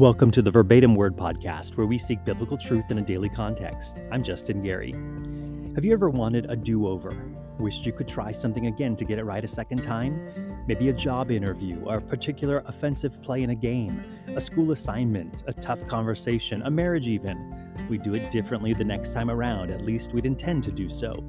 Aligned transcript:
Welcome 0.00 0.30
to 0.30 0.40
the 0.40 0.50
Verbatim 0.50 0.94
Word 0.94 1.14
Podcast, 1.14 1.76
where 1.76 1.86
we 1.86 1.98
seek 1.98 2.24
biblical 2.24 2.56
truth 2.56 2.90
in 2.90 2.96
a 2.96 3.02
daily 3.02 3.28
context. 3.28 4.00
I'm 4.10 4.22
Justin 4.22 4.62
Gary. 4.62 4.92
Have 5.74 5.84
you 5.84 5.92
ever 5.92 6.08
wanted 6.08 6.50
a 6.50 6.56
do 6.56 6.88
over? 6.88 7.14
Wished 7.58 7.84
you 7.84 7.92
could 7.92 8.08
try 8.08 8.32
something 8.32 8.66
again 8.66 8.96
to 8.96 9.04
get 9.04 9.18
it 9.18 9.24
right 9.24 9.44
a 9.44 9.46
second 9.46 9.82
time? 9.82 10.64
Maybe 10.66 10.88
a 10.88 10.94
job 10.94 11.30
interview, 11.30 11.86
a 11.86 12.00
particular 12.00 12.62
offensive 12.64 13.20
play 13.20 13.42
in 13.42 13.50
a 13.50 13.54
game, 13.54 14.02
a 14.28 14.40
school 14.40 14.72
assignment, 14.72 15.44
a 15.46 15.52
tough 15.52 15.86
conversation, 15.86 16.62
a 16.62 16.70
marriage 16.70 17.06
even. 17.06 17.70
We'd 17.90 18.02
do 18.02 18.14
it 18.14 18.30
differently 18.30 18.72
the 18.72 18.84
next 18.84 19.12
time 19.12 19.30
around, 19.30 19.70
at 19.70 19.82
least 19.82 20.14
we'd 20.14 20.24
intend 20.24 20.62
to 20.62 20.72
do 20.72 20.88
so. 20.88 21.22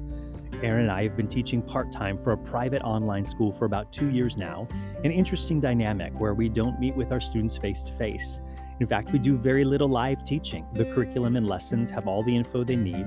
Aaron 0.62 0.84
and 0.84 0.90
I 0.90 1.02
have 1.02 1.16
been 1.16 1.28
teaching 1.28 1.60
part 1.60 1.92
time 1.92 2.16
for 2.16 2.32
a 2.32 2.38
private 2.38 2.82
online 2.82 3.26
school 3.26 3.52
for 3.52 3.66
about 3.66 3.92
two 3.92 4.08
years 4.08 4.38
now, 4.38 4.66
an 5.04 5.10
interesting 5.10 5.60
dynamic 5.60 6.18
where 6.18 6.32
we 6.32 6.48
don't 6.48 6.80
meet 6.80 6.96
with 6.96 7.12
our 7.12 7.20
students 7.20 7.58
face 7.58 7.82
to 7.82 7.92
face. 7.92 8.40
In 8.82 8.88
fact, 8.88 9.12
we 9.12 9.20
do 9.20 9.36
very 9.36 9.64
little 9.64 9.88
live 9.88 10.24
teaching. 10.24 10.66
The 10.72 10.86
curriculum 10.86 11.36
and 11.36 11.46
lessons 11.46 11.88
have 11.92 12.08
all 12.08 12.24
the 12.24 12.34
info 12.34 12.64
they 12.64 12.74
need. 12.74 13.06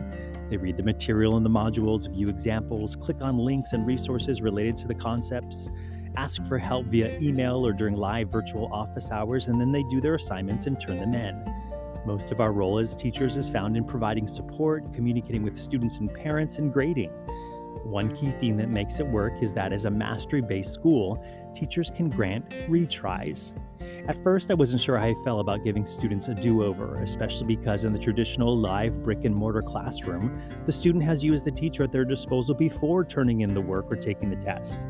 They 0.49 0.55
read 0.55 0.77
the 0.77 0.83
material 0.83 1.35
in 1.35 1.43
the 1.43 1.49
modules, 1.49 2.09
view 2.09 2.29
examples, 2.29 2.95
click 2.95 3.21
on 3.21 3.37
links 3.37 3.73
and 3.73 3.85
resources 3.85 4.41
related 4.41 4.77
to 4.77 4.87
the 4.87 4.95
concepts, 4.95 5.69
ask 6.15 6.41
for 6.45 6.57
help 6.57 6.85
via 6.85 7.19
email 7.19 7.67
or 7.67 7.73
during 7.73 7.97
live 7.97 8.31
virtual 8.31 8.71
office 8.71 9.11
hours, 9.11 9.47
and 9.49 9.59
then 9.59 9.73
they 9.73 9.83
do 9.89 9.99
their 9.99 10.15
assignments 10.15 10.65
and 10.65 10.79
turn 10.79 10.97
them 10.97 11.13
in. 11.13 11.43
Most 12.05 12.31
of 12.31 12.39
our 12.39 12.53
role 12.53 12.79
as 12.79 12.95
teachers 12.95 13.35
is 13.35 13.49
found 13.49 13.75
in 13.75 13.83
providing 13.83 14.27
support, 14.27 14.93
communicating 14.93 15.43
with 15.43 15.59
students 15.59 15.97
and 15.97 16.09
parents, 16.13 16.57
and 16.57 16.71
grading. 16.71 17.09
One 17.83 18.15
key 18.15 18.31
theme 18.39 18.55
that 18.57 18.69
makes 18.69 19.01
it 19.01 19.07
work 19.07 19.33
is 19.41 19.53
that 19.55 19.73
as 19.73 19.83
a 19.83 19.91
mastery 19.91 20.41
based 20.41 20.73
school, 20.73 21.21
teachers 21.53 21.91
can 21.93 22.09
grant 22.09 22.49
retries. 22.69 23.51
At 24.07 24.21
first, 24.23 24.51
I 24.51 24.53
wasn't 24.53 24.81
sure 24.81 24.97
how 24.97 25.05
I 25.05 25.15
felt 25.23 25.41
about 25.41 25.63
giving 25.63 25.85
students 25.85 26.27
a 26.27 26.35
do 26.35 26.63
over, 26.63 27.01
especially 27.01 27.55
because 27.55 27.85
in 27.85 27.93
the 27.93 27.99
traditional 27.99 28.57
live 28.57 29.03
brick 29.03 29.25
and 29.25 29.35
mortar 29.35 29.61
classroom, 29.61 30.41
the 30.65 30.71
student 30.71 31.03
has 31.03 31.23
you 31.23 31.33
as 31.33 31.43
the 31.43 31.51
teacher 31.51 31.83
at 31.83 31.91
their 31.91 32.05
disposal 32.05 32.55
before 32.55 33.03
turning 33.03 33.41
in 33.41 33.53
the 33.53 33.61
work 33.61 33.85
or 33.89 33.95
taking 33.95 34.29
the 34.29 34.35
test. 34.35 34.87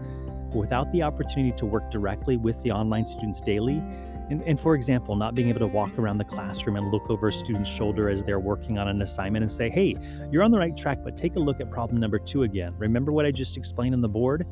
But 0.50 0.58
without 0.58 0.92
the 0.92 1.04
opportunity 1.04 1.56
to 1.58 1.66
work 1.66 1.90
directly 1.92 2.38
with 2.38 2.62
the 2.64 2.72
online 2.72 3.06
students 3.06 3.42
daily, 3.42 3.82
and, 4.30 4.42
and, 4.42 4.60
for 4.60 4.74
example, 4.74 5.16
not 5.16 5.36
being 5.36 5.50
able 5.50 5.60
to 5.60 5.68
walk 5.68 5.98
around 6.00 6.18
the 6.18 6.24
classroom 6.24 6.78
and 6.78 6.92
look 6.92 7.10
over 7.12 7.28
a 7.28 7.34
student's 7.34 7.70
shoulder 7.70 8.10
as 8.10 8.24
they're 8.24 8.40
working 8.40 8.80
on 8.80 8.88
an 8.88 9.04
assignment 9.04 9.44
and 9.44 9.52
say, 9.52 9.70
hey, 9.70 9.94
you're 10.32 10.42
on 10.42 10.50
the 10.50 10.58
right 10.58 10.76
track, 10.76 11.00
but 11.04 11.16
take 11.16 11.36
a 11.36 11.40
look 11.40 11.62
at 11.62 11.70
problem 11.70 12.00
number 12.00 12.18
two 12.18 12.42
again. 12.42 12.74
Remember 12.78 13.12
what 13.12 13.26
I 13.26 13.32
just 13.32 13.56
explained 13.56 13.94
on 13.94 14.02
the 14.02 14.10
board? 14.10 14.48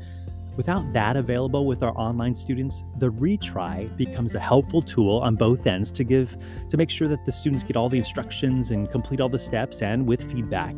Without 0.55 0.93
that 0.93 1.15
available 1.15 1.65
with 1.65 1.81
our 1.81 1.97
online 1.97 2.35
students, 2.35 2.85
the 2.99 3.09
retry 3.09 3.95
becomes 3.97 4.35
a 4.35 4.39
helpful 4.39 4.83
tool 4.83 5.17
on 5.17 5.35
both 5.35 5.65
ends 5.65 5.91
to 5.91 6.03
give 6.03 6.37
to 6.69 6.77
make 6.77 6.91
sure 6.91 7.07
that 7.07 7.25
the 7.25 7.31
students 7.31 7.63
get 7.63 7.75
all 7.75 7.89
the 7.89 7.97
instructions 7.97 8.69
and 8.69 8.89
complete 8.91 9.19
all 9.19 9.29
the 9.29 9.39
steps 9.39 9.81
and 9.81 10.05
with 10.05 10.31
feedback 10.31 10.75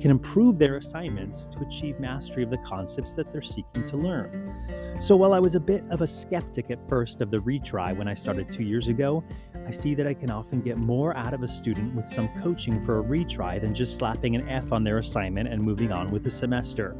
can 0.00 0.10
improve 0.10 0.58
their 0.58 0.76
assignments 0.76 1.46
to 1.46 1.58
achieve 1.60 1.98
mastery 1.98 2.42
of 2.42 2.50
the 2.50 2.58
concepts 2.58 3.14
that 3.14 3.32
they're 3.32 3.40
seeking 3.40 3.86
to 3.86 3.96
learn. 3.96 4.52
So 5.00 5.16
while 5.16 5.32
I 5.32 5.38
was 5.38 5.54
a 5.54 5.60
bit 5.60 5.82
of 5.90 6.02
a 6.02 6.06
skeptic 6.06 6.70
at 6.70 6.86
first 6.86 7.22
of 7.22 7.30
the 7.30 7.38
retry 7.38 7.96
when 7.96 8.06
I 8.06 8.12
started 8.12 8.50
2 8.50 8.62
years 8.62 8.88
ago, 8.88 9.24
I 9.66 9.70
see 9.70 9.94
that 9.94 10.06
I 10.06 10.12
can 10.12 10.30
often 10.30 10.60
get 10.60 10.76
more 10.76 11.16
out 11.16 11.32
of 11.32 11.42
a 11.42 11.48
student 11.48 11.94
with 11.94 12.06
some 12.08 12.28
coaching 12.42 12.84
for 12.84 12.98
a 13.00 13.02
retry 13.02 13.58
than 13.58 13.74
just 13.74 13.96
slapping 13.96 14.36
an 14.36 14.46
F 14.50 14.72
on 14.72 14.84
their 14.84 14.98
assignment 14.98 15.48
and 15.48 15.62
moving 15.62 15.90
on 15.90 16.10
with 16.10 16.22
the 16.22 16.30
semester. 16.30 16.94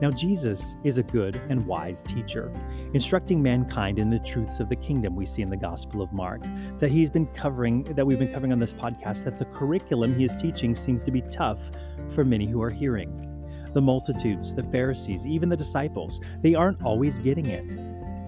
Now, 0.00 0.10
Jesus 0.10 0.76
is 0.82 0.98
a 0.98 1.02
good 1.02 1.40
and 1.48 1.64
wise 1.66 2.02
teacher, 2.02 2.50
instructing 2.92 3.42
mankind 3.42 3.98
in 3.98 4.10
the 4.10 4.18
truths 4.18 4.58
of 4.60 4.68
the 4.68 4.76
kingdom 4.76 5.14
we 5.14 5.24
see 5.24 5.42
in 5.42 5.50
the 5.50 5.56
Gospel 5.56 6.02
of 6.02 6.12
Mark. 6.12 6.42
That 6.78 6.90
he's 6.90 7.10
been 7.10 7.26
covering, 7.28 7.84
that 7.94 8.04
we've 8.04 8.18
been 8.18 8.32
covering 8.32 8.52
on 8.52 8.58
this 8.58 8.74
podcast, 8.74 9.24
that 9.24 9.38
the 9.38 9.44
curriculum 9.46 10.14
he 10.16 10.24
is 10.24 10.36
teaching 10.36 10.74
seems 10.74 11.04
to 11.04 11.10
be 11.10 11.22
tough 11.22 11.70
for 12.10 12.24
many 12.24 12.46
who 12.46 12.60
are 12.60 12.70
hearing. 12.70 13.30
The 13.72 13.80
multitudes, 13.80 14.54
the 14.54 14.64
Pharisees, 14.64 15.26
even 15.26 15.48
the 15.48 15.56
disciples, 15.56 16.20
they 16.42 16.54
aren't 16.54 16.82
always 16.82 17.18
getting 17.18 17.46
it. 17.46 17.76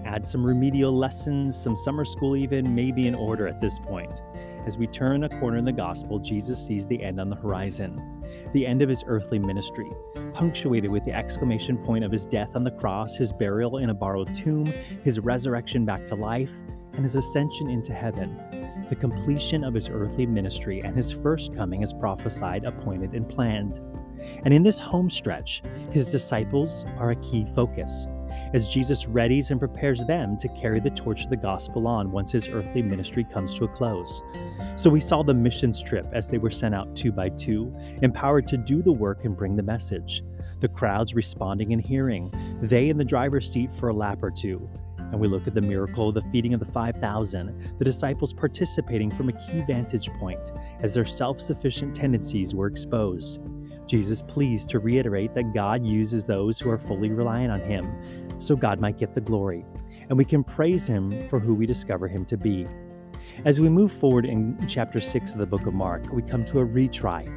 Add 0.05 0.25
some 0.25 0.45
remedial 0.45 0.97
lessons, 0.97 1.55
some 1.55 1.75
summer 1.75 2.05
school, 2.05 2.37
even, 2.37 2.73
may 2.73 2.91
be 2.91 3.07
in 3.07 3.15
order 3.15 3.45
at 3.45 3.59
this 3.59 3.77
point. 3.79 4.21
As 4.65 4.77
we 4.77 4.87
turn 4.87 5.23
a 5.23 5.29
corner 5.39 5.57
in 5.57 5.65
the 5.65 5.71
gospel, 5.71 6.19
Jesus 6.19 6.65
sees 6.65 6.85
the 6.87 7.01
end 7.01 7.19
on 7.19 7.29
the 7.29 7.35
horizon, 7.35 8.23
the 8.53 8.65
end 8.65 8.81
of 8.81 8.89
his 8.89 9.03
earthly 9.07 9.39
ministry, 9.39 9.89
punctuated 10.33 10.91
with 10.91 11.05
the 11.05 11.13
exclamation 11.13 11.77
point 11.77 12.03
of 12.03 12.11
his 12.11 12.25
death 12.25 12.55
on 12.55 12.63
the 12.63 12.71
cross, 12.71 13.15
his 13.15 13.31
burial 13.31 13.77
in 13.77 13.89
a 13.89 13.93
borrowed 13.93 14.33
tomb, 14.33 14.65
his 15.03 15.19
resurrection 15.19 15.85
back 15.85 16.03
to 16.05 16.15
life, 16.15 16.55
and 16.93 17.03
his 17.03 17.15
ascension 17.15 17.69
into 17.69 17.93
heaven, 17.93 18.37
the 18.89 18.95
completion 18.95 19.63
of 19.63 19.73
his 19.73 19.89
earthly 19.89 20.25
ministry 20.25 20.81
and 20.83 20.95
his 20.95 21.11
first 21.11 21.55
coming 21.55 21.83
as 21.83 21.93
prophesied, 21.93 22.65
appointed, 22.65 23.13
and 23.13 23.29
planned. 23.29 23.79
And 24.43 24.53
in 24.53 24.63
this 24.63 24.79
home 24.79 25.09
stretch, 25.09 25.61
his 25.91 26.09
disciples 26.09 26.85
are 26.97 27.11
a 27.11 27.15
key 27.17 27.45
focus 27.55 28.07
as 28.53 28.69
Jesus 28.69 29.05
readies 29.05 29.51
and 29.51 29.59
prepares 29.59 30.03
them 30.05 30.37
to 30.37 30.47
carry 30.49 30.79
the 30.79 30.89
torch 30.89 31.23
of 31.23 31.29
the 31.29 31.37
gospel 31.37 31.87
on 31.87 32.11
once 32.11 32.31
his 32.31 32.47
earthly 32.47 32.81
ministry 32.81 33.23
comes 33.23 33.53
to 33.55 33.65
a 33.65 33.67
close. 33.67 34.21
So 34.75 34.89
we 34.89 34.99
saw 34.99 35.23
the 35.23 35.33
missions 35.33 35.81
trip 35.81 36.07
as 36.13 36.29
they 36.29 36.37
were 36.37 36.51
sent 36.51 36.75
out 36.75 36.95
two 36.95 37.11
by 37.11 37.29
two, 37.29 37.75
empowered 38.01 38.47
to 38.47 38.57
do 38.57 38.81
the 38.81 38.91
work 38.91 39.25
and 39.25 39.35
bring 39.35 39.55
the 39.55 39.63
message. 39.63 40.23
The 40.59 40.67
crowds 40.67 41.13
responding 41.13 41.73
and 41.73 41.81
hearing, 41.81 42.31
they 42.61 42.89
in 42.89 42.97
the 42.97 43.03
driver's 43.03 43.51
seat 43.51 43.73
for 43.73 43.89
a 43.89 43.93
lap 43.93 44.23
or 44.23 44.31
two. 44.31 44.69
And 44.97 45.19
we 45.19 45.27
look 45.27 45.47
at 45.47 45.53
the 45.53 45.61
miracle 45.61 46.09
of 46.09 46.15
the 46.15 46.29
feeding 46.31 46.53
of 46.53 46.59
the 46.59 46.65
5,000, 46.65 47.77
the 47.77 47.85
disciples 47.85 48.33
participating 48.33 49.09
from 49.09 49.29
a 49.29 49.33
key 49.33 49.63
vantage 49.65 50.09
point 50.19 50.51
as 50.81 50.93
their 50.93 51.05
self 51.05 51.39
sufficient 51.39 51.95
tendencies 51.95 52.53
were 52.53 52.67
exposed. 52.67 53.39
Jesus 53.87 54.21
pleased 54.21 54.69
to 54.69 54.79
reiterate 54.79 55.33
that 55.33 55.53
God 55.53 55.85
uses 55.85 56.25
those 56.25 56.59
who 56.59 56.69
are 56.69 56.77
fully 56.77 57.09
reliant 57.09 57.53
on 57.53 57.61
Him, 57.61 58.26
so 58.39 58.55
God 58.55 58.79
might 58.79 58.97
get 58.97 59.13
the 59.13 59.21
glory, 59.21 59.65
and 60.09 60.17
we 60.17 60.25
can 60.25 60.43
praise 60.43 60.87
Him 60.87 61.27
for 61.27 61.39
who 61.39 61.53
we 61.53 61.65
discover 61.65 62.07
Him 62.07 62.25
to 62.25 62.37
be. 62.37 62.67
As 63.45 63.61
we 63.61 63.69
move 63.69 63.91
forward 63.91 64.25
in 64.25 64.57
chapter 64.67 64.99
6 64.99 65.33
of 65.33 65.37
the 65.37 65.45
book 65.45 65.65
of 65.65 65.73
Mark, 65.73 66.11
we 66.11 66.21
come 66.21 66.43
to 66.45 66.59
a 66.59 66.65
retry, 66.65 67.27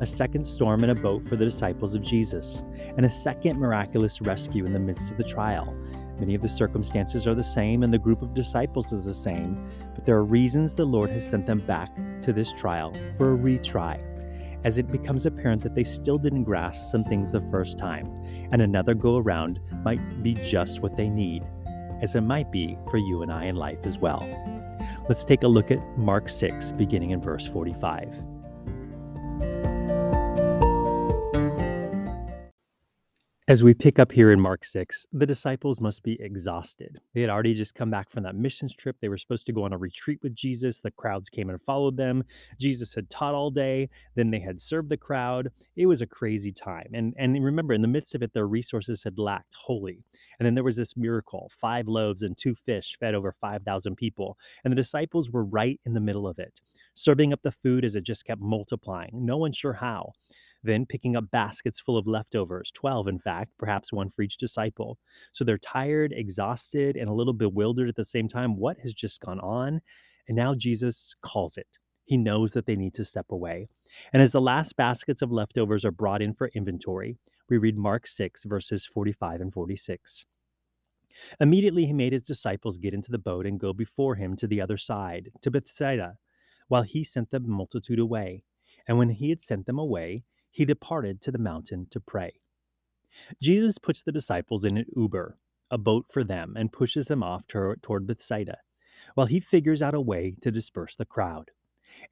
a 0.00 0.06
second 0.06 0.46
storm 0.46 0.84
in 0.84 0.90
a 0.90 0.94
boat 0.94 1.28
for 1.28 1.36
the 1.36 1.44
disciples 1.44 1.94
of 1.94 2.02
Jesus, 2.02 2.62
and 2.96 3.04
a 3.04 3.10
second 3.10 3.58
miraculous 3.58 4.20
rescue 4.20 4.64
in 4.64 4.72
the 4.72 4.78
midst 4.78 5.10
of 5.10 5.16
the 5.16 5.24
trial. 5.24 5.74
Many 6.18 6.34
of 6.34 6.42
the 6.42 6.48
circumstances 6.48 7.26
are 7.26 7.34
the 7.34 7.42
same, 7.42 7.82
and 7.82 7.92
the 7.92 7.98
group 7.98 8.22
of 8.22 8.34
disciples 8.34 8.92
is 8.92 9.04
the 9.04 9.14
same, 9.14 9.68
but 9.94 10.06
there 10.06 10.16
are 10.16 10.24
reasons 10.24 10.74
the 10.74 10.84
Lord 10.84 11.10
has 11.10 11.28
sent 11.28 11.46
them 11.46 11.60
back 11.66 11.94
to 12.22 12.32
this 12.32 12.52
trial 12.52 12.92
for 13.18 13.34
a 13.34 13.36
retry 13.36 14.11
as 14.64 14.78
it 14.78 14.90
becomes 14.90 15.26
apparent 15.26 15.62
that 15.62 15.74
they 15.74 15.84
still 15.84 16.18
didn't 16.18 16.44
grasp 16.44 16.90
some 16.90 17.04
things 17.04 17.30
the 17.30 17.40
first 17.50 17.78
time, 17.78 18.06
and 18.52 18.62
another 18.62 18.94
go 18.94 19.16
around 19.16 19.60
might 19.84 20.22
be 20.22 20.34
just 20.34 20.80
what 20.80 20.96
they 20.96 21.08
need, 21.08 21.44
as 22.00 22.14
it 22.14 22.20
might 22.20 22.50
be 22.50 22.78
for 22.90 22.98
you 22.98 23.22
and 23.22 23.32
I 23.32 23.44
in 23.46 23.56
life 23.56 23.86
as 23.86 23.98
well. 23.98 24.26
Let's 25.08 25.24
take 25.24 25.42
a 25.42 25.48
look 25.48 25.70
at 25.70 25.98
Mark 25.98 26.28
6, 26.28 26.72
beginning 26.72 27.10
in 27.10 27.20
verse 27.20 27.46
45. 27.46 28.31
As 33.52 33.62
we 33.62 33.74
pick 33.74 33.98
up 33.98 34.12
here 34.12 34.32
in 34.32 34.40
Mark 34.40 34.64
6, 34.64 35.08
the 35.12 35.26
disciples 35.26 35.78
must 35.78 36.02
be 36.02 36.16
exhausted. 36.22 36.98
They 37.12 37.20
had 37.20 37.28
already 37.28 37.52
just 37.52 37.74
come 37.74 37.90
back 37.90 38.08
from 38.08 38.22
that 38.22 38.34
missions 38.34 38.74
trip. 38.74 38.96
They 38.98 39.10
were 39.10 39.18
supposed 39.18 39.44
to 39.44 39.52
go 39.52 39.64
on 39.64 39.74
a 39.74 39.76
retreat 39.76 40.20
with 40.22 40.34
Jesus. 40.34 40.80
The 40.80 40.90
crowds 40.90 41.28
came 41.28 41.50
and 41.50 41.60
followed 41.60 41.98
them. 41.98 42.24
Jesus 42.58 42.94
had 42.94 43.10
taught 43.10 43.34
all 43.34 43.50
day. 43.50 43.90
Then 44.14 44.30
they 44.30 44.40
had 44.40 44.62
served 44.62 44.88
the 44.88 44.96
crowd. 44.96 45.50
It 45.76 45.84
was 45.84 46.00
a 46.00 46.06
crazy 46.06 46.50
time. 46.50 46.92
And, 46.94 47.12
and 47.18 47.44
remember, 47.44 47.74
in 47.74 47.82
the 47.82 47.88
midst 47.88 48.14
of 48.14 48.22
it, 48.22 48.32
their 48.32 48.46
resources 48.46 49.04
had 49.04 49.18
lacked 49.18 49.52
wholly. 49.54 50.02
And 50.38 50.46
then 50.46 50.54
there 50.54 50.64
was 50.64 50.76
this 50.76 50.96
miracle 50.96 51.50
five 51.54 51.88
loaves 51.88 52.22
and 52.22 52.34
two 52.34 52.54
fish 52.54 52.96
fed 52.98 53.14
over 53.14 53.32
5,000 53.38 53.96
people. 53.96 54.38
And 54.64 54.72
the 54.72 54.76
disciples 54.76 55.28
were 55.28 55.44
right 55.44 55.78
in 55.84 55.92
the 55.92 56.00
middle 56.00 56.26
of 56.26 56.38
it, 56.38 56.62
serving 56.94 57.34
up 57.34 57.42
the 57.42 57.52
food 57.52 57.84
as 57.84 57.96
it 57.96 58.04
just 58.04 58.24
kept 58.24 58.40
multiplying. 58.40 59.10
No 59.12 59.36
one 59.36 59.52
sure 59.52 59.74
how 59.74 60.12
then 60.62 60.86
picking 60.86 61.16
up 61.16 61.30
baskets 61.30 61.80
full 61.80 61.96
of 61.96 62.06
leftovers, 62.06 62.70
12 62.72 63.08
in 63.08 63.18
fact, 63.18 63.52
perhaps 63.58 63.92
one 63.92 64.08
for 64.08 64.22
each 64.22 64.38
disciple. 64.38 64.98
So 65.32 65.44
they're 65.44 65.58
tired, 65.58 66.12
exhausted, 66.14 66.96
and 66.96 67.08
a 67.08 67.14
little 67.14 67.32
bewildered 67.32 67.88
at 67.88 67.96
the 67.96 68.04
same 68.04 68.28
time. 68.28 68.56
What 68.56 68.78
has 68.80 68.94
just 68.94 69.20
gone 69.20 69.40
on? 69.40 69.80
And 70.28 70.36
now 70.36 70.54
Jesus 70.54 71.14
calls 71.22 71.56
it. 71.56 71.78
He 72.04 72.16
knows 72.16 72.52
that 72.52 72.66
they 72.66 72.76
need 72.76 72.94
to 72.94 73.04
step 73.04 73.26
away. 73.30 73.68
And 74.12 74.22
as 74.22 74.32
the 74.32 74.40
last 74.40 74.76
baskets 74.76 75.22
of 75.22 75.32
leftovers 75.32 75.84
are 75.84 75.90
brought 75.90 76.22
in 76.22 76.34
for 76.34 76.48
inventory, 76.54 77.18
we 77.48 77.58
read 77.58 77.76
Mark 77.76 78.06
6, 78.06 78.44
verses 78.44 78.86
45 78.86 79.40
and 79.40 79.52
46. 79.52 80.26
Immediately 81.40 81.86
he 81.86 81.92
made 81.92 82.12
his 82.12 82.22
disciples 82.22 82.78
get 82.78 82.94
into 82.94 83.10
the 83.10 83.18
boat 83.18 83.46
and 83.46 83.60
go 83.60 83.72
before 83.72 84.14
him 84.14 84.36
to 84.36 84.46
the 84.46 84.60
other 84.60 84.78
side, 84.78 85.30
to 85.42 85.50
Bethsaida, 85.50 86.16
while 86.68 86.82
he 86.82 87.04
sent 87.04 87.30
the 87.30 87.40
multitude 87.40 87.98
away. 87.98 88.44
And 88.88 88.98
when 88.98 89.10
he 89.10 89.28
had 89.28 89.40
sent 89.40 89.66
them 89.66 89.78
away, 89.78 90.24
he 90.52 90.66
departed 90.66 91.22
to 91.22 91.32
the 91.32 91.38
mountain 91.38 91.88
to 91.92 92.00
pray. 92.00 92.34
Jesus 93.42 93.78
puts 93.78 94.02
the 94.02 94.12
disciples 94.12 94.64
in 94.64 94.78
an 94.78 94.86
Uber, 94.96 95.38
a 95.70 95.78
boat 95.78 96.06
for 96.10 96.24
them, 96.24 96.54
and 96.56 96.72
pushes 96.72 97.08
them 97.08 97.22
off 97.22 97.46
to, 97.48 97.76
toward 97.82 98.06
Bethsaida. 98.06 98.58
while 99.14 99.26
he 99.26 99.40
figures 99.40 99.82
out 99.82 99.94
a 99.94 100.00
way 100.00 100.36
to 100.42 100.50
disperse 100.50 100.96
the 100.96 101.04
crowd. 101.04 101.50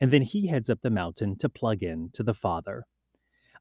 And 0.01 0.11
then 0.11 0.23
he 0.23 0.49
heads 0.49 0.71
up 0.71 0.81
the 0.83 0.91
mountain 0.91 1.37
to 1.39 1.49
plug 1.49 1.83
in 1.83 2.11
to 2.15 2.23
the 2.23 2.35
Father. 2.35 2.85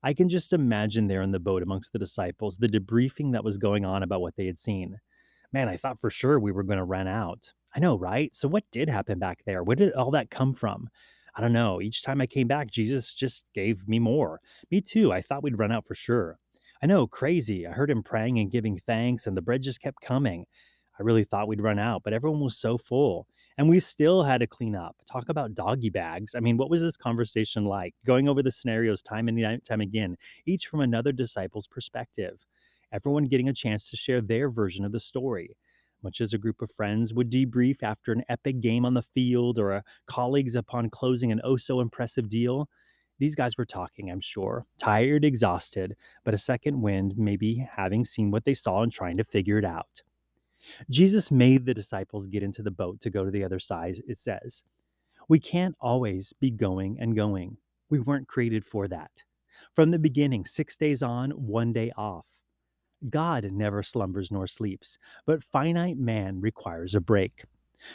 I 0.03 0.13
can 0.13 0.29
just 0.29 0.53
imagine 0.53 1.07
there 1.07 1.21
in 1.23 1.31
the 1.31 1.39
boat 1.39 1.63
amongst 1.63 1.93
the 1.93 1.99
disciples 1.99 2.57
the 2.57 2.67
debriefing 2.69 3.33
that 3.33 3.43
was 3.43 3.57
going 3.57 3.85
on 3.85 4.03
about 4.03 4.21
what 4.21 4.35
they 4.37 4.45
had 4.47 4.59
seen. 4.59 4.99
Man, 5.53 5.69
I 5.69 5.77
thought 5.77 6.01
for 6.01 6.11
sure 6.11 6.39
we 6.39 6.51
were 6.51 6.63
going 6.63 6.79
to 6.79 6.85
run 6.85 7.07
out. 7.07 7.53
I 7.75 7.79
know, 7.79 7.97
right? 7.97 8.33
So, 8.35 8.47
what 8.47 8.65
did 8.71 8.89
happen 8.89 9.19
back 9.19 9.43
there? 9.45 9.63
Where 9.63 9.75
did 9.75 9.93
all 9.93 10.11
that 10.11 10.31
come 10.31 10.53
from? 10.53 10.89
I 11.35 11.41
don't 11.41 11.53
know. 11.53 11.81
Each 11.81 12.01
time 12.01 12.21
I 12.21 12.25
came 12.25 12.47
back, 12.47 12.69
Jesus 12.69 13.13
just 13.13 13.45
gave 13.53 13.87
me 13.87 13.99
more. 13.99 14.39
Me 14.71 14.81
too. 14.81 15.11
I 15.11 15.21
thought 15.21 15.43
we'd 15.43 15.59
run 15.59 15.71
out 15.71 15.87
for 15.87 15.95
sure. 15.95 16.37
I 16.81 16.85
know, 16.85 17.07
crazy. 17.07 17.67
I 17.67 17.71
heard 17.71 17.91
him 17.91 18.03
praying 18.03 18.39
and 18.39 18.51
giving 18.51 18.77
thanks, 18.77 19.27
and 19.27 19.35
the 19.35 19.41
bread 19.41 19.61
just 19.61 19.81
kept 19.81 20.01
coming. 20.01 20.45
I 20.99 21.03
really 21.03 21.23
thought 21.23 21.47
we'd 21.47 21.61
run 21.61 21.79
out, 21.79 22.03
but 22.03 22.13
everyone 22.13 22.41
was 22.41 22.57
so 22.57 22.77
full. 22.77 23.27
And 23.57 23.67
we 23.67 23.81
still 23.81 24.23
had 24.23 24.39
to 24.39 24.47
clean 24.47 24.75
up. 24.75 24.95
Talk 25.11 25.27
about 25.27 25.53
doggy 25.53 25.89
bags. 25.89 26.33
I 26.33 26.39
mean, 26.39 26.55
what 26.55 26.69
was 26.69 26.81
this 26.81 26.95
conversation 26.95 27.65
like? 27.65 27.93
Going 28.05 28.29
over 28.29 28.41
the 28.41 28.51
scenarios 28.51 29.01
time 29.01 29.27
and 29.27 29.65
time 29.65 29.81
again, 29.81 30.15
each 30.45 30.67
from 30.67 30.79
another 30.79 31.11
disciple's 31.11 31.67
perspective. 31.67 32.45
Everyone 32.93 33.25
getting 33.25 33.49
a 33.49 33.53
chance 33.53 33.89
to 33.89 33.97
share 33.97 34.21
their 34.21 34.49
version 34.49 34.85
of 34.85 34.93
the 34.93 34.99
story. 34.99 35.57
Much 36.01 36.21
as 36.21 36.33
a 36.33 36.37
group 36.37 36.61
of 36.61 36.71
friends 36.71 37.13
would 37.13 37.29
debrief 37.29 37.83
after 37.83 38.11
an 38.11 38.23
epic 38.29 38.61
game 38.61 38.85
on 38.85 38.93
the 38.93 39.01
field 39.01 39.59
or 39.59 39.71
a 39.71 39.83
colleagues 40.05 40.55
upon 40.55 40.89
closing 40.89 41.31
an 41.31 41.41
oh 41.43 41.57
so 41.57 41.81
impressive 41.81 42.29
deal, 42.29 42.69
these 43.19 43.35
guys 43.35 43.57
were 43.57 43.65
talking, 43.65 44.09
I'm 44.09 44.21
sure, 44.21 44.65
tired, 44.77 45.25
exhausted, 45.25 45.95
but 46.23 46.33
a 46.33 46.37
second 46.37 46.81
wind, 46.81 47.15
maybe 47.17 47.67
having 47.75 48.05
seen 48.05 48.31
what 48.31 48.45
they 48.45 48.53
saw 48.53 48.81
and 48.81 48.91
trying 48.91 49.17
to 49.17 49.25
figure 49.25 49.57
it 49.57 49.65
out. 49.65 50.01
Jesus 50.89 51.31
made 51.31 51.65
the 51.65 51.73
disciples 51.73 52.27
get 52.27 52.43
into 52.43 52.63
the 52.63 52.71
boat 52.71 53.01
to 53.01 53.09
go 53.09 53.25
to 53.25 53.31
the 53.31 53.43
other 53.43 53.59
side, 53.59 54.01
it 54.07 54.19
says. 54.19 54.63
We 55.27 55.39
can't 55.39 55.75
always 55.79 56.33
be 56.39 56.49
going 56.49 56.97
and 56.99 57.15
going. 57.15 57.57
We 57.89 57.99
weren't 57.99 58.27
created 58.27 58.65
for 58.65 58.87
that. 58.87 59.11
From 59.75 59.91
the 59.91 59.99
beginning, 59.99 60.45
six 60.45 60.75
days 60.77 61.03
on, 61.03 61.31
one 61.31 61.73
day 61.73 61.91
off. 61.97 62.25
God 63.07 63.45
never 63.51 63.81
slumbers 63.83 64.31
nor 64.31 64.47
sleeps, 64.47 64.97
but 65.25 65.43
finite 65.43 65.97
man 65.97 66.41
requires 66.41 66.95
a 66.95 66.99
break. 66.99 67.45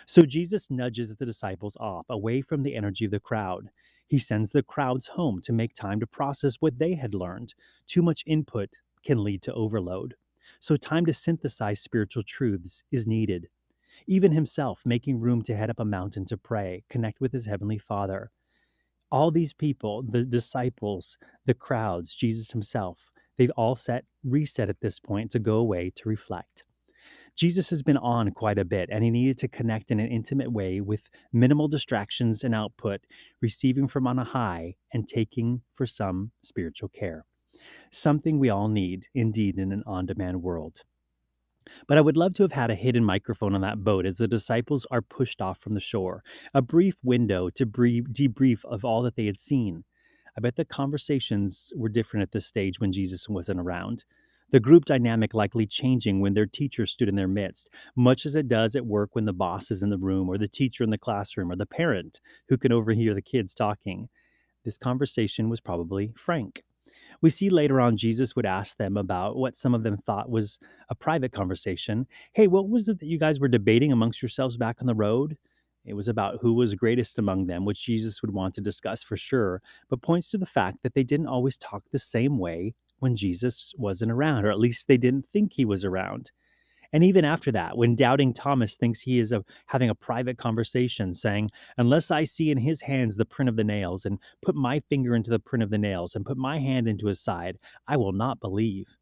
So 0.06 0.22
Jesus 0.22 0.70
nudges 0.70 1.14
the 1.14 1.26
disciples 1.26 1.76
off, 1.78 2.06
away 2.08 2.40
from 2.40 2.62
the 2.62 2.74
energy 2.74 3.04
of 3.04 3.10
the 3.10 3.20
crowd. 3.20 3.68
He 4.06 4.18
sends 4.18 4.50
the 4.50 4.62
crowds 4.62 5.08
home 5.08 5.40
to 5.42 5.52
make 5.52 5.74
time 5.74 6.00
to 6.00 6.06
process 6.06 6.56
what 6.60 6.78
they 6.78 6.94
had 6.94 7.14
learned. 7.14 7.54
Too 7.86 8.02
much 8.02 8.24
input 8.26 8.70
can 9.04 9.22
lead 9.22 9.42
to 9.42 9.52
overload. 9.52 10.14
So, 10.60 10.76
time 10.76 11.04
to 11.06 11.12
synthesize 11.12 11.80
spiritual 11.80 12.22
truths 12.22 12.82
is 12.90 13.06
needed. 13.06 13.48
Even 14.06 14.32
himself 14.32 14.82
making 14.84 15.20
room 15.20 15.42
to 15.42 15.56
head 15.56 15.70
up 15.70 15.80
a 15.80 15.84
mountain 15.84 16.24
to 16.26 16.36
pray, 16.36 16.84
connect 16.88 17.20
with 17.20 17.32
his 17.32 17.46
heavenly 17.46 17.78
Father. 17.78 18.30
All 19.10 19.30
these 19.30 19.52
people, 19.52 20.02
the 20.02 20.24
disciples, 20.24 21.18
the 21.46 21.54
crowds, 21.54 22.14
Jesus 22.14 22.50
himself, 22.50 23.10
they've 23.36 23.50
all 23.56 23.76
set 23.76 24.04
reset 24.22 24.68
at 24.68 24.80
this 24.80 24.98
point 24.98 25.30
to 25.32 25.38
go 25.38 25.56
away 25.56 25.92
to 25.96 26.08
reflect. 26.08 26.64
Jesus 27.36 27.70
has 27.70 27.82
been 27.82 27.96
on 27.96 28.30
quite 28.30 28.58
a 28.58 28.64
bit, 28.64 28.88
and 28.92 29.02
he 29.02 29.10
needed 29.10 29.38
to 29.38 29.48
connect 29.48 29.90
in 29.90 29.98
an 29.98 30.08
intimate 30.08 30.52
way 30.52 30.80
with 30.80 31.08
minimal 31.32 31.66
distractions 31.66 32.44
and 32.44 32.54
output, 32.54 33.00
receiving 33.40 33.88
from 33.88 34.06
on 34.06 34.20
a 34.20 34.24
high 34.24 34.76
and 34.92 35.08
taking 35.08 35.62
for 35.72 35.84
some 35.84 36.30
spiritual 36.42 36.88
care. 36.88 37.24
Something 37.90 38.38
we 38.38 38.50
all 38.50 38.68
need, 38.68 39.06
indeed, 39.14 39.58
in 39.58 39.72
an 39.72 39.82
on 39.84 40.06
demand 40.06 40.42
world. 40.42 40.82
But 41.88 41.98
I 41.98 42.02
would 42.02 42.16
love 42.16 42.34
to 42.34 42.42
have 42.44 42.52
had 42.52 42.70
a 42.70 42.76
hidden 42.76 43.04
microphone 43.04 43.54
on 43.54 43.62
that 43.62 43.82
boat 43.82 44.06
as 44.06 44.18
the 44.18 44.28
disciples 44.28 44.86
are 44.90 45.02
pushed 45.02 45.40
off 45.40 45.58
from 45.58 45.74
the 45.74 45.80
shore, 45.80 46.22
a 46.52 46.62
brief 46.62 46.96
window 47.02 47.50
to 47.50 47.66
brief, 47.66 48.04
debrief 48.04 48.64
of 48.64 48.84
all 48.84 49.02
that 49.02 49.16
they 49.16 49.26
had 49.26 49.38
seen. 49.38 49.84
I 50.36 50.40
bet 50.40 50.56
the 50.56 50.64
conversations 50.64 51.72
were 51.76 51.88
different 51.88 52.22
at 52.22 52.32
this 52.32 52.46
stage 52.46 52.80
when 52.80 52.92
Jesus 52.92 53.28
wasn't 53.28 53.60
around 53.60 54.04
the 54.54 54.60
group 54.60 54.84
dynamic 54.84 55.34
likely 55.34 55.66
changing 55.66 56.20
when 56.20 56.34
their 56.34 56.46
teacher 56.46 56.86
stood 56.86 57.08
in 57.08 57.16
their 57.16 57.26
midst, 57.26 57.70
much 57.96 58.24
as 58.24 58.36
it 58.36 58.46
does 58.46 58.76
at 58.76 58.86
work 58.86 59.10
when 59.14 59.24
the 59.24 59.32
boss 59.32 59.68
is 59.70 59.82
in 59.82 59.90
the 59.90 59.98
room, 59.98 60.28
or 60.28 60.38
the 60.38 60.46
teacher 60.46 60.84
in 60.84 60.90
the 60.90 60.96
classroom, 60.96 61.50
or 61.50 61.56
the 61.56 61.66
parent 61.66 62.20
who 62.48 62.56
can 62.56 62.70
overhear 62.70 63.14
the 63.14 63.20
kids 63.20 63.52
talking. 63.52 64.08
This 64.64 64.78
conversation 64.78 65.48
was 65.48 65.60
probably 65.60 66.12
frank. 66.16 66.62
We 67.20 67.30
see 67.30 67.50
later 67.50 67.80
on 67.80 67.96
Jesus 67.96 68.36
would 68.36 68.46
ask 68.46 68.76
them 68.76 68.96
about 68.96 69.36
what 69.36 69.56
some 69.56 69.74
of 69.74 69.82
them 69.82 69.96
thought 69.96 70.30
was 70.30 70.60
a 70.88 70.94
private 70.94 71.32
conversation. 71.32 72.06
Hey, 72.32 72.46
what 72.46 72.68
was 72.68 72.88
it 72.88 73.00
that 73.00 73.06
you 73.06 73.18
guys 73.18 73.40
were 73.40 73.48
debating 73.48 73.90
amongst 73.90 74.22
yourselves 74.22 74.56
back 74.56 74.76
on 74.80 74.86
the 74.86 74.94
road? 74.94 75.36
It 75.84 75.94
was 75.94 76.08
about 76.08 76.38
who 76.40 76.54
was 76.54 76.74
greatest 76.74 77.18
among 77.18 77.46
them, 77.46 77.64
which 77.64 77.84
Jesus 77.84 78.22
would 78.22 78.32
want 78.32 78.54
to 78.54 78.60
discuss 78.60 79.02
for 79.02 79.16
sure, 79.16 79.60
but 79.88 80.02
points 80.02 80.30
to 80.30 80.38
the 80.38 80.46
fact 80.46 80.78
that 80.82 80.94
they 80.94 81.02
didn't 81.02 81.26
always 81.26 81.58
talk 81.58 81.82
the 81.90 81.98
same 81.98 82.38
way 82.38 82.74
when 83.00 83.16
Jesus 83.16 83.74
wasn't 83.76 84.12
around, 84.12 84.44
or 84.44 84.50
at 84.50 84.58
least 84.58 84.88
they 84.88 84.96
didn't 84.96 85.26
think 85.32 85.52
he 85.52 85.64
was 85.64 85.84
around. 85.84 86.30
And 86.94 87.02
even 87.02 87.24
after 87.24 87.50
that, 87.52 87.76
when 87.76 87.96
doubting 87.96 88.32
Thomas 88.32 88.76
thinks 88.76 89.00
he 89.00 89.18
is 89.18 89.32
a, 89.32 89.44
having 89.66 89.90
a 89.90 89.96
private 89.96 90.38
conversation, 90.38 91.12
saying, 91.12 91.50
Unless 91.76 92.12
I 92.12 92.22
see 92.22 92.50
in 92.52 92.58
his 92.58 92.80
hands 92.80 93.16
the 93.16 93.24
print 93.24 93.48
of 93.48 93.56
the 93.56 93.64
nails, 93.64 94.06
and 94.06 94.20
put 94.42 94.54
my 94.54 94.80
finger 94.88 95.16
into 95.16 95.30
the 95.30 95.40
print 95.40 95.64
of 95.64 95.70
the 95.70 95.78
nails, 95.78 96.14
and 96.14 96.24
put 96.24 96.36
my 96.36 96.60
hand 96.60 96.86
into 96.86 97.08
his 97.08 97.20
side, 97.20 97.58
I 97.88 97.96
will 97.96 98.12
not 98.12 98.40
believe. 98.40 98.96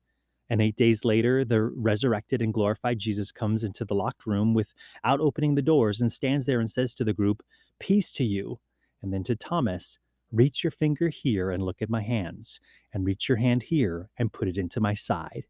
And 0.52 0.60
eight 0.60 0.76
days 0.76 1.02
later, 1.02 1.46
the 1.46 1.62
resurrected 1.62 2.43
and 2.43 2.52
glorified 2.52 2.99
Jesus 2.99 3.32
comes 3.32 3.64
into 3.64 3.87
the 3.87 3.94
locked 3.94 4.26
room 4.26 4.52
without 4.52 5.19
opening 5.19 5.54
the 5.54 5.62
doors 5.62 6.02
and 6.02 6.12
stands 6.12 6.44
there 6.44 6.60
and 6.60 6.70
says 6.70 6.93
to 6.96 7.04
the 7.04 7.14
group, 7.14 7.43
Peace 7.78 8.12
to 8.12 8.22
you. 8.22 8.60
And 9.00 9.14
then 9.14 9.22
to 9.25 9.34
Thomas, 9.34 9.99
Reach 10.31 10.62
your 10.62 10.70
finger 10.70 11.08
here 11.08 11.50
and 11.50 11.62
look 11.62 11.81
at 11.81 11.88
my 11.88 12.02
hands, 12.02 12.60
and 12.93 13.06
reach 13.06 13.31
your 13.31 13.38
hand 13.38 13.62
here 13.62 14.10
and 14.19 14.31
put 14.31 14.46
it 14.46 14.58
into 14.58 14.78
my 14.78 14.93
side. 14.93 15.44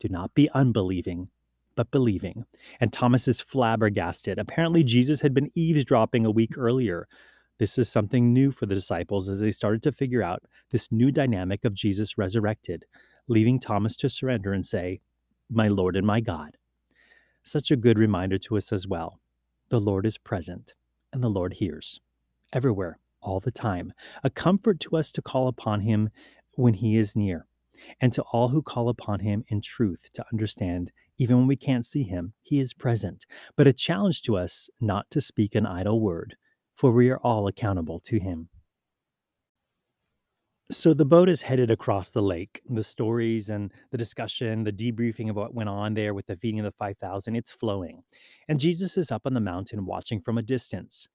Do 0.00 0.08
not 0.08 0.34
be 0.34 0.50
unbelieving, 0.50 1.28
but 1.76 1.92
believing. 1.92 2.44
And 2.80 2.92
Thomas 2.92 3.28
is 3.28 3.40
flabbergasted. 3.40 4.40
Apparently, 4.40 4.82
Jesus 4.82 5.20
had 5.20 5.34
been 5.34 5.52
eavesdropping 5.54 6.26
a 6.26 6.32
week 6.32 6.58
earlier. 6.58 7.06
This 7.60 7.78
is 7.78 7.88
something 7.88 8.32
new 8.32 8.50
for 8.50 8.66
the 8.66 8.74
disciples 8.74 9.28
as 9.28 9.38
they 9.38 9.52
started 9.52 9.84
to 9.84 9.92
figure 9.92 10.22
out 10.22 10.42
this 10.70 10.90
new 10.90 11.12
dynamic 11.12 11.64
of 11.64 11.74
Jesus 11.74 12.18
resurrected, 12.18 12.84
leaving 13.28 13.60
Thomas 13.60 13.94
to 13.96 14.08
surrender 14.08 14.52
and 14.52 14.66
say, 14.66 15.00
My 15.50 15.68
Lord 15.68 15.96
and 15.96 16.06
my 16.06 16.20
God. 16.20 16.56
Such 17.42 17.70
a 17.70 17.76
good 17.76 17.98
reminder 17.98 18.38
to 18.38 18.56
us 18.56 18.72
as 18.72 18.86
well. 18.86 19.20
The 19.68 19.80
Lord 19.80 20.06
is 20.06 20.18
present, 20.18 20.74
and 21.12 21.22
the 21.22 21.28
Lord 21.28 21.54
hears 21.54 22.00
everywhere 22.52 22.98
all 23.20 23.40
the 23.40 23.50
time, 23.50 23.92
a 24.22 24.30
comfort 24.30 24.80
to 24.80 24.96
us 24.96 25.10
to 25.12 25.22
call 25.22 25.48
upon 25.48 25.80
him 25.80 26.10
when 26.52 26.74
he 26.74 26.96
is 26.96 27.14
near, 27.16 27.46
and 28.00 28.12
to 28.12 28.22
all 28.32 28.48
who 28.48 28.62
call 28.62 28.88
upon 28.88 29.20
him 29.20 29.44
in 29.48 29.60
truth 29.60 30.08
to 30.14 30.24
understand, 30.32 30.92
even 31.18 31.36
when 31.36 31.46
we 31.46 31.56
can't 31.56 31.86
see 31.86 32.04
him, 32.04 32.32
he 32.42 32.60
is 32.60 32.74
present, 32.74 33.26
but 33.56 33.66
a 33.66 33.72
challenge 33.72 34.22
to 34.22 34.36
us 34.36 34.70
not 34.80 35.10
to 35.10 35.20
speak 35.20 35.54
an 35.54 35.66
idle 35.66 36.00
word, 36.00 36.36
for 36.74 36.90
we 36.92 37.10
are 37.10 37.18
all 37.18 37.46
accountable 37.46 38.00
to 38.00 38.18
him. 38.18 38.48
So 40.70 40.92
the 40.92 41.06
boat 41.06 41.30
is 41.30 41.40
headed 41.40 41.70
across 41.70 42.10
the 42.10 42.20
lake. 42.20 42.60
The 42.68 42.84
stories 42.84 43.48
and 43.48 43.72
the 43.90 43.96
discussion, 43.96 44.64
the 44.64 44.72
debriefing 44.72 45.30
of 45.30 45.36
what 45.36 45.54
went 45.54 45.70
on 45.70 45.94
there 45.94 46.12
with 46.12 46.26
the 46.26 46.36
feeding 46.36 46.60
of 46.60 46.64
the 46.64 46.72
5,000, 46.72 47.36
it's 47.36 47.50
flowing. 47.50 48.02
And 48.48 48.60
Jesus 48.60 48.98
is 48.98 49.10
up 49.10 49.22
on 49.24 49.32
the 49.32 49.40
mountain 49.40 49.86
watching 49.86 50.20
from 50.20 50.36
a 50.36 50.42
distance. 50.42 51.08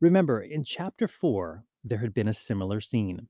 Remember, 0.00 0.40
in 0.40 0.64
chapter 0.64 1.06
4, 1.06 1.64
there 1.84 1.98
had 1.98 2.14
been 2.14 2.28
a 2.28 2.34
similar 2.34 2.80
scene. 2.80 3.28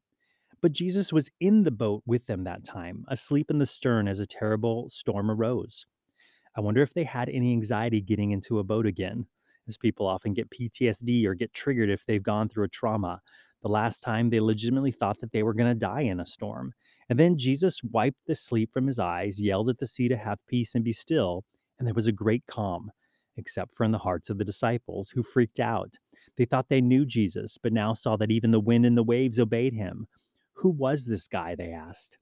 But 0.60 0.72
Jesus 0.72 1.12
was 1.12 1.30
in 1.40 1.64
the 1.64 1.72
boat 1.72 2.04
with 2.06 2.26
them 2.26 2.44
that 2.44 2.62
time, 2.62 3.04
asleep 3.08 3.50
in 3.50 3.58
the 3.58 3.66
stern 3.66 4.06
as 4.06 4.20
a 4.20 4.26
terrible 4.26 4.88
storm 4.88 5.28
arose. 5.28 5.86
I 6.56 6.60
wonder 6.60 6.82
if 6.82 6.94
they 6.94 7.04
had 7.04 7.28
any 7.28 7.52
anxiety 7.52 8.00
getting 8.00 8.30
into 8.30 8.60
a 8.60 8.64
boat 8.64 8.86
again, 8.86 9.26
as 9.66 9.76
people 9.76 10.06
often 10.06 10.34
get 10.34 10.50
PTSD 10.50 11.26
or 11.26 11.34
get 11.34 11.52
triggered 11.52 11.90
if 11.90 12.06
they've 12.06 12.22
gone 12.22 12.48
through 12.48 12.64
a 12.64 12.68
trauma. 12.68 13.20
The 13.62 13.68
last 13.68 14.00
time 14.00 14.30
they 14.30 14.40
legitimately 14.40 14.92
thought 14.92 15.18
that 15.20 15.32
they 15.32 15.42
were 15.42 15.54
going 15.54 15.70
to 15.70 15.78
die 15.78 16.02
in 16.02 16.20
a 16.20 16.26
storm. 16.26 16.72
And 17.08 17.18
then 17.18 17.36
Jesus 17.36 17.82
wiped 17.82 18.26
the 18.26 18.34
sleep 18.34 18.72
from 18.72 18.86
his 18.86 18.98
eyes, 18.98 19.42
yelled 19.42 19.68
at 19.68 19.78
the 19.78 19.86
sea 19.86 20.08
to 20.08 20.16
have 20.16 20.38
peace 20.46 20.74
and 20.74 20.84
be 20.84 20.92
still, 20.92 21.44
and 21.78 21.86
there 21.86 21.94
was 21.94 22.06
a 22.06 22.12
great 22.12 22.44
calm, 22.46 22.90
except 23.36 23.74
for 23.74 23.84
in 23.84 23.92
the 23.92 23.98
hearts 23.98 24.30
of 24.30 24.38
the 24.38 24.44
disciples 24.44 25.10
who 25.10 25.22
freaked 25.22 25.60
out. 25.60 25.96
They 26.36 26.44
thought 26.44 26.68
they 26.68 26.80
knew 26.80 27.04
Jesus, 27.04 27.58
but 27.58 27.72
now 27.72 27.94
saw 27.94 28.16
that 28.16 28.30
even 28.30 28.50
the 28.50 28.60
wind 28.60 28.86
and 28.86 28.96
the 28.96 29.02
waves 29.02 29.40
obeyed 29.40 29.74
him. 29.74 30.06
Who 30.54 30.70
was 30.70 31.04
this 31.04 31.26
guy? 31.28 31.54
They 31.54 31.72
asked. 31.72 32.18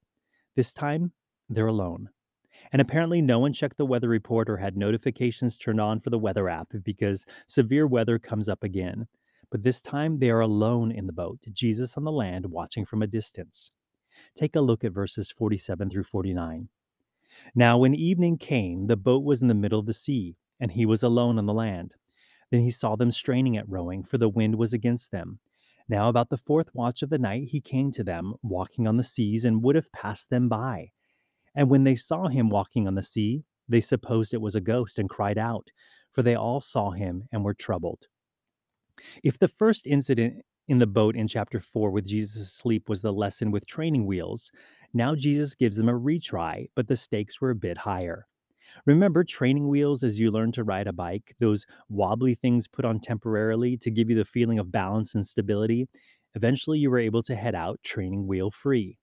This 0.55 0.73
time, 0.73 1.13
they're 1.49 1.67
alone. 1.67 2.11
And 2.73 2.81
apparently, 2.81 3.21
no 3.21 3.39
one 3.39 3.53
checked 3.53 3.77
the 3.77 3.87
weather 3.87 4.09
report 4.09 4.49
or 4.49 4.57
had 4.57 4.77
notifications 4.77 5.57
turned 5.57 5.81
on 5.81 6.01
for 6.01 6.11
the 6.11 6.19
weather 6.19 6.49
app 6.49 6.69
because 6.85 7.27
severe 7.47 7.87
weather 7.87 8.19
comes 8.19 8.49
up 8.49 8.63
again. 8.63 9.07
But 9.57 9.63
this 9.63 9.81
time, 9.81 10.19
they 10.19 10.29
are 10.29 10.41
alone 10.41 10.93
in 10.93 11.07
the 11.07 11.15
boat, 11.15 11.41
Jesus 11.51 11.97
on 11.97 12.05
the 12.05 12.13
land, 12.13 12.45
watching 12.45 12.85
from 12.85 13.01
a 13.01 13.07
distance. 13.07 13.71
Take 14.37 14.55
a 14.55 14.61
look 14.61 14.85
at 14.85 14.93
verses 14.93 15.31
47 15.31 15.89
through 15.89 16.03
49. 16.03 16.69
Now, 17.55 17.79
when 17.79 17.95
evening 17.95 18.37
came, 18.37 18.87
the 18.87 18.99
boat 18.99 19.25
was 19.25 19.41
in 19.41 19.49
the 19.49 19.55
middle 19.55 19.81
of 19.81 19.87
the 19.87 19.95
sea, 19.95 20.37
and 20.61 20.73
he 20.73 20.85
was 20.85 21.03
alone 21.03 21.39
on 21.39 21.47
the 21.47 21.55
land. 21.55 21.95
Then 22.51 22.61
he 22.61 22.71
saw 22.71 22.97
them 22.97 23.11
straining 23.11 23.57
at 23.57 23.67
rowing, 23.67 24.05
for 24.05 24.19
the 24.19 24.29
wind 24.29 24.57
was 24.57 24.75
against 24.75 25.11
them. 25.11 25.39
Now, 25.89 26.11
about 26.11 26.29
the 26.29 26.37
fourth 26.37 26.69
watch 26.75 27.01
of 27.01 27.09
the 27.09 27.17
night, 27.17 27.49
he 27.49 27.63
came 27.63 27.91
to 27.93 28.05
them, 28.05 28.35
walking 28.43 28.87
on 28.87 28.99
the 28.99 29.03
seas, 29.03 29.47
and 29.47 29.63
would 29.63 29.75
have 29.75 29.91
passed 29.91 30.29
them 30.29 30.51
by. 30.51 30.91
And 31.55 31.71
when 31.71 31.85
they 31.85 31.97
saw 31.97 32.29
him 32.29 32.51
walking 32.51 32.87
on 32.87 32.95
the 32.95 33.03
sea, 33.03 33.45
they 33.67 33.81
supposed 33.81 34.35
it 34.35 34.43
was 34.43 34.55
a 34.55 34.61
ghost 34.61 34.99
and 34.99 35.09
cried 35.09 35.39
out, 35.39 35.71
for 36.13 36.23
they 36.23 36.35
all 36.35 36.61
saw 36.61 36.91
him 36.91 37.27
and 37.33 37.43
were 37.43 37.55
troubled. 37.55 38.09
If 39.23 39.39
the 39.39 39.49
first 39.49 39.87
incident 39.87 40.43
in 40.69 40.79
the 40.79 40.87
boat 40.87 41.17
in 41.17 41.29
chapter 41.29 41.61
4 41.61 41.91
with 41.91 42.07
Jesus 42.07 42.43
asleep 42.43 42.89
was 42.89 43.03
the 43.03 43.13
lesson 43.13 43.51
with 43.51 43.67
training 43.67 44.07
wheels, 44.07 44.51
now 44.93 45.15
Jesus 45.15 45.55
gives 45.55 45.77
them 45.77 45.89
a 45.89 45.93
retry, 45.93 46.67
but 46.75 46.89
the 46.89 46.97
stakes 46.97 47.41
were 47.41 47.51
a 47.51 47.55
bit 47.55 47.79
higher. 47.79 48.27
Remember 48.85 49.25
training 49.25 49.69
wheels 49.69 50.03
as 50.03 50.21
you 50.21 50.31
learn 50.31 50.53
to 50.53 50.65
ride 50.65 50.87
a 50.87 50.93
bike, 50.93 51.35
those 51.39 51.67
wobbly 51.89 52.35
things 52.35 52.69
put 52.69 52.85
on 52.85 53.01
temporarily 53.01 53.77
to 53.79 53.91
give 53.91 54.11
you 54.11 54.17
the 54.17 54.25
feeling 54.25 54.59
of 54.59 54.73
balance 54.73 55.15
and 55.15 55.25
stability? 55.25 55.89
Eventually, 56.35 56.79
you 56.79 56.91
were 56.91 56.99
able 56.99 57.23
to 57.23 57.35
head 57.35 57.55
out 57.55 57.81
training 57.83 58.27
wheel 58.27 58.51
free. 58.51 58.99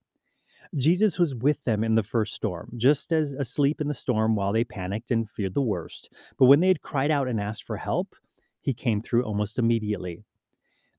Jesus 0.75 1.19
was 1.19 1.35
with 1.35 1.63
them 1.63 1.83
in 1.83 1.95
the 1.95 2.03
first 2.03 2.33
storm, 2.33 2.71
just 2.77 3.11
as 3.11 3.33
asleep 3.33 3.79
in 3.79 3.87
the 3.87 3.93
storm 3.93 4.35
while 4.35 4.53
they 4.53 4.63
panicked 4.63 5.11
and 5.11 5.29
feared 5.29 5.53
the 5.53 5.61
worst. 5.61 6.11
But 6.37 6.45
when 6.45 6.59
they 6.59 6.67
had 6.67 6.81
cried 6.81 7.11
out 7.11 7.27
and 7.27 7.39
asked 7.39 7.63
for 7.63 7.77
help, 7.77 8.15
he 8.63 8.73
came 8.73 9.01
through 9.01 9.23
almost 9.23 9.59
immediately. 9.59 10.23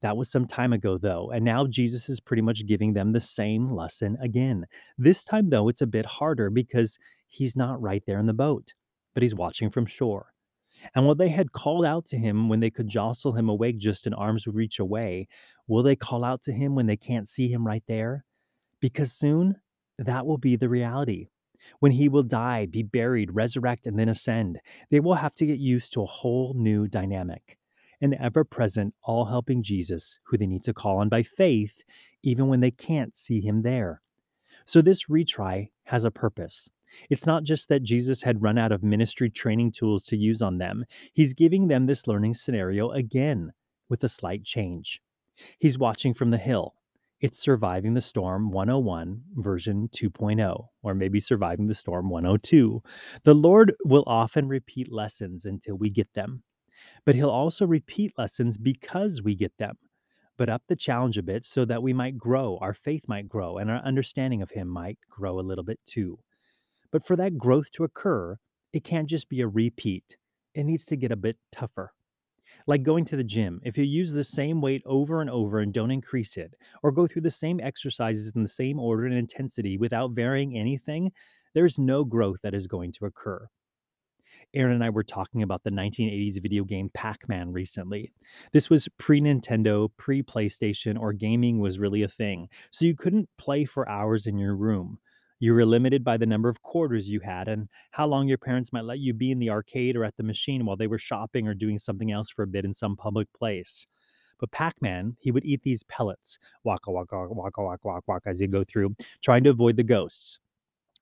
That 0.02 0.18
was 0.18 0.30
some 0.30 0.46
time 0.46 0.74
ago, 0.74 0.98
though, 0.98 1.30
and 1.30 1.44
now 1.44 1.66
Jesus 1.66 2.10
is 2.10 2.20
pretty 2.20 2.42
much 2.42 2.66
giving 2.66 2.92
them 2.92 3.12
the 3.12 3.20
same 3.20 3.72
lesson 3.72 4.18
again. 4.20 4.66
This 4.98 5.24
time, 5.24 5.48
though, 5.48 5.68
it's 5.68 5.80
a 5.80 5.86
bit 5.86 6.04
harder 6.04 6.50
because 6.50 6.98
he's 7.26 7.56
not 7.56 7.80
right 7.80 8.02
there 8.06 8.18
in 8.18 8.26
the 8.26 8.34
boat, 8.34 8.74
but 9.14 9.22
he's 9.22 9.34
watching 9.34 9.70
from 9.70 9.86
shore. 9.86 10.34
And 10.94 11.06
while 11.06 11.14
they 11.14 11.30
had 11.30 11.52
called 11.52 11.86
out 11.86 12.04
to 12.06 12.18
him 12.18 12.50
when 12.50 12.60
they 12.60 12.68
could 12.68 12.86
jostle 12.86 13.32
him 13.32 13.48
awake 13.48 13.78
just 13.78 14.06
an 14.06 14.12
arm's 14.12 14.46
reach 14.46 14.78
away, 14.78 15.26
will 15.66 15.82
they 15.82 15.96
call 15.96 16.22
out 16.22 16.42
to 16.42 16.52
him 16.52 16.74
when 16.74 16.84
they 16.86 16.98
can't 16.98 17.26
see 17.26 17.48
him 17.48 17.66
right 17.66 17.84
there? 17.88 18.26
Because 18.80 19.10
soon 19.10 19.56
that 19.98 20.26
will 20.26 20.36
be 20.36 20.56
the 20.56 20.68
reality. 20.68 21.28
When 21.80 21.92
he 21.92 22.08
will 22.08 22.22
die, 22.22 22.66
be 22.66 22.82
buried, 22.82 23.34
resurrect, 23.34 23.86
and 23.86 23.98
then 23.98 24.08
ascend, 24.08 24.60
they 24.90 25.00
will 25.00 25.14
have 25.14 25.34
to 25.34 25.46
get 25.46 25.58
used 25.58 25.92
to 25.92 26.02
a 26.02 26.06
whole 26.06 26.54
new 26.54 26.88
dynamic 26.88 27.58
an 28.00 28.14
ever 28.20 28.44
present, 28.44 28.94
all 29.02 29.24
helping 29.24 29.62
Jesus 29.62 30.18
who 30.24 30.36
they 30.36 30.46
need 30.46 30.62
to 30.64 30.74
call 30.74 30.98
on 30.98 31.08
by 31.08 31.22
faith, 31.22 31.84
even 32.22 32.48
when 32.48 32.60
they 32.60 32.70
can't 32.70 33.16
see 33.16 33.40
him 33.40 33.62
there. 33.62 34.02
So, 34.66 34.82
this 34.82 35.04
retry 35.04 35.70
has 35.84 36.04
a 36.04 36.10
purpose. 36.10 36.68
It's 37.10 37.26
not 37.26 37.44
just 37.44 37.68
that 37.68 37.82
Jesus 37.82 38.22
had 38.22 38.42
run 38.42 38.58
out 38.58 38.72
of 38.72 38.82
ministry 38.82 39.30
training 39.30 39.72
tools 39.72 40.04
to 40.06 40.16
use 40.16 40.42
on 40.42 40.58
them, 40.58 40.84
he's 41.12 41.34
giving 41.34 41.68
them 41.68 41.86
this 41.86 42.06
learning 42.06 42.34
scenario 42.34 42.90
again 42.90 43.52
with 43.88 44.04
a 44.04 44.08
slight 44.08 44.44
change. 44.44 45.00
He's 45.58 45.78
watching 45.78 46.14
from 46.14 46.30
the 46.30 46.38
hill. 46.38 46.74
It's 47.24 47.38
Surviving 47.38 47.94
the 47.94 48.02
Storm 48.02 48.50
101 48.50 49.22
version 49.36 49.88
2.0, 49.96 50.66
or 50.82 50.94
maybe 50.94 51.18
Surviving 51.18 51.68
the 51.68 51.72
Storm 51.72 52.10
102. 52.10 52.82
The 53.22 53.32
Lord 53.32 53.72
will 53.82 54.04
often 54.06 54.46
repeat 54.46 54.92
lessons 54.92 55.46
until 55.46 55.76
we 55.76 55.88
get 55.88 56.12
them. 56.12 56.42
But 57.06 57.14
he'll 57.14 57.30
also 57.30 57.66
repeat 57.66 58.12
lessons 58.18 58.58
because 58.58 59.22
we 59.22 59.34
get 59.34 59.56
them, 59.56 59.78
but 60.36 60.50
up 60.50 60.64
the 60.68 60.76
challenge 60.76 61.16
a 61.16 61.22
bit 61.22 61.46
so 61.46 61.64
that 61.64 61.82
we 61.82 61.94
might 61.94 62.18
grow, 62.18 62.58
our 62.60 62.74
faith 62.74 63.04
might 63.08 63.26
grow, 63.26 63.56
and 63.56 63.70
our 63.70 63.78
understanding 63.78 64.42
of 64.42 64.50
him 64.50 64.68
might 64.68 64.98
grow 65.08 65.40
a 65.40 65.48
little 65.48 65.64
bit 65.64 65.80
too. 65.86 66.18
But 66.92 67.06
for 67.06 67.16
that 67.16 67.38
growth 67.38 67.70
to 67.70 67.84
occur, 67.84 68.36
it 68.74 68.84
can't 68.84 69.08
just 69.08 69.30
be 69.30 69.40
a 69.40 69.48
repeat, 69.48 70.18
it 70.54 70.64
needs 70.64 70.84
to 70.84 70.96
get 70.96 71.10
a 71.10 71.16
bit 71.16 71.38
tougher. 71.50 71.94
Like 72.66 72.82
going 72.82 73.04
to 73.06 73.16
the 73.16 73.24
gym, 73.24 73.60
if 73.62 73.76
you 73.76 73.84
use 73.84 74.12
the 74.12 74.24
same 74.24 74.60
weight 74.62 74.82
over 74.86 75.20
and 75.20 75.28
over 75.28 75.60
and 75.60 75.72
don't 75.72 75.90
increase 75.90 76.36
it, 76.38 76.54
or 76.82 76.92
go 76.92 77.06
through 77.06 77.22
the 77.22 77.30
same 77.30 77.60
exercises 77.60 78.32
in 78.34 78.42
the 78.42 78.48
same 78.48 78.80
order 78.80 79.04
and 79.04 79.14
intensity 79.14 79.76
without 79.76 80.12
varying 80.12 80.56
anything, 80.56 81.12
there's 81.54 81.78
no 81.78 82.04
growth 82.04 82.38
that 82.42 82.54
is 82.54 82.66
going 82.66 82.92
to 82.92 83.04
occur. 83.04 83.46
Aaron 84.54 84.74
and 84.74 84.84
I 84.84 84.90
were 84.90 85.02
talking 85.02 85.42
about 85.42 85.62
the 85.64 85.70
1980s 85.70 86.40
video 86.40 86.64
game 86.64 86.90
Pac 86.94 87.28
Man 87.28 87.52
recently. 87.52 88.12
This 88.52 88.70
was 88.70 88.88
pre 88.98 89.20
Nintendo, 89.20 89.88
pre 89.96 90.22
PlayStation, 90.22 90.98
or 90.98 91.12
gaming 91.12 91.58
was 91.58 91.78
really 91.78 92.02
a 92.02 92.08
thing. 92.08 92.48
So 92.70 92.84
you 92.84 92.94
couldn't 92.94 93.28
play 93.36 93.64
for 93.64 93.88
hours 93.88 94.26
in 94.26 94.38
your 94.38 94.54
room. 94.54 94.98
You 95.44 95.52
were 95.52 95.66
limited 95.66 96.02
by 96.02 96.16
the 96.16 96.24
number 96.24 96.48
of 96.48 96.62
quarters 96.62 97.06
you 97.06 97.20
had 97.20 97.48
and 97.48 97.68
how 97.90 98.06
long 98.06 98.26
your 98.26 98.38
parents 98.38 98.72
might 98.72 98.86
let 98.86 98.98
you 98.98 99.12
be 99.12 99.30
in 99.30 99.38
the 99.38 99.50
arcade 99.50 99.94
or 99.94 100.02
at 100.02 100.16
the 100.16 100.22
machine 100.22 100.64
while 100.64 100.78
they 100.78 100.86
were 100.86 100.96
shopping 100.96 101.46
or 101.46 101.52
doing 101.52 101.76
something 101.76 102.10
else 102.10 102.30
for 102.30 102.44
a 102.44 102.46
bit 102.46 102.64
in 102.64 102.72
some 102.72 102.96
public 102.96 103.30
place. 103.34 103.86
But 104.40 104.52
Pac 104.52 104.80
Man, 104.80 105.18
he 105.20 105.30
would 105.30 105.44
eat 105.44 105.62
these 105.62 105.82
pellets, 105.82 106.38
waka 106.64 106.90
waka 106.90 107.28
waka 107.28 107.60
waka 107.60 107.84
waka 107.84 108.02
waka, 108.06 108.28
as 108.30 108.40
he'd 108.40 108.52
go 108.52 108.64
through, 108.64 108.96
trying 109.20 109.44
to 109.44 109.50
avoid 109.50 109.76
the 109.76 109.82
ghosts. 109.82 110.38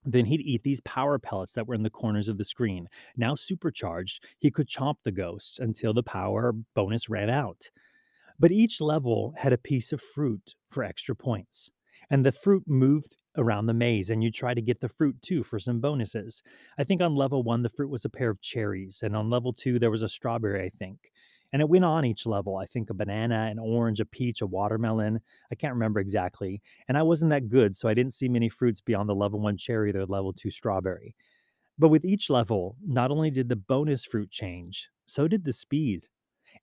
Then 0.05 0.25
he'd 0.25 0.41
eat 0.41 0.65
these 0.65 0.81
power 0.81 1.21
pellets 1.21 1.53
that 1.53 1.69
were 1.69 1.77
in 1.77 1.85
the 1.85 1.89
corners 1.89 2.29
of 2.29 2.37
the 2.37 2.45
screen. 2.45 2.89
Now 3.17 3.37
supercharged, 3.37 4.25
he 4.41 4.51
could 4.51 4.67
chomp 4.67 4.97
the 5.05 5.13
ghosts 5.13 5.61
until 5.61 5.95
the 5.95 6.03
power 6.03 6.53
bonus 6.75 7.09
ran 7.09 7.31
out. 7.31 7.71
But 8.41 8.51
each 8.51 8.81
level 8.81 9.35
had 9.37 9.53
a 9.53 9.57
piece 9.57 9.93
of 9.93 10.03
fruit 10.03 10.57
for 10.69 10.83
extra 10.83 11.15
points. 11.15 11.71
And 12.11 12.27
the 12.27 12.33
fruit 12.33 12.65
moved 12.67 13.17
around 13.37 13.67
the 13.67 13.75
maze, 13.75 14.11
and 14.11 14.23
you 14.23 14.31
try 14.31 14.55
to 14.55 14.63
get 14.63 14.81
the 14.81 14.89
fruit 14.89 15.21
too 15.23 15.43
for 15.43 15.59
some 15.59 15.81
bonuses. 15.81 16.43
I 16.79 16.85
think 16.85 17.01
on 17.01 17.15
level 17.15 17.43
one, 17.43 17.63
the 17.63 17.69
fruit 17.69 17.91
was 17.91 18.05
a 18.05 18.11
pair 18.11 18.31
of 18.31 18.41
cherries, 18.41 19.01
and 19.03 19.17
on 19.17 19.31
level 19.31 19.53
two, 19.53 19.79
there 19.79 19.91
was 19.91 20.03
a 20.03 20.09
strawberry, 20.09 20.65
I 20.65 20.69
think. 20.69 21.11
And 21.53 21.61
it 21.61 21.69
went 21.69 21.85
on 21.85 22.07
each 22.07 22.27
level. 22.27 22.57
I 22.57 22.65
think 22.65 22.89
a 22.89 22.95
banana, 22.95 23.49
an 23.51 23.59
orange, 23.59 24.01
a 24.01 24.07
peach, 24.07 24.41
a 24.41 24.47
watermelon. 24.47 25.21
I 25.51 25.55
can't 25.55 25.75
remember 25.75 26.01
exactly. 26.01 26.63
And 26.89 26.97
I 26.97 27.03
wasn't 27.03 27.31
that 27.31 27.51
good, 27.51 27.77
so 27.77 27.89
I 27.89 27.95
didn't 27.95 28.15
see 28.15 28.29
many 28.29 28.49
fruits 28.49 28.81
beyond 28.81 29.09
the 29.09 29.15
level 29.15 29.39
one 29.39 29.59
cherry 29.59 29.95
or 29.95 30.07
level 30.07 30.33
two 30.33 30.51
strawberry. 30.51 31.15
But 31.79 31.89
with 31.89 32.05
each 32.05 32.31
level, 32.31 32.77
not 32.87 33.11
only 33.11 33.31
did 33.31 33.49
the 33.49 33.57
bonus 33.57 34.05
fruit 34.05 34.31
change, 34.31 34.89
so 35.07 35.29
did 35.29 35.45
the 35.45 35.53
speed. 35.53 36.07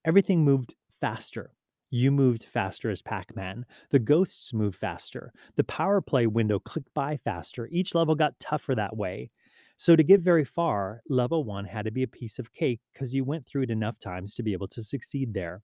Everything 0.06 0.44
moved 0.44 0.76
faster. 1.00 1.52
You 1.92 2.12
moved 2.12 2.46
faster 2.46 2.90
as 2.90 3.02
Pac 3.02 3.36
Man. 3.36 3.66
The 3.90 4.00
ghosts 4.00 4.54
moved 4.54 4.78
faster. 4.78 5.34
The 5.56 5.64
power 5.64 6.02
play 6.02 6.28
window 6.28 6.60
clicked 6.60 6.94
by 6.94 7.18
faster. 7.18 7.68
Each 7.68 7.96
level 7.96 8.16
got 8.16 8.40
tougher 8.40 8.76
that 8.76 8.96
way. 8.96 9.32
So 9.78 9.96
to 9.96 10.04
get 10.04 10.20
very 10.22 10.46
far, 10.46 11.02
level 11.10 11.44
one 11.44 11.66
had 11.66 11.86
to 11.86 11.92
be 11.92 12.04
a 12.04 12.08
piece 12.08 12.38
of 12.38 12.54
cake 12.54 12.82
because 12.94 13.14
you 13.14 13.24
went 13.24 13.48
through 13.48 13.64
it 13.64 13.72
enough 13.72 13.98
times 13.98 14.36
to 14.36 14.44
be 14.44 14.54
able 14.54 14.68
to 14.68 14.84
succeed 14.84 15.34
there. 15.34 15.62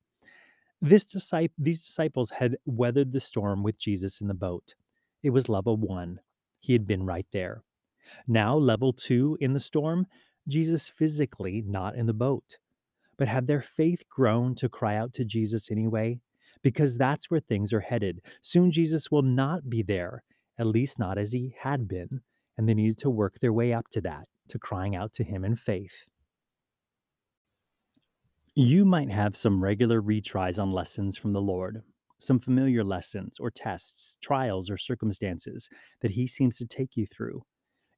This 0.81 1.03
disciple, 1.03 1.53
these 1.57 1.81
disciples 1.81 2.29
had 2.29 2.57
weathered 2.65 3.11
the 3.11 3.19
storm 3.19 3.61
with 3.61 3.77
Jesus 3.77 4.21
in 4.21 4.27
the 4.27 4.33
boat. 4.33 4.73
It 5.21 5.31
was 5.31 5.49
level 5.49 5.77
one. 5.77 6.19
He 6.59 6.73
had 6.73 6.87
been 6.87 7.05
right 7.05 7.27
there. 7.33 7.63
Now, 8.27 8.55
level 8.55 8.93
two 8.93 9.37
in 9.41 9.53
the 9.53 9.59
storm, 9.59 10.07
Jesus 10.47 10.87
physically 10.87 11.63
not 11.65 11.95
in 11.95 12.05
the 12.05 12.13
boat. 12.13 12.57
But 13.17 13.27
had 13.27 13.47
their 13.47 13.61
faith 13.61 14.03
grown 14.09 14.55
to 14.55 14.69
cry 14.69 14.95
out 14.95 15.13
to 15.13 15.25
Jesus 15.25 15.71
anyway? 15.71 16.19
Because 16.61 16.97
that's 16.97 17.29
where 17.29 17.39
things 17.39 17.71
are 17.71 17.81
headed. 17.81 18.21
Soon 18.41 18.71
Jesus 18.71 19.11
will 19.11 19.21
not 19.21 19.69
be 19.69 19.83
there, 19.83 20.23
at 20.57 20.67
least 20.67 20.99
not 20.99 21.17
as 21.17 21.31
he 21.31 21.55
had 21.61 21.87
been 21.87 22.21
and 22.57 22.67
they 22.67 22.73
needed 22.73 22.97
to 22.99 23.09
work 23.09 23.39
their 23.39 23.53
way 23.53 23.73
up 23.73 23.89
to 23.91 24.01
that, 24.01 24.27
to 24.49 24.59
crying 24.59 24.95
out 24.95 25.13
to 25.13 25.23
Him 25.23 25.43
in 25.43 25.55
faith. 25.55 26.07
You 28.53 28.85
might 28.85 29.11
have 29.11 29.35
some 29.35 29.61
regular 29.61 30.01
retries 30.01 30.59
on 30.59 30.71
lessons 30.71 31.17
from 31.17 31.33
the 31.33 31.41
Lord, 31.41 31.81
some 32.19 32.39
familiar 32.39 32.83
lessons 32.83 33.37
or 33.39 33.51
tests, 33.51 34.17
trials, 34.21 34.69
or 34.69 34.77
circumstances 34.77 35.67
that 36.01 36.11
He 36.11 36.27
seems 36.27 36.57
to 36.57 36.65
take 36.65 36.95
you 36.95 37.05
through. 37.05 37.43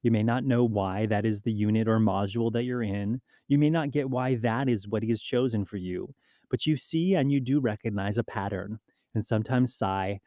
You 0.02 0.10
may 0.10 0.22
not 0.22 0.44
know 0.44 0.64
why 0.64 1.06
that 1.06 1.24
is 1.24 1.40
the 1.40 1.52
unit 1.52 1.88
or 1.88 1.98
module 1.98 2.52
that 2.52 2.64
you're 2.64 2.82
in. 2.82 3.20
You 3.48 3.58
may 3.58 3.70
not 3.70 3.90
get 3.90 4.10
why 4.10 4.36
that 4.36 4.68
is 4.68 4.86
what 4.86 5.02
He 5.02 5.08
has 5.08 5.22
chosen 5.22 5.64
for 5.64 5.76
you, 5.76 6.14
but 6.50 6.66
you 6.66 6.76
see 6.76 7.14
and 7.14 7.32
you 7.32 7.40
do 7.40 7.60
recognize 7.60 8.18
a 8.18 8.24
pattern 8.24 8.78
and 9.14 9.24
sometimes 9.24 9.74
sigh, 9.74 10.20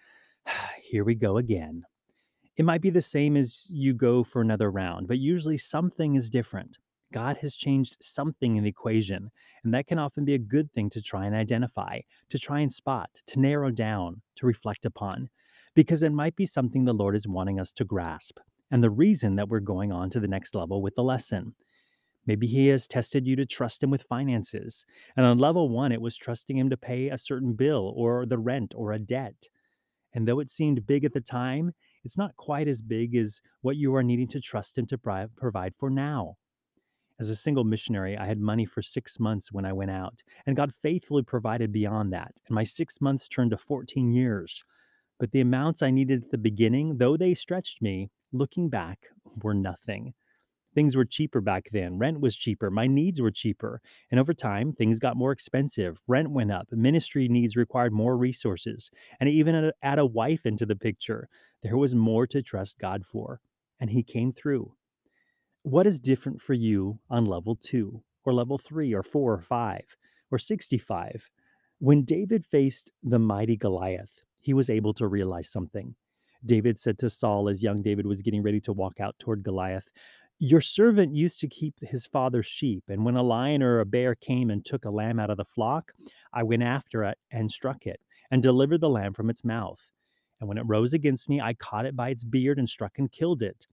Here 0.82 1.04
we 1.04 1.16
go 1.16 1.38
again. 1.38 1.84
It 2.58 2.66
might 2.66 2.82
be 2.82 2.90
the 2.90 3.02
same 3.02 3.38
as 3.38 3.70
you 3.72 3.94
go 3.94 4.24
for 4.24 4.42
another 4.42 4.70
round, 4.70 5.08
but 5.08 5.18
usually 5.18 5.58
something 5.58 6.16
is 6.16 6.30
different. 6.30 6.78
God 7.14 7.38
has 7.38 7.56
changed 7.56 7.98
something 8.02 8.56
in 8.56 8.64
the 8.64 8.70
equation, 8.70 9.32
and 9.64 9.74
that 9.74 9.88
can 9.88 10.00
often 10.00 10.26
be 10.26 10.34
a 10.34 10.40
good 10.40 10.72
thing 10.72 10.90
to 10.92 11.02
try 11.02 11.26
and 11.26 11.36
identify, 11.36 12.00
to 12.30 12.40
try 12.40 12.60
and 12.60 12.72
spot, 12.72 13.10
to 13.28 13.40
narrow 13.40 13.70
down, 13.70 14.22
to 14.36 14.46
reflect 14.46 14.86
upon, 14.86 15.30
because 15.76 16.04
it 16.04 16.12
might 16.12 16.36
be 16.36 16.46
something 16.46 16.86
the 16.86 16.94
Lord 16.94 17.16
is 17.16 17.28
wanting 17.28 17.60
us 17.60 17.72
to 17.74 17.86
grasp, 17.86 18.38
and 18.72 18.84
the 18.84 18.90
reason 18.90 19.36
that 19.36 19.50
we're 19.50 19.60
going 19.60 19.92
on 19.92 20.10
to 20.10 20.20
the 20.20 20.28
next 20.28 20.56
level 20.56 20.82
with 20.82 20.96
the 20.96 21.04
lesson. 21.04 21.54
Maybe 22.26 22.48
He 22.48 22.68
has 22.68 22.88
tested 22.88 23.28
you 23.28 23.36
to 23.36 23.46
trust 23.46 23.84
Him 23.84 23.90
with 23.90 24.04
finances, 24.04 24.86
and 25.18 25.26
on 25.26 25.38
level 25.38 25.70
one, 25.70 25.92
it 25.92 26.02
was 26.02 26.18
trusting 26.18 26.58
Him 26.58 26.70
to 26.70 26.78
pay 26.78 27.10
a 27.10 27.18
certain 27.18 27.54
bill 27.54 27.94
or 27.96 28.26
the 28.26 28.38
rent 28.38 28.74
or 28.76 28.94
a 28.94 29.00
debt. 29.00 29.48
And 30.14 30.28
though 30.28 30.40
it 30.40 30.50
seemed 30.50 30.86
big 30.86 31.06
at 31.06 31.14
the 31.14 31.22
time, 31.22 31.74
it's 32.04 32.18
not 32.18 32.36
quite 32.36 32.68
as 32.68 32.82
big 32.82 33.16
as 33.16 33.42
what 33.62 33.78
you 33.78 33.96
are 33.96 34.04
needing 34.04 34.28
to 34.30 34.42
trust 34.42 34.78
Him 34.78 34.86
to 34.88 34.98
provide 34.98 35.76
for 35.76 35.90
now. 35.90 36.36
As 37.20 37.30
a 37.30 37.36
single 37.36 37.64
missionary, 37.64 38.18
I 38.18 38.26
had 38.26 38.40
money 38.40 38.66
for 38.66 38.82
six 38.82 39.20
months 39.20 39.52
when 39.52 39.66
I 39.66 39.74
went 39.74 39.92
out, 39.92 40.24
and 40.46 40.56
God 40.56 40.74
faithfully 40.74 41.22
provided 41.22 41.72
beyond 41.72 42.12
that. 42.14 42.34
And 42.48 42.56
my 42.56 42.64
six 42.64 43.00
months 43.00 43.28
turned 43.28 43.52
to 43.52 43.58
14 43.58 44.12
years. 44.12 44.64
But 45.20 45.32
the 45.32 45.42
amounts 45.42 45.84
I 45.84 45.92
needed 45.92 46.24
at 46.24 46.32
the 46.32 46.40
beginning, 46.40 46.98
though 46.98 47.16
they 47.16 47.36
stretched 47.36 47.80
me, 47.80 48.10
looking 48.32 48.70
back, 48.70 49.08
were 49.42 49.54
nothing. 49.54 50.14
Things 50.74 50.96
were 50.96 51.06
cheaper 51.06 51.42
back 51.42 51.70
then. 51.74 51.98
Rent 51.98 52.22
was 52.22 52.38
cheaper. 52.38 52.72
My 52.72 52.88
needs 52.88 53.22
were 53.22 53.32
cheaper. 53.32 53.82
And 54.10 54.20
over 54.20 54.34
time, 54.34 54.72
things 54.72 55.00
got 55.00 55.18
more 55.18 55.34
expensive. 55.34 56.02
Rent 56.08 56.32
went 56.32 56.52
up. 56.52 56.68
Ministry 56.72 57.28
needs 57.28 57.58
required 57.58 57.92
more 57.92 58.16
resources. 58.18 58.90
And 59.20 59.28
even 59.28 59.72
add 59.84 60.00
a 60.00 60.06
wife 60.06 60.46
into 60.46 60.66
the 60.66 60.76
picture. 60.78 61.28
There 61.62 61.78
was 61.78 61.94
more 61.94 62.26
to 62.28 62.42
trust 62.42 62.80
God 62.80 63.06
for. 63.06 63.42
And 63.82 63.90
He 63.90 64.04
came 64.04 64.32
through. 64.32 64.74
What 65.64 65.88
is 65.88 66.00
different 66.00 66.42
for 66.42 66.54
you 66.54 67.00
on 67.10 67.26
level 67.26 67.56
two, 67.56 68.02
or 68.24 68.34
level 68.34 68.58
three, 68.58 68.94
or 68.94 69.04
four, 69.04 69.34
or 69.34 69.42
five, 69.42 69.98
or 70.32 70.40
65? 70.40 71.30
When 71.80 72.04
David 72.04 72.46
faced 72.46 72.92
the 73.04 73.20
mighty 73.20 73.58
Goliath, 73.58 74.24
he 74.40 74.54
was 74.54 74.70
able 74.70 74.94
to 74.96 75.08
realize 75.08 75.50
something. 75.50 75.96
David 76.46 76.80
said 76.80 76.98
to 77.00 77.10
Saul 77.10 77.50
as 77.50 77.62
young 77.64 77.82
David 77.82 78.06
was 78.06 78.22
getting 78.22 78.42
ready 78.42 78.60
to 78.62 78.74
walk 78.74 79.00
out 79.00 79.18
toward 79.20 79.44
Goliath, 79.44 79.92
Your 80.40 80.62
servant 80.62 81.16
used 81.16 81.40
to 81.42 81.48
keep 81.48 81.76
his 81.82 82.08
father's 82.08 82.48
sheep, 82.48 82.84
and 82.88 83.06
when 83.06 83.16
a 83.16 83.22
lion 83.22 83.62
or 83.62 83.80
a 83.80 83.86
bear 83.86 84.16
came 84.16 84.50
and 84.50 84.66
took 84.66 84.86
a 84.86 84.90
lamb 84.90 85.20
out 85.20 85.30
of 85.30 85.38
the 85.38 85.46
flock, 85.46 85.94
I 86.34 86.42
went 86.44 86.64
after 86.64 87.04
it 87.04 87.20
and 87.30 87.52
struck 87.52 87.86
it, 87.86 88.02
and 88.32 88.42
delivered 88.42 88.82
the 88.82 88.90
lamb 88.90 89.14
from 89.14 89.30
its 89.30 89.46
mouth. 89.46 89.92
And 90.40 90.48
when 90.50 90.58
it 90.58 90.66
rose 90.66 90.96
against 90.96 91.30
me, 91.30 91.40
I 91.40 91.54
caught 91.54 91.86
it 91.86 91.96
by 91.96 92.10
its 92.10 92.24
beard 92.24 92.58
and 92.58 92.68
struck 92.68 92.98
and 92.98 93.12
killed 93.12 93.44
it. 93.44 93.68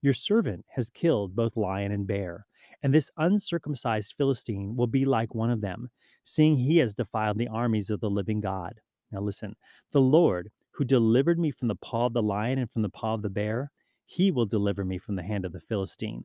Your 0.00 0.12
servant 0.12 0.64
has 0.68 0.90
killed 0.90 1.34
both 1.34 1.56
lion 1.56 1.90
and 1.90 2.06
bear, 2.06 2.46
and 2.84 2.94
this 2.94 3.10
uncircumcised 3.16 4.14
Philistine 4.16 4.76
will 4.76 4.86
be 4.86 5.04
like 5.04 5.34
one 5.34 5.50
of 5.50 5.60
them, 5.60 5.90
seeing 6.22 6.56
he 6.56 6.78
has 6.78 6.94
defiled 6.94 7.38
the 7.38 7.48
armies 7.48 7.90
of 7.90 7.98
the 8.00 8.10
living 8.10 8.40
God. 8.40 8.80
Now 9.10 9.20
listen, 9.20 9.56
the 9.90 10.00
Lord 10.00 10.50
who 10.72 10.84
delivered 10.84 11.38
me 11.38 11.50
from 11.50 11.68
the 11.68 11.76
paw 11.76 12.06
of 12.06 12.12
the 12.12 12.22
lion 12.22 12.58
and 12.58 12.70
from 12.70 12.82
the 12.82 12.88
paw 12.88 13.14
of 13.14 13.22
the 13.22 13.30
bear, 13.30 13.70
he 14.06 14.30
will 14.30 14.46
deliver 14.46 14.84
me 14.84 14.98
from 14.98 15.16
the 15.16 15.22
hand 15.22 15.44
of 15.44 15.52
the 15.52 15.60
Philistine. 15.60 16.24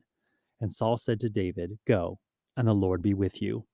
And 0.60 0.72
Saul 0.72 0.96
said 0.96 1.20
to 1.20 1.30
David, 1.30 1.78
Go, 1.86 2.18
and 2.56 2.66
the 2.66 2.74
Lord 2.74 3.02
be 3.02 3.14
with 3.14 3.40
you. 3.40 3.64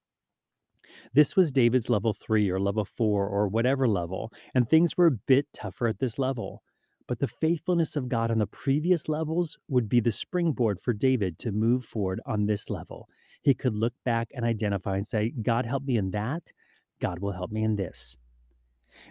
This 1.14 1.34
was 1.34 1.50
David's 1.50 1.88
level 1.88 2.12
three 2.12 2.50
or 2.50 2.60
level 2.60 2.84
four 2.84 3.26
or 3.26 3.48
whatever 3.48 3.88
level, 3.88 4.32
and 4.54 4.68
things 4.68 4.96
were 4.96 5.06
a 5.06 5.18
bit 5.26 5.46
tougher 5.52 5.88
at 5.88 5.98
this 5.98 6.18
level. 6.18 6.62
But 7.06 7.18
the 7.18 7.28
faithfulness 7.28 7.96
of 7.96 8.08
God 8.08 8.30
on 8.30 8.38
the 8.38 8.46
previous 8.46 9.08
levels 9.08 9.58
would 9.68 9.88
be 9.88 10.00
the 10.00 10.12
springboard 10.12 10.80
for 10.80 10.92
David 10.92 11.38
to 11.38 11.52
move 11.52 11.84
forward 11.84 12.20
on 12.26 12.46
this 12.46 12.70
level. 12.70 13.08
He 13.42 13.54
could 13.54 13.74
look 13.74 13.92
back 14.04 14.28
and 14.34 14.44
identify 14.44 14.96
and 14.96 15.06
say, 15.06 15.32
God 15.42 15.66
helped 15.66 15.86
me 15.86 15.98
in 15.98 16.10
that. 16.12 16.52
God 17.00 17.18
will 17.18 17.32
help 17.32 17.50
me 17.50 17.62
in 17.62 17.76
this. 17.76 18.16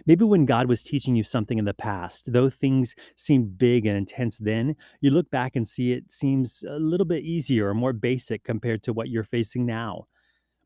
Maybe 0.06 0.24
when 0.24 0.44
God 0.44 0.68
was 0.68 0.82
teaching 0.82 1.14
you 1.14 1.24
something 1.24 1.58
in 1.58 1.64
the 1.64 1.74
past, 1.74 2.32
though 2.32 2.50
things 2.50 2.94
seemed 3.16 3.58
big 3.58 3.86
and 3.86 3.96
intense 3.96 4.38
then, 4.38 4.76
you 5.00 5.10
look 5.10 5.30
back 5.30 5.56
and 5.56 5.66
see 5.66 5.92
it 5.92 6.10
seems 6.12 6.62
a 6.68 6.78
little 6.78 7.06
bit 7.06 7.24
easier 7.24 7.68
or 7.68 7.74
more 7.74 7.92
basic 7.92 8.44
compared 8.44 8.82
to 8.84 8.92
what 8.92 9.08
you're 9.08 9.24
facing 9.24 9.66
now. 9.66 10.06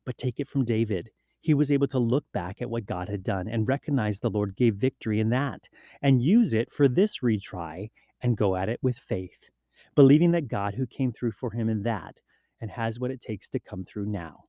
But 0.04 0.18
take 0.18 0.40
it 0.40 0.48
from 0.48 0.64
David 0.64 1.10
he 1.40 1.54
was 1.54 1.70
able 1.70 1.86
to 1.88 1.98
look 1.98 2.24
back 2.32 2.60
at 2.60 2.70
what 2.70 2.86
God 2.86 3.08
had 3.08 3.22
done 3.22 3.48
and 3.48 3.68
recognize 3.68 4.18
the 4.18 4.30
Lord 4.30 4.56
gave 4.56 4.74
victory 4.74 5.20
in 5.20 5.30
that 5.30 5.68
and 6.02 6.22
use 6.22 6.52
it 6.52 6.70
for 6.70 6.88
this 6.88 7.18
retry 7.18 7.90
and 8.20 8.36
go 8.36 8.56
at 8.56 8.68
it 8.68 8.80
with 8.82 8.96
faith, 8.96 9.50
believing 9.94 10.32
that 10.32 10.48
God 10.48 10.74
who 10.74 10.86
came 10.86 11.12
through 11.12 11.32
for 11.32 11.52
him 11.52 11.68
in 11.68 11.82
that 11.84 12.20
and 12.60 12.70
has 12.70 12.98
what 12.98 13.10
it 13.10 13.20
takes 13.20 13.48
to 13.50 13.60
come 13.60 13.84
through 13.84 14.06
now. 14.06 14.44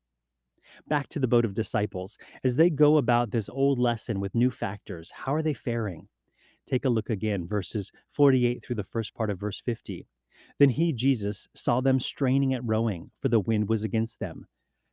Back 0.87 1.07
to 1.09 1.19
the 1.19 1.27
boat 1.27 1.45
of 1.45 1.53
disciples, 1.53 2.17
as 2.43 2.55
they 2.55 2.69
go 2.69 2.97
about 2.97 3.31
this 3.31 3.49
old 3.49 3.79
lesson 3.79 4.19
with 4.19 4.35
new 4.35 4.49
factors, 4.51 5.11
how 5.11 5.33
are 5.33 5.41
they 5.41 5.53
faring? 5.53 6.07
Take 6.65 6.85
a 6.85 6.89
look 6.89 7.09
again, 7.09 7.47
verses 7.47 7.91
48 8.11 8.63
through 8.63 8.75
the 8.75 8.83
first 8.83 9.13
part 9.15 9.29
of 9.29 9.39
verse 9.39 9.59
50. 9.59 10.07
Then 10.57 10.69
he, 10.69 10.93
Jesus, 10.93 11.47
saw 11.53 11.81
them 11.81 11.99
straining 11.99 12.53
at 12.53 12.63
rowing, 12.63 13.11
for 13.19 13.29
the 13.29 13.39
wind 13.39 13.69
was 13.69 13.83
against 13.83 14.19
them. 14.19 14.47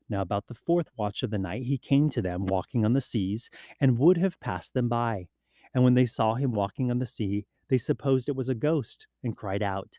Now, 0.09 0.21
about 0.21 0.47
the 0.47 0.55
fourth 0.55 0.89
watch 0.97 1.23
of 1.23 1.31
the 1.31 1.39
night, 1.39 1.65
he 1.65 1.79
came 1.79 2.09
to 2.11 2.23
them 2.23 2.47
walking 2.47 2.85
on 2.85 2.93
the 2.93 3.01
seas, 3.01 3.51
and 3.81 3.99
would 3.99 4.17
have 4.19 4.41
passed 4.41 4.75
them 4.75 4.89
by. 4.89 5.29
And 5.75 5.83
when 5.83 5.95
they 5.95 6.07
saw 6.07 6.35
him 6.35 6.53
walking 6.53 6.91
on 6.91 6.99
the 6.99 7.07
sea, 7.07 7.47
they 7.69 7.79
supposed 7.79 8.29
it 8.29 8.37
was 8.37 8.49
a 8.49 8.55
ghost, 8.55 9.07
and 9.25 9.37
cried 9.37 9.63
out, 9.63 9.99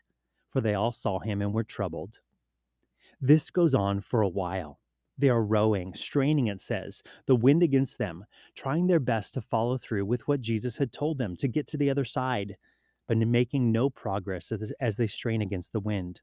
for 0.50 0.60
they 0.60 0.74
all 0.74 0.92
saw 0.92 1.18
him 1.18 1.42
and 1.42 1.52
were 1.52 1.64
troubled. 1.64 2.20
This 3.20 3.50
goes 3.50 3.74
on 3.74 4.00
for 4.00 4.22
a 4.22 4.28
while. 4.28 4.80
They 5.18 5.28
are 5.28 5.42
rowing, 5.42 5.94
straining, 5.94 6.46
it 6.46 6.60
says, 6.60 7.02
the 7.26 7.34
wind 7.34 7.62
against 7.64 7.98
them, 7.98 8.24
trying 8.54 8.86
their 8.86 9.00
best 9.00 9.34
to 9.34 9.40
follow 9.40 9.76
through 9.76 10.06
with 10.06 10.26
what 10.28 10.40
Jesus 10.40 10.78
had 10.78 10.92
told 10.92 11.18
them 11.18 11.36
to 11.36 11.48
get 11.48 11.66
to 11.68 11.76
the 11.76 11.90
other 11.90 12.04
side, 12.04 12.56
but 13.08 13.18
making 13.18 13.72
no 13.72 13.90
progress 13.90 14.52
as, 14.52 14.96
they 14.96 15.06
strain 15.08 15.42
against 15.42 15.72
the 15.72 15.80
wind. 15.80 16.20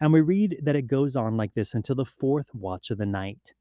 And 0.00 0.12
we 0.12 0.20
read 0.20 0.60
that 0.62 0.76
it 0.76 0.86
goes 0.86 1.14
on 1.16 1.36
like 1.36 1.54
this 1.54 1.74
until 1.74 1.96
the 1.96 2.04
fourth 2.04 2.54
watch 2.54 2.90
of 2.90 2.98
the 2.98 3.06
night. 3.06 3.52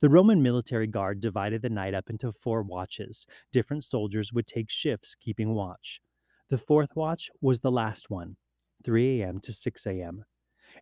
The 0.00 0.08
Roman 0.08 0.42
military 0.42 0.86
guard 0.86 1.20
divided 1.20 1.62
the 1.62 1.68
night 1.68 1.94
up 1.94 2.08
into 2.08 2.32
four 2.32 2.62
watches. 2.62 3.26
Different 3.52 3.84
soldiers 3.84 4.32
would 4.32 4.46
take 4.46 4.70
shifts 4.70 5.14
keeping 5.14 5.54
watch. 5.54 6.00
The 6.48 6.58
fourth 6.58 6.94
watch 6.96 7.30
was 7.40 7.60
the 7.60 7.70
last 7.70 8.08
one, 8.08 8.36
3 8.84 9.20
a.m. 9.20 9.40
to 9.40 9.52
6 9.52 9.86
a.m. 9.86 10.24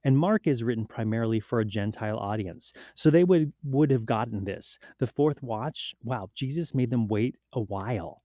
And 0.02 0.18
Mark 0.18 0.46
is 0.46 0.62
written 0.62 0.86
primarily 0.86 1.40
for 1.40 1.60
a 1.60 1.64
Gentile 1.64 2.18
audience. 2.18 2.72
So 2.94 3.10
they 3.10 3.24
would, 3.24 3.52
would 3.62 3.90
have 3.90 4.06
gotten 4.06 4.44
this. 4.44 4.78
The 4.98 5.06
fourth 5.06 5.42
watch, 5.42 5.94
wow, 6.02 6.30
Jesus 6.34 6.74
made 6.74 6.90
them 6.90 7.06
wait 7.06 7.36
a 7.52 7.60
while. 7.60 8.22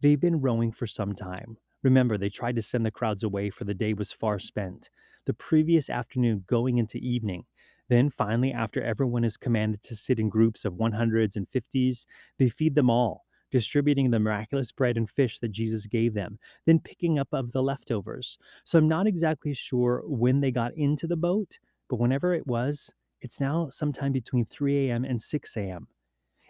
They've 0.00 0.20
been 0.20 0.40
rowing 0.40 0.72
for 0.72 0.86
some 0.86 1.14
time. 1.14 1.56
Remember, 1.82 2.18
they 2.18 2.28
tried 2.28 2.56
to 2.56 2.62
send 2.62 2.84
the 2.84 2.90
crowds 2.90 3.22
away, 3.22 3.50
for 3.50 3.64
the 3.64 3.74
day 3.74 3.92
was 3.92 4.10
far 4.12 4.38
spent. 4.38 4.90
The 5.26 5.34
previous 5.34 5.88
afternoon 5.88 6.44
going 6.48 6.78
into 6.78 6.98
evening. 6.98 7.44
Then, 7.88 8.10
finally, 8.10 8.52
after 8.52 8.82
everyone 8.82 9.24
is 9.24 9.36
commanded 9.36 9.82
to 9.84 9.94
sit 9.94 10.18
in 10.18 10.28
groups 10.28 10.64
of 10.64 10.74
100s 10.74 11.36
and 11.36 11.46
50s, 11.48 12.06
they 12.38 12.48
feed 12.48 12.74
them 12.74 12.90
all, 12.90 13.25
distributing 13.50 14.10
the 14.10 14.18
miraculous 14.18 14.72
bread 14.72 14.96
and 14.96 15.08
fish 15.08 15.38
that 15.40 15.50
Jesus 15.50 15.86
gave 15.86 16.14
them, 16.14 16.38
then 16.64 16.80
picking 16.80 17.18
up 17.18 17.28
of 17.32 17.52
the 17.52 17.62
leftovers. 17.62 18.38
So 18.64 18.78
I'm 18.78 18.88
not 18.88 19.06
exactly 19.06 19.54
sure 19.54 20.02
when 20.06 20.40
they 20.40 20.50
got 20.50 20.74
into 20.74 21.06
the 21.06 21.16
boat, 21.16 21.58
but 21.88 21.98
whenever 22.00 22.34
it 22.34 22.46
was, 22.46 22.90
it's 23.20 23.40
now 23.40 23.68
sometime 23.70 24.12
between 24.12 24.44
3 24.44 24.88
a.m. 24.88 25.04
and 25.04 25.20
6 25.20 25.56
a.m. 25.56 25.86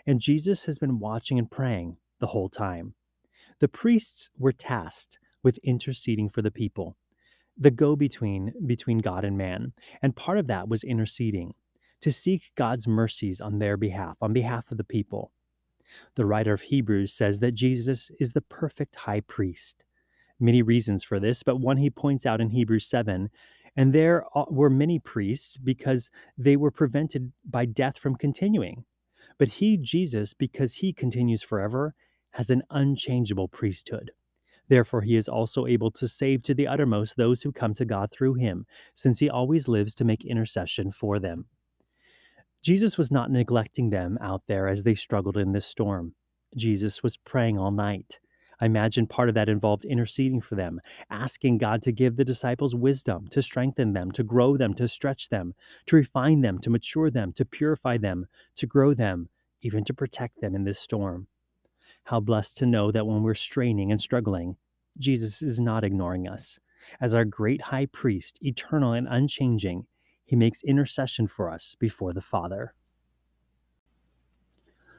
And 0.07 0.21
Jesus 0.21 0.65
has 0.65 0.79
been 0.79 0.99
watching 0.99 1.39
and 1.39 1.51
praying 1.51 1.97
the 2.21 2.27
whole 2.27 2.49
time. 2.49 2.95
The 3.61 3.69
priests 3.69 4.31
were 4.39 4.53
tasked 4.53 5.19
with 5.43 5.59
interceding 5.59 6.29
for 6.29 6.43
the 6.43 6.51
people, 6.51 6.97
the 7.57 7.71
go 7.71 7.97
between 7.97 8.53
between 8.67 8.99
God 8.99 9.25
and 9.25 9.39
man. 9.39 9.73
And 10.03 10.15
part 10.15 10.39
of 10.39 10.47
that 10.49 10.69
was 10.69 10.85
interceding 10.85 11.55
to 12.01 12.13
seek 12.13 12.51
God's 12.57 12.87
mercies 12.87 13.41
on 13.41 13.59
their 13.59 13.77
behalf, 13.77 14.17
on 14.21 14.33
behalf 14.33 14.71
of 14.71 14.77
the 14.77 14.85
people. 14.85 15.33
The 16.15 16.27
writer 16.27 16.53
of 16.53 16.63
Hebrews 16.63 17.13
says 17.13 17.39
that 17.41 17.53
Jesus 17.53 18.11
is 18.19 18.33
the 18.33 18.41
perfect 18.41 18.97
high 18.97 19.21
priest. 19.21 19.85
Many 20.39 20.63
reasons 20.63 21.03
for 21.03 21.19
this, 21.19 21.43
but 21.43 21.61
one 21.61 21.77
he 21.79 21.91
points 21.91 22.27
out 22.27 22.41
in 22.41 22.51
Hebrews 22.51 22.87
7 22.87 23.31
and 23.77 23.93
there 23.93 24.25
were 24.49 24.71
many 24.71 24.99
priests 24.99 25.57
because 25.59 26.11
they 26.39 26.57
were 26.57 26.71
prevented 26.71 27.33
by 27.45 27.67
death 27.67 27.99
from 27.99 28.17
continuing. 28.17 28.85
But 29.39 29.49
he, 29.49 29.77
Jesus, 29.77 30.33
because 30.33 30.75
he 30.75 30.93
continues 30.95 31.43
forever, 31.43 31.95
has 32.31 32.49
an 32.49 32.63
unchangeable 32.71 33.49
priesthood. 33.49 34.13
Therefore, 34.69 35.03
he 35.03 35.17
is 35.17 35.29
also 35.29 35.67
able 35.67 35.91
to 35.93 36.09
save 36.09 36.43
to 36.45 36.55
the 36.55 36.67
uttermost 36.67 37.17
those 37.17 37.43
who 37.43 37.53
come 37.53 37.75
to 37.75 37.85
God 37.85 38.11
through 38.11 38.35
him, 38.35 38.67
since 38.95 39.19
he 39.19 39.31
always 39.31 39.69
lives 39.69 39.95
to 39.97 40.05
make 40.05 40.25
intercession 40.25 40.91
for 40.91 41.19
them. 41.19 41.45
Jesus 42.67 42.99
was 42.99 43.13
not 43.13 43.31
neglecting 43.31 43.91
them 43.91 44.19
out 44.21 44.43
there 44.49 44.67
as 44.67 44.83
they 44.83 44.97
struggled 44.97 45.37
in 45.37 45.53
this 45.53 45.65
storm. 45.65 46.13
Jesus 46.57 47.01
was 47.01 47.17
praying 47.17 47.57
all 47.57 47.71
night. 47.71 48.19
I 48.61 48.67
imagine 48.67 49.07
part 49.07 49.29
of 49.29 49.37
that 49.37 49.49
involved 49.49 49.85
interceding 49.85 50.41
for 50.41 50.57
them, 50.57 50.81
asking 51.09 51.59
God 51.59 51.81
to 51.83 51.93
give 51.93 52.17
the 52.17 52.25
disciples 52.25 52.75
wisdom, 52.75 53.29
to 53.29 53.41
strengthen 53.41 53.93
them, 53.93 54.11
to 54.11 54.25
grow 54.25 54.57
them, 54.57 54.75
to 54.75 54.89
stretch 54.89 55.29
them, 55.29 55.55
to 55.87 55.95
refine 55.95 56.41
them, 56.41 56.59
to 56.59 56.71
mature 56.71 57.09
them, 57.09 57.33
to 57.35 57.45
purify 57.45 57.99
them, 57.99 58.27
to 58.57 58.67
grow 58.67 58.95
them, 58.95 59.29
even 59.63 59.85
to 59.85 59.95
protect 59.95 60.41
them 60.41 60.57
in 60.57 60.65
this 60.65 60.81
storm. 60.81 61.29
How 62.03 62.19
blessed 62.19 62.57
to 62.57 62.67
know 62.67 62.91
that 62.91 63.07
when 63.07 63.23
we're 63.23 63.35
straining 63.35 63.93
and 63.93 64.01
struggling, 64.01 64.57
Jesus 64.99 65.41
is 65.41 65.61
not 65.61 65.85
ignoring 65.85 66.27
us. 66.27 66.59
As 67.01 67.15
our 67.15 67.25
great 67.25 67.61
high 67.61 67.87
priest, 67.87 68.41
eternal 68.43 68.95
and 68.95 69.07
unchanging, 69.09 69.87
he 70.27 70.37
makes 70.37 70.63
intercession 70.63 71.27
for 71.27 71.51
us 71.51 71.75
before 71.79 72.13
the 72.13 72.21
Father. 72.21 72.75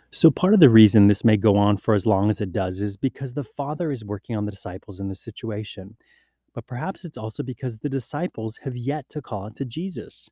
So, 0.09 0.31
part 0.31 0.53
of 0.53 0.61
the 0.61 0.69
reason 0.69 1.07
this 1.07 1.25
may 1.25 1.35
go 1.35 1.57
on 1.57 1.75
for 1.77 1.93
as 1.93 2.05
long 2.05 2.29
as 2.29 2.39
it 2.39 2.53
does 2.53 2.79
is 2.79 2.95
because 2.95 3.33
the 3.33 3.43
Father 3.43 3.91
is 3.91 4.05
working 4.05 4.37
on 4.37 4.45
the 4.45 4.51
disciples 4.51 5.01
in 5.01 5.09
this 5.09 5.19
situation. 5.19 5.97
But 6.55 6.65
perhaps 6.65 7.03
it's 7.03 7.17
also 7.17 7.43
because 7.43 7.77
the 7.77 7.89
disciples 7.89 8.57
have 8.63 8.75
yet 8.75 9.09
to 9.09 9.21
call 9.21 9.51
to 9.51 9.65
Jesus. 9.65 10.29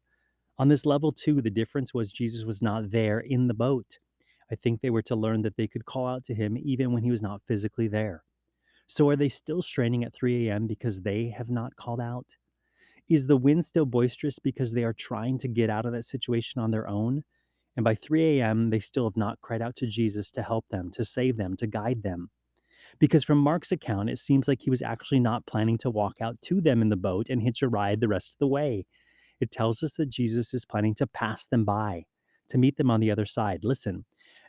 On 0.57 0.69
this 0.69 0.85
level, 0.85 1.11
too, 1.11 1.41
the 1.41 1.49
difference 1.49 1.93
was 1.93 2.13
Jesus 2.13 2.45
was 2.45 2.61
not 2.61 2.91
there 2.91 3.19
in 3.19 3.47
the 3.47 3.53
boat. 3.53 3.99
I 4.49 4.55
think 4.55 4.79
they 4.79 4.89
were 4.89 5.01
to 5.03 5.15
learn 5.15 5.41
that 5.41 5.57
they 5.57 5.67
could 5.67 5.85
call 5.85 6.07
out 6.07 6.23
to 6.25 6.33
him 6.33 6.57
even 6.57 6.93
when 6.93 7.03
he 7.03 7.11
was 7.11 7.21
not 7.21 7.41
physically 7.41 7.89
there. 7.89 8.23
So 8.87 9.09
are 9.09 9.15
they 9.15 9.29
still 9.29 9.61
straining 9.61 10.03
at 10.03 10.13
3 10.13 10.47
a.m. 10.47 10.67
because 10.67 11.01
they 11.01 11.33
have 11.35 11.49
not 11.49 11.75
called 11.75 11.99
out? 11.99 12.37
Is 13.07 13.27
the 13.27 13.37
wind 13.37 13.65
still 13.65 13.85
boisterous 13.85 14.39
because 14.39 14.71
they 14.71 14.83
are 14.83 14.93
trying 14.93 15.37
to 15.39 15.47
get 15.47 15.69
out 15.69 15.85
of 15.85 15.91
that 15.93 16.05
situation 16.05 16.61
on 16.61 16.71
their 16.71 16.87
own? 16.87 17.23
And 17.77 17.83
by 17.83 17.93
3 17.93 18.39
a.m., 18.39 18.69
they 18.69 18.79
still 18.79 19.03
have 19.05 19.17
not 19.17 19.41
cried 19.41 19.61
out 19.61 19.75
to 19.77 19.87
Jesus 19.87 20.31
to 20.31 20.41
help 20.41 20.65
them, 20.69 20.89
to 20.91 21.03
save 21.03 21.37
them, 21.37 21.55
to 21.57 21.67
guide 21.67 22.03
them. 22.03 22.29
Because 22.97 23.23
from 23.23 23.37
Mark's 23.37 23.71
account, 23.71 24.09
it 24.09 24.19
seems 24.19 24.47
like 24.47 24.61
he 24.61 24.69
was 24.69 24.81
actually 24.81 25.19
not 25.19 25.45
planning 25.45 25.77
to 25.79 25.89
walk 25.89 26.15
out 26.21 26.41
to 26.43 26.61
them 26.61 26.81
in 26.81 26.89
the 26.89 26.95
boat 26.95 27.29
and 27.29 27.41
hitch 27.41 27.61
a 27.61 27.67
ride 27.67 27.99
the 27.99 28.07
rest 28.07 28.33
of 28.33 28.37
the 28.39 28.47
way. 28.47 28.85
It 29.39 29.51
tells 29.51 29.83
us 29.83 29.95
that 29.95 30.09
Jesus 30.09 30.53
is 30.53 30.65
planning 30.65 30.95
to 30.95 31.07
pass 31.07 31.45
them 31.45 31.65
by, 31.65 32.05
to 32.49 32.57
meet 32.57 32.77
them 32.77 32.89
on 32.89 33.01
the 33.01 33.11
other 33.11 33.25
side. 33.25 33.59
Listen. 33.63 34.05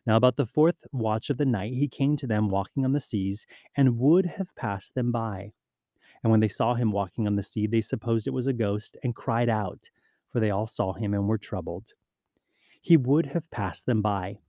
Now, 0.06 0.16
about 0.16 0.36
the 0.36 0.46
fourth 0.46 0.86
watch 0.92 1.30
of 1.30 1.36
the 1.36 1.44
night, 1.44 1.72
he 1.72 1.88
came 1.88 2.16
to 2.18 2.28
them 2.28 2.48
walking 2.48 2.84
on 2.84 2.92
the 2.92 3.00
seas 3.00 3.44
and 3.76 3.98
would 3.98 4.24
have 4.24 4.54
passed 4.54 4.94
them 4.94 5.10
by. 5.10 5.52
And 6.26 6.32
when 6.32 6.40
they 6.40 6.48
saw 6.48 6.74
him 6.74 6.90
walking 6.90 7.28
on 7.28 7.36
the 7.36 7.42
sea, 7.44 7.68
they 7.68 7.80
supposed 7.80 8.26
it 8.26 8.32
was 8.32 8.48
a 8.48 8.52
ghost 8.52 8.96
and 9.04 9.14
cried 9.14 9.48
out, 9.48 9.90
for 10.28 10.40
they 10.40 10.50
all 10.50 10.66
saw 10.66 10.92
him 10.92 11.14
and 11.14 11.28
were 11.28 11.38
troubled. 11.38 11.92
He 12.80 12.96
would 12.96 13.26
have 13.26 13.48
passed 13.52 13.86
them 13.86 14.02
by. 14.02 14.40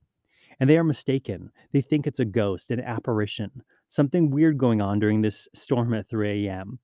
And 0.58 0.68
they 0.68 0.76
are 0.76 0.82
mistaken. 0.82 1.52
They 1.72 1.80
think 1.80 2.04
it's 2.04 2.18
a 2.18 2.24
ghost, 2.24 2.72
an 2.72 2.80
apparition, 2.80 3.62
something 3.86 4.28
weird 4.28 4.58
going 4.58 4.80
on 4.80 4.98
during 4.98 5.22
this 5.22 5.48
storm 5.54 5.94
at 5.94 6.08
3 6.08 6.48
a.m. 6.48 6.80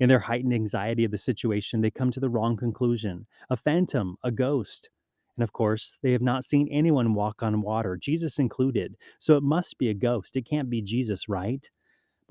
In 0.00 0.08
their 0.08 0.18
heightened 0.18 0.54
anxiety 0.54 1.04
of 1.04 1.12
the 1.12 1.18
situation, 1.18 1.80
they 1.80 1.92
come 1.92 2.10
to 2.10 2.18
the 2.18 2.28
wrong 2.28 2.56
conclusion 2.56 3.28
a 3.48 3.54
phantom, 3.56 4.16
a 4.24 4.32
ghost. 4.32 4.90
And 5.36 5.44
of 5.44 5.52
course, 5.52 6.00
they 6.02 6.10
have 6.10 6.20
not 6.20 6.42
seen 6.42 6.66
anyone 6.72 7.14
walk 7.14 7.44
on 7.44 7.62
water, 7.62 7.96
Jesus 7.96 8.40
included. 8.40 8.96
So 9.20 9.36
it 9.36 9.44
must 9.44 9.78
be 9.78 9.88
a 9.88 9.94
ghost. 9.94 10.34
It 10.34 10.50
can't 10.50 10.68
be 10.68 10.82
Jesus, 10.82 11.28
right? 11.28 11.70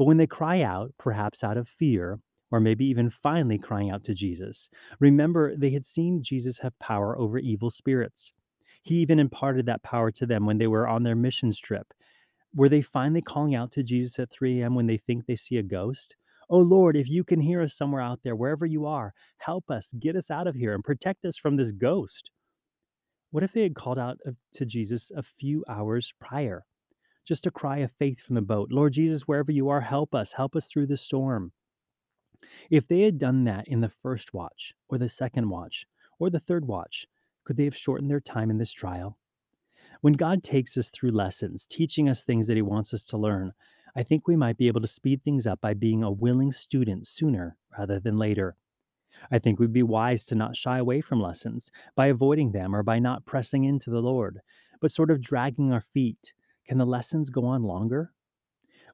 But 0.02 0.08
when 0.08 0.18
they 0.18 0.26
cry 0.26 0.64
out, 0.64 0.96
perhaps 0.98 1.44
out 1.44 1.58
of 1.58 1.70
fear, 1.70 2.18
or 2.50 2.60
maybe 2.60 2.86
even 2.86 3.12
finally 3.12 3.60
crying 3.60 3.92
out 3.92 4.04
to 4.06 4.16
Jesus, 4.16 4.68
remember 5.00 5.56
they 5.56 5.70
had 5.70 5.86
seen 5.86 6.24
Jesus 6.24 6.58
have 6.58 6.74
power 6.80 7.16
over 7.20 7.38
evil 7.38 7.70
spirits. 7.70 8.34
He 8.82 8.96
even 8.96 9.20
imparted 9.20 9.68
that 9.68 9.84
power 9.84 10.10
to 10.14 10.26
them 10.26 10.48
when 10.48 10.58
they 10.58 10.66
were 10.66 10.88
on 10.88 11.04
their 11.04 11.16
missions 11.16 11.60
trip. 11.60 11.94
Were 12.56 12.68
they 12.68 12.82
finally 12.82 13.22
calling 13.22 13.54
out 13.54 13.70
to 13.74 13.84
Jesus 13.84 14.18
at 14.18 14.32
3 14.32 14.62
a.m. 14.64 14.74
when 14.74 14.88
they 14.88 14.98
think 14.98 15.28
they 15.28 15.36
see 15.36 15.58
a 15.58 15.62
ghost? 15.62 16.16
Oh 16.50 16.58
Lord, 16.58 16.98
if 16.98 17.08
you 17.08 17.24
can 17.24 17.40
hear 17.40 17.62
us 17.62 17.78
somewhere 17.78 18.02
out 18.02 18.22
there, 18.24 18.36
wherever 18.36 18.66
you 18.66 18.88
are, 18.88 19.14
help 19.38 19.70
us, 19.70 19.94
get 20.00 20.16
us 20.16 20.32
out 20.32 20.48
of 20.48 20.56
here, 20.56 20.74
and 20.74 20.84
protect 20.84 21.26
us 21.26 21.38
from 21.38 21.58
this 21.58 21.74
ghost. 21.74 22.32
What 23.30 23.44
if 23.44 23.54
they 23.54 23.62
had 23.62 23.76
called 23.76 24.00
out 24.00 24.18
to 24.54 24.66
Jesus 24.66 25.12
a 25.16 25.22
few 25.22 25.64
hours 25.70 26.12
prior? 26.20 26.66
Just 27.26 27.46
a 27.46 27.52
cry 27.52 27.80
of 27.80 27.92
faith 27.92 28.22
from 28.22 28.36
the 28.36 28.42
boat 28.42 28.72
Lord 28.72 28.94
Jesus, 28.94 29.28
wherever 29.28 29.52
you 29.52 29.70
are, 29.70 29.82
help 29.82 30.16
us, 30.16 30.34
help 30.34 30.56
us 30.56 30.66
through 30.66 30.88
the 30.88 30.98
storm. 30.98 31.52
If 32.70 32.88
they 32.88 33.02
had 33.02 33.18
done 33.18 33.44
that 33.44 33.68
in 33.68 33.82
the 33.82 33.90
first 33.90 34.34
watch, 34.34 34.74
or 34.90 34.98
the 34.98 35.10
second 35.10 35.50
watch, 35.50 35.86
or 36.20 36.30
the 36.30 36.40
third 36.40 36.66
watch, 36.66 37.08
could 37.44 37.58
they 37.58 37.66
have 37.66 37.76
shortened 37.76 38.10
their 38.10 38.20
time 38.20 38.50
in 38.50 38.58
this 38.58 38.72
trial? 38.72 39.18
When 40.02 40.14
God 40.14 40.42
takes 40.42 40.78
us 40.78 40.90
through 40.90 41.12
lessons, 41.12 41.68
teaching 41.68 42.10
us 42.10 42.24
things 42.24 42.48
that 42.48 42.56
He 42.56 42.64
wants 42.64 42.94
us 42.94 43.06
to 43.08 43.18
learn, 43.18 43.54
I 43.96 44.04
think 44.04 44.28
we 44.28 44.36
might 44.36 44.58
be 44.58 44.68
able 44.68 44.82
to 44.82 44.88
speed 44.88 45.22
things 45.24 45.46
up 45.46 45.62
by 45.62 45.74
being 45.74 46.04
a 46.04 46.12
willing 46.12 46.52
student 46.52 47.06
sooner 47.06 47.58
rather 47.78 48.00
than 48.00 48.16
later. 48.16 48.56
I 49.30 49.40
think 49.40 49.60
we'd 49.60 49.74
be 49.74 49.84
wise 49.84 50.26
to 50.28 50.36
not 50.36 50.56
shy 50.56 50.78
away 50.78 51.02
from 51.02 51.22
lessons 51.22 51.72
by 51.96 52.08
avoiding 52.08 52.52
them 52.52 52.76
or 52.76 52.82
by 52.82 53.00
not 53.00 53.26
pressing 53.26 53.66
into 53.66 53.90
the 53.90 54.02
Lord, 54.02 54.42
but 54.80 54.92
sort 54.92 55.12
of 55.12 55.22
dragging 55.22 55.72
our 55.72 55.82
feet. 55.82 56.34
Can 56.66 56.78
the 56.78 56.86
lessons 56.86 57.30
go 57.30 57.46
on 57.46 57.64
longer? 57.64 58.14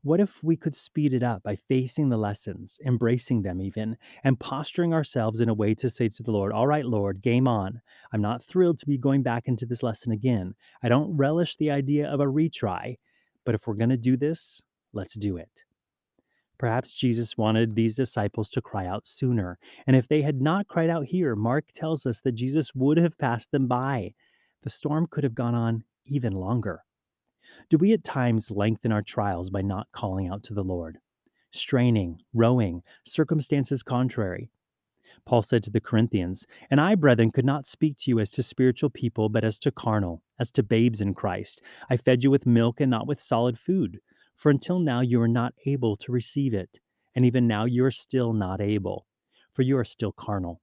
What 0.04 0.20
if 0.20 0.44
we 0.44 0.56
could 0.56 0.76
speed 0.76 1.14
it 1.14 1.24
up 1.24 1.44
by 1.44 1.56
facing 1.56 2.10
the 2.10 2.18
lessons, 2.18 2.80
embracing 2.86 3.42
them 3.42 3.60
even, 3.60 3.98
and 4.24 4.40
posturing 4.40 4.94
ourselves 4.94 5.40
in 5.40 5.50
a 5.50 5.54
way 5.54 5.74
to 5.76 5.90
say 5.90 6.08
to 6.08 6.24
the 6.24 6.32
Lord, 6.32 6.52
All 6.52 6.68
right, 6.68 6.86
Lord, 6.86 7.22
game 7.22 7.48
on. 7.48 7.82
I'm 8.14 8.22
not 8.22 8.44
thrilled 8.44 8.78
to 8.80 8.86
be 8.86 8.98
going 8.98 9.24
back 9.24 9.48
into 9.48 9.66
this 9.66 9.84
lesson 9.84 10.12
again. 10.12 10.54
I 10.84 10.90
don't 10.90 11.18
relish 11.18 11.56
the 11.56 11.72
idea 11.72 12.08
of 12.08 12.20
a 12.20 12.26
retry, 12.26 12.98
but 13.44 13.56
if 13.56 13.66
we're 13.66 13.74
going 13.74 13.90
to 13.90 13.98
do 13.98 14.16
this, 14.16 14.62
Let's 14.94 15.16
do 15.16 15.38
it. 15.38 15.64
Perhaps 16.58 16.94
Jesus 16.94 17.38
wanted 17.38 17.76
these 17.76 17.96
disciples 17.96 18.50
to 18.50 18.62
cry 18.62 18.88
out 18.88 19.06
sooner. 19.06 19.60
And 19.86 19.96
if 19.96 20.08
they 20.08 20.24
had 20.24 20.42
not 20.42 20.68
cried 20.68 20.90
out 20.90 21.06
here, 21.06 21.36
Mark 21.36 21.66
tells 21.72 22.06
us 22.08 22.22
that 22.22 22.32
Jesus 22.32 22.74
would 22.74 22.98
have 22.98 23.18
passed 23.20 23.52
them 23.52 23.68
by. 23.68 24.16
The 24.64 24.72
storm 24.72 25.08
could 25.12 25.24
have 25.24 25.36
gone 25.36 25.54
on 25.54 25.84
even 26.06 26.34
longer. 26.34 26.84
Do 27.70 27.78
we 27.78 27.94
at 27.94 28.04
times 28.04 28.52
lengthen 28.52 28.92
our 28.92 29.02
trials 29.02 29.50
by 29.50 29.62
not 29.62 29.88
calling 29.92 30.28
out 30.28 30.44
to 30.44 30.54
the 30.54 30.64
Lord? 30.64 31.00
Straining, 31.52 32.22
rowing, 32.34 32.84
circumstances 33.04 33.84
contrary. 33.84 34.50
Paul 35.26 35.42
said 35.42 35.64
to 35.64 35.72
the 35.72 35.82
Corinthians, 35.82 36.46
And 36.70 36.80
I, 36.80 36.96
brethren, 36.96 37.32
could 37.32 37.46
not 37.46 37.68
speak 37.68 37.98
to 37.98 38.12
you 38.12 38.20
as 38.20 38.32
to 38.32 38.44
spiritual 38.44 38.90
people, 38.90 39.30
but 39.30 39.44
as 39.44 39.60
to 39.60 39.72
carnal, 39.72 40.22
as 40.40 40.52
to 40.52 40.64
babes 40.64 41.02
in 41.02 41.14
Christ. 41.14 41.62
I 41.90 41.98
fed 41.98 42.24
you 42.24 42.32
with 42.32 42.46
milk 42.46 42.80
and 42.80 42.92
not 42.92 43.08
with 43.08 43.20
solid 43.20 43.58
food 43.58 44.00
for 44.38 44.52
until 44.52 44.80
now 44.80 45.02
you 45.02 45.20
are 45.20 45.28
not 45.28 45.54
able 45.66 45.96
to 45.98 46.12
receive 46.12 46.54
it, 46.54 46.80
and 47.16 47.26
even 47.26 47.48
now 47.48 47.66
you 47.66 47.84
are 47.84 47.92
still 47.92 48.34
not 48.34 48.62
able, 48.62 49.08
for 49.52 49.64
you 49.64 49.78
are 49.78 49.84
still 49.84 50.12
carnal. 50.12 50.62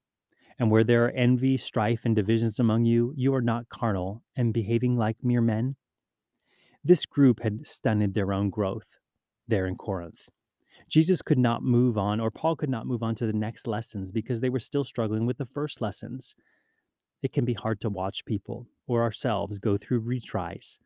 And 0.60 0.70
where 0.70 0.84
there 0.84 1.04
are 1.06 1.10
envy, 1.10 1.56
strife, 1.56 2.04
and 2.04 2.14
divisions 2.14 2.60
among 2.60 2.84
you, 2.84 3.12
you 3.16 3.34
are 3.34 3.42
not 3.42 3.68
carnal 3.68 4.22
and 4.36 4.54
behaving 4.54 4.96
like 4.96 5.16
mere 5.24 5.40
men. 5.40 5.74
This 6.84 7.06
group 7.06 7.40
had 7.40 7.66
stunted 7.66 8.14
their 8.14 8.32
own 8.32 8.50
growth 8.50 8.98
there 9.48 9.66
in 9.66 9.76
Corinth. 9.76 10.28
Jesus 10.88 11.22
could 11.22 11.38
not 11.38 11.62
move 11.62 11.96
on, 11.96 12.20
or 12.20 12.30
Paul 12.30 12.56
could 12.56 12.68
not 12.68 12.86
move 12.86 13.02
on 13.02 13.14
to 13.16 13.26
the 13.26 13.32
next 13.32 13.66
lessons 13.66 14.12
because 14.12 14.40
they 14.40 14.50
were 14.50 14.60
still 14.60 14.84
struggling 14.84 15.24
with 15.26 15.38
the 15.38 15.46
first 15.46 15.80
lessons. 15.80 16.34
It 17.22 17.32
can 17.32 17.44
be 17.44 17.54
hard 17.54 17.80
to 17.80 17.90
watch 17.90 18.24
people 18.24 18.66
or 18.86 19.02
ourselves 19.02 19.58
go 19.58 19.78
through 19.78 20.02
retries 20.02 20.78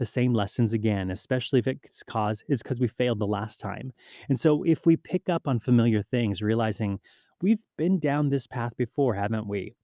the 0.00 0.06
same 0.06 0.32
lessons 0.32 0.72
again, 0.72 1.10
especially 1.10 1.58
if 1.58 1.68
it's 1.68 2.02
cause 2.02 2.42
it's 2.48 2.62
because 2.62 2.80
we 2.80 2.88
failed 2.88 3.18
the 3.18 3.26
last 3.26 3.60
time. 3.60 3.92
And 4.30 4.40
so 4.40 4.64
if 4.64 4.86
we 4.86 4.96
pick 4.96 5.28
up 5.28 5.46
on 5.46 5.60
familiar 5.60 6.02
things, 6.02 6.40
realizing 6.40 6.98
we've 7.42 7.62
been 7.76 7.98
down 7.98 8.30
this 8.30 8.46
path 8.46 8.74
before, 8.78 9.14
haven't 9.14 9.46
we? 9.46 9.74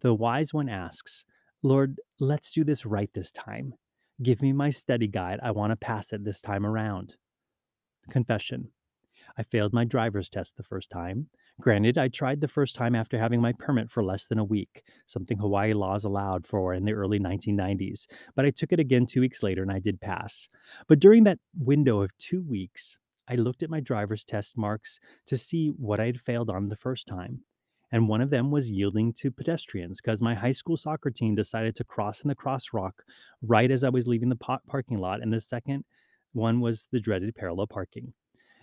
The 0.00 0.14
wise 0.14 0.54
one 0.54 0.70
asks, 0.70 1.26
Lord, 1.62 2.00
let's 2.20 2.52
do 2.52 2.64
this 2.64 2.86
right 2.86 3.10
this 3.12 3.30
time. 3.30 3.74
Give 4.22 4.40
me 4.40 4.52
my 4.52 4.70
study 4.70 5.06
guide. 5.06 5.40
I 5.42 5.50
want 5.50 5.72
to 5.72 5.76
pass 5.76 6.12
it 6.12 6.24
this 6.24 6.40
time 6.40 6.64
around. 6.64 7.16
Confession. 8.10 8.68
I 9.38 9.42
failed 9.42 9.74
my 9.74 9.84
driver's 9.84 10.30
test 10.30 10.56
the 10.56 10.62
first 10.62 10.88
time. 10.88 11.28
Granted, 11.60 11.98
I 11.98 12.08
tried 12.08 12.40
the 12.40 12.48
first 12.48 12.74
time 12.74 12.94
after 12.94 13.18
having 13.18 13.40
my 13.42 13.52
permit 13.52 13.90
for 13.90 14.02
less 14.02 14.26
than 14.26 14.38
a 14.38 14.44
week, 14.44 14.82
something 15.06 15.38
Hawaii 15.38 15.74
laws 15.74 16.04
allowed 16.04 16.46
for 16.46 16.72
in 16.72 16.84
the 16.84 16.92
early 16.92 17.18
1990s, 17.18 18.06
but 18.34 18.46
I 18.46 18.50
took 18.50 18.72
it 18.72 18.80
again 18.80 19.04
two 19.04 19.20
weeks 19.20 19.42
later 19.42 19.62
and 19.62 19.72
I 19.72 19.78
did 19.78 20.00
pass. 20.00 20.48
But 20.88 20.98
during 20.98 21.24
that 21.24 21.38
window 21.58 22.00
of 22.00 22.16
two 22.16 22.42
weeks, 22.42 22.98
I 23.28 23.34
looked 23.34 23.62
at 23.62 23.70
my 23.70 23.80
driver's 23.80 24.24
test 24.24 24.56
marks 24.56 24.98
to 25.26 25.36
see 25.36 25.68
what 25.68 26.00
I 26.00 26.06
had 26.06 26.20
failed 26.20 26.48
on 26.48 26.68
the 26.68 26.76
first 26.76 27.06
time. 27.06 27.40
And 27.92 28.08
one 28.08 28.20
of 28.20 28.30
them 28.30 28.50
was 28.50 28.70
yielding 28.70 29.12
to 29.14 29.30
pedestrians 29.30 30.00
because 30.00 30.20
my 30.20 30.34
high 30.34 30.52
school 30.52 30.76
soccer 30.76 31.10
team 31.10 31.34
decided 31.34 31.76
to 31.76 31.84
cross 31.84 32.22
in 32.22 32.28
the 32.28 32.34
crosswalk 32.34 32.92
right 33.42 33.70
as 33.70 33.84
I 33.84 33.90
was 33.90 34.08
leaving 34.08 34.28
the 34.28 34.58
parking 34.66 34.98
lot. 34.98 35.22
And 35.22 35.32
the 35.32 35.40
second 35.40 35.84
one 36.32 36.60
was 36.60 36.88
the 36.90 37.00
dreaded 37.00 37.34
parallel 37.34 37.68
parking. 37.68 38.12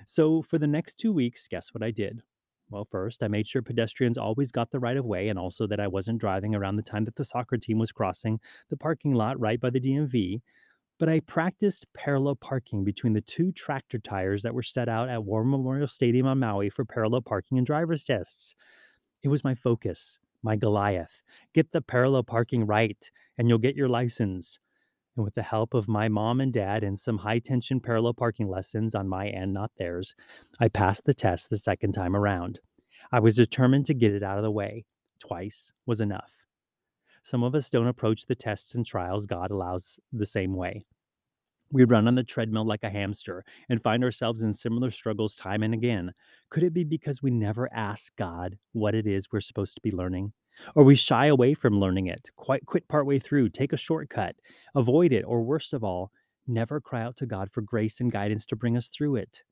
So 0.05 0.41
for 0.41 0.59
the 0.59 0.67
next 0.67 0.95
two 0.95 1.13
weeks, 1.13 1.47
guess 1.47 1.69
what 1.73 1.83
I 1.83 1.91
did? 1.91 2.21
Well, 2.69 2.87
first, 2.89 3.23
I 3.23 3.27
made 3.27 3.47
sure 3.47 3.61
pedestrians 3.61 4.17
always 4.17 4.51
got 4.51 4.71
the 4.71 4.79
right 4.79 4.97
of 4.97 5.05
way 5.05 5.29
and 5.29 5.37
also 5.37 5.67
that 5.67 5.79
I 5.79 5.87
wasn't 5.87 6.19
driving 6.19 6.55
around 6.55 6.75
the 6.75 6.81
time 6.81 7.05
that 7.05 7.15
the 7.15 7.25
soccer 7.25 7.57
team 7.57 7.77
was 7.77 7.91
crossing 7.91 8.39
the 8.69 8.77
parking 8.77 9.13
lot 9.13 9.39
right 9.39 9.59
by 9.59 9.69
the 9.69 9.79
DMV. 9.79 10.41
But 10.99 11.09
I 11.09 11.19
practiced 11.21 11.85
parallel 11.93 12.35
parking 12.35 12.83
between 12.83 13.13
the 13.13 13.21
two 13.21 13.51
tractor 13.51 13.99
tires 13.99 14.43
that 14.43 14.53
were 14.53 14.63
set 14.63 14.87
out 14.87 15.09
at 15.09 15.23
War 15.23 15.43
Memorial 15.43 15.87
Stadium 15.87 16.27
on 16.27 16.39
Maui 16.39 16.69
for 16.69 16.85
parallel 16.85 17.21
parking 17.21 17.57
and 17.57 17.67
driver's 17.67 18.03
tests. 18.03 18.55
It 19.23 19.29
was 19.29 19.43
my 19.43 19.55
focus, 19.55 20.19
my 20.43 20.57
Goliath. 20.57 21.23
Get 21.53 21.71
the 21.71 21.81
parallel 21.81 22.23
parking 22.23 22.65
right, 22.65 23.09
and 23.37 23.47
you'll 23.47 23.57
get 23.57 23.75
your 23.75 23.87
license. 23.87 24.59
And 25.15 25.23
with 25.23 25.35
the 25.35 25.43
help 25.43 25.73
of 25.73 25.87
my 25.87 26.09
mom 26.09 26.41
and 26.41 26.51
dad 26.51 26.83
and 26.83 26.99
some 26.99 27.19
high 27.19 27.39
tension 27.39 27.79
parallel 27.79 28.15
parking 28.15 28.49
lessons 28.49 28.93
on 28.93 29.07
my 29.07 29.29
end, 29.29 29.53
not 29.53 29.71
theirs, 29.77 30.13
I 30.59 30.67
passed 30.67 31.05
the 31.05 31.13
test 31.13 31.49
the 31.49 31.57
second 31.57 31.93
time 31.93 32.15
around. 32.15 32.59
I 33.11 33.19
was 33.19 33.35
determined 33.35 33.85
to 33.85 33.93
get 33.93 34.13
it 34.13 34.23
out 34.23 34.37
of 34.37 34.43
the 34.43 34.51
way. 34.51 34.85
Twice 35.19 35.71
was 35.85 36.01
enough. 36.01 36.31
Some 37.23 37.43
of 37.43 37.55
us 37.55 37.69
don't 37.69 37.87
approach 37.87 38.25
the 38.25 38.35
tests 38.35 38.75
and 38.75 38.85
trials 38.85 39.25
God 39.25 39.51
allows 39.51 39.99
the 40.11 40.25
same 40.25 40.55
way. 40.55 40.85
We 41.73 41.85
run 41.85 42.07
on 42.07 42.13
the 42.13 42.23
treadmill 42.23 42.67
like 42.67 42.83
a 42.83 42.89
hamster 42.91 43.43
and 43.67 43.81
find 43.81 44.03
ourselves 44.03 44.43
in 44.43 44.53
similar 44.53 44.91
struggles 44.91 45.35
time 45.35 45.63
and 45.63 45.73
again. 45.73 46.13
Could 46.51 46.61
it 46.61 46.71
be 46.71 46.83
because 46.83 47.23
we 47.23 47.31
never 47.31 47.67
ask 47.73 48.15
God 48.15 48.59
what 48.73 48.93
it 48.93 49.07
is 49.07 49.31
we're 49.31 49.41
supposed 49.41 49.73
to 49.73 49.81
be 49.81 49.91
learning? 49.91 50.33
Or 50.75 50.83
we 50.83 50.93
shy 50.93 51.25
away 51.25 51.55
from 51.55 51.79
learning 51.79 52.05
it, 52.05 52.29
quite 52.35 52.67
quit 52.67 52.87
partway 52.87 53.17
through, 53.17 53.49
take 53.49 53.73
a 53.73 53.77
shortcut, 53.77 54.35
avoid 54.75 55.11
it, 55.11 55.23
or 55.23 55.41
worst 55.41 55.73
of 55.73 55.83
all, 55.83 56.11
never 56.45 56.79
cry 56.79 57.01
out 57.01 57.15
to 57.15 57.25
God 57.25 57.49
for 57.49 57.61
grace 57.61 57.99
and 57.99 58.11
guidance 58.11 58.45
to 58.45 58.55
bring 58.55 58.77
us 58.77 58.87
through 58.87 59.15
it. 59.15 59.43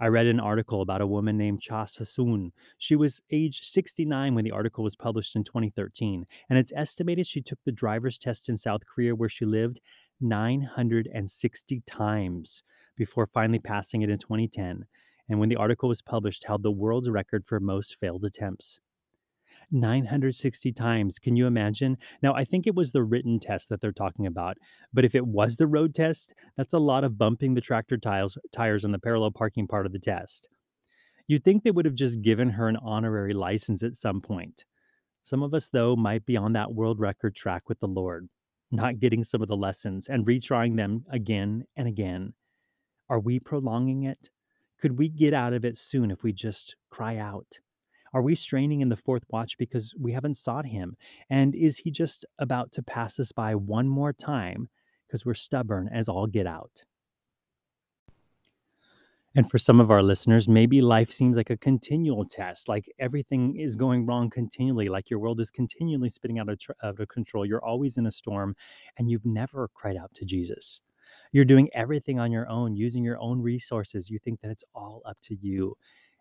I 0.00 0.08
read 0.08 0.26
an 0.26 0.40
article 0.40 0.82
about 0.82 1.00
a 1.00 1.06
woman 1.06 1.36
named 1.36 1.62
Cha 1.62 1.84
Sasun. 1.84 2.52
She 2.76 2.96
was 2.96 3.22
age 3.30 3.60
69 3.62 4.34
when 4.34 4.44
the 4.44 4.50
article 4.52 4.84
was 4.84 4.94
published 4.94 5.36
in 5.36 5.44
2013, 5.44 6.26
and 6.48 6.58
it's 6.58 6.72
estimated 6.74 7.26
she 7.26 7.40
took 7.40 7.58
the 7.64 7.72
driver's 7.72 8.18
test 8.18 8.48
in 8.48 8.56
South 8.56 8.82
Korea 8.86 9.14
where 9.14 9.30
she 9.30 9.46
lived 9.46 9.80
960 10.20 11.82
times 11.86 12.62
before 12.96 13.26
finally 13.26 13.58
passing 13.58 14.02
it 14.02 14.10
in 14.10 14.18
2010. 14.18 14.84
And 15.28 15.40
when 15.40 15.48
the 15.48 15.56
article 15.56 15.88
was 15.88 16.02
published, 16.02 16.44
held 16.44 16.62
the 16.62 16.70
world's 16.70 17.10
record 17.10 17.44
for 17.44 17.60
most 17.60 17.96
failed 17.96 18.24
attempts. 18.24 18.80
960 19.70 20.72
times. 20.72 21.18
Can 21.18 21.36
you 21.36 21.46
imagine? 21.46 21.96
Now, 22.22 22.34
I 22.34 22.44
think 22.44 22.66
it 22.66 22.74
was 22.74 22.92
the 22.92 23.02
written 23.02 23.40
test 23.40 23.68
that 23.68 23.80
they're 23.80 23.92
talking 23.92 24.26
about, 24.26 24.56
but 24.92 25.04
if 25.04 25.14
it 25.14 25.26
was 25.26 25.56
the 25.56 25.66
road 25.66 25.94
test, 25.94 26.34
that's 26.56 26.74
a 26.74 26.78
lot 26.78 27.04
of 27.04 27.18
bumping 27.18 27.54
the 27.54 27.60
tractor 27.60 27.96
tiles, 27.96 28.38
tires 28.52 28.84
on 28.84 28.92
the 28.92 28.98
parallel 28.98 29.32
parking 29.32 29.66
part 29.66 29.86
of 29.86 29.92
the 29.92 29.98
test. 29.98 30.48
You'd 31.26 31.44
think 31.44 31.64
they 31.64 31.72
would 31.72 31.84
have 31.84 31.94
just 31.94 32.22
given 32.22 32.50
her 32.50 32.68
an 32.68 32.76
honorary 32.76 33.34
license 33.34 33.82
at 33.82 33.96
some 33.96 34.20
point. 34.20 34.64
Some 35.24 35.42
of 35.42 35.54
us, 35.54 35.68
though, 35.68 35.96
might 35.96 36.24
be 36.24 36.36
on 36.36 36.52
that 36.52 36.72
world 36.72 37.00
record 37.00 37.34
track 37.34 37.68
with 37.68 37.80
the 37.80 37.88
Lord, 37.88 38.28
not 38.70 38.98
getting 38.98 39.24
some 39.24 39.42
of 39.42 39.48
the 39.48 39.56
lessons 39.56 40.08
and 40.08 40.26
retrying 40.26 40.76
them 40.76 41.04
again 41.10 41.64
and 41.76 41.86
again. 41.86 42.34
Are 43.08 43.20
we 43.20 43.38
prolonging 43.38 44.04
it? 44.04 44.30
Could 44.80 44.98
we 44.98 45.08
get 45.08 45.32
out 45.32 45.52
of 45.52 45.64
it 45.64 45.78
soon 45.78 46.10
if 46.10 46.22
we 46.22 46.32
just 46.32 46.76
cry 46.90 47.16
out? 47.16 47.60
Are 48.12 48.22
we 48.22 48.34
straining 48.34 48.80
in 48.80 48.88
the 48.88 48.96
fourth 48.96 49.24
watch 49.30 49.58
because 49.58 49.94
we 49.98 50.12
haven't 50.12 50.36
sought 50.36 50.66
him? 50.66 50.96
And 51.30 51.54
is 51.54 51.78
he 51.78 51.90
just 51.90 52.24
about 52.38 52.72
to 52.72 52.82
pass 52.82 53.18
us 53.20 53.32
by 53.32 53.54
one 53.54 53.88
more 53.88 54.12
time 54.12 54.68
because 55.06 55.24
we're 55.24 55.34
stubborn 55.34 55.88
as 55.92 56.08
all 56.08 56.26
get 56.26 56.46
out? 56.46 56.84
And 59.36 59.50
for 59.50 59.58
some 59.58 59.80
of 59.80 59.90
our 59.90 60.02
listeners, 60.02 60.48
maybe 60.48 60.80
life 60.80 61.12
seems 61.12 61.36
like 61.36 61.50
a 61.50 61.58
continual 61.58 62.24
test, 62.24 62.68
like 62.68 62.90
everything 62.98 63.56
is 63.56 63.76
going 63.76 64.06
wrong 64.06 64.30
continually, 64.30 64.88
like 64.88 65.10
your 65.10 65.18
world 65.18 65.40
is 65.40 65.50
continually 65.50 66.08
spinning 66.08 66.38
out 66.38 66.48
of, 66.48 66.58
tr- 66.58 66.72
out 66.82 66.98
of 66.98 67.08
control. 67.08 67.44
You're 67.44 67.62
always 67.62 67.98
in 67.98 68.06
a 68.06 68.10
storm 68.10 68.56
and 68.96 69.10
you've 69.10 69.26
never 69.26 69.68
cried 69.74 69.98
out 69.98 70.14
to 70.14 70.24
Jesus. 70.24 70.80
You're 71.32 71.44
doing 71.44 71.68
everything 71.74 72.18
on 72.18 72.32
your 72.32 72.48
own, 72.48 72.74
using 72.74 73.04
your 73.04 73.20
own 73.20 73.42
resources. 73.42 74.08
You 74.08 74.18
think 74.18 74.40
that 74.40 74.50
it's 74.50 74.64
all 74.74 75.02
up 75.04 75.18
to 75.24 75.36
you. 75.38 75.76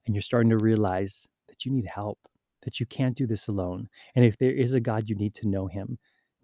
And 0.05 0.13
you're 0.13 0.21
starting 0.21 0.49
to 0.49 0.57
realize 0.57 1.25
that 1.47 1.65
you 1.65 1.71
need 1.71 1.85
help, 1.85 2.19
that 2.63 2.81
you 2.81 2.85
can't 2.85 3.15
do 3.15 3.25
this 3.25 3.47
alone. 3.47 3.87
And 4.15 4.25
if 4.25 4.37
there 4.37 4.51
is 4.51 4.73
a 4.73 4.81
God, 4.81 5.07
you 5.07 5.15
need 5.15 5.33
to 5.35 5.47
know 5.47 5.67
him. 5.67 5.97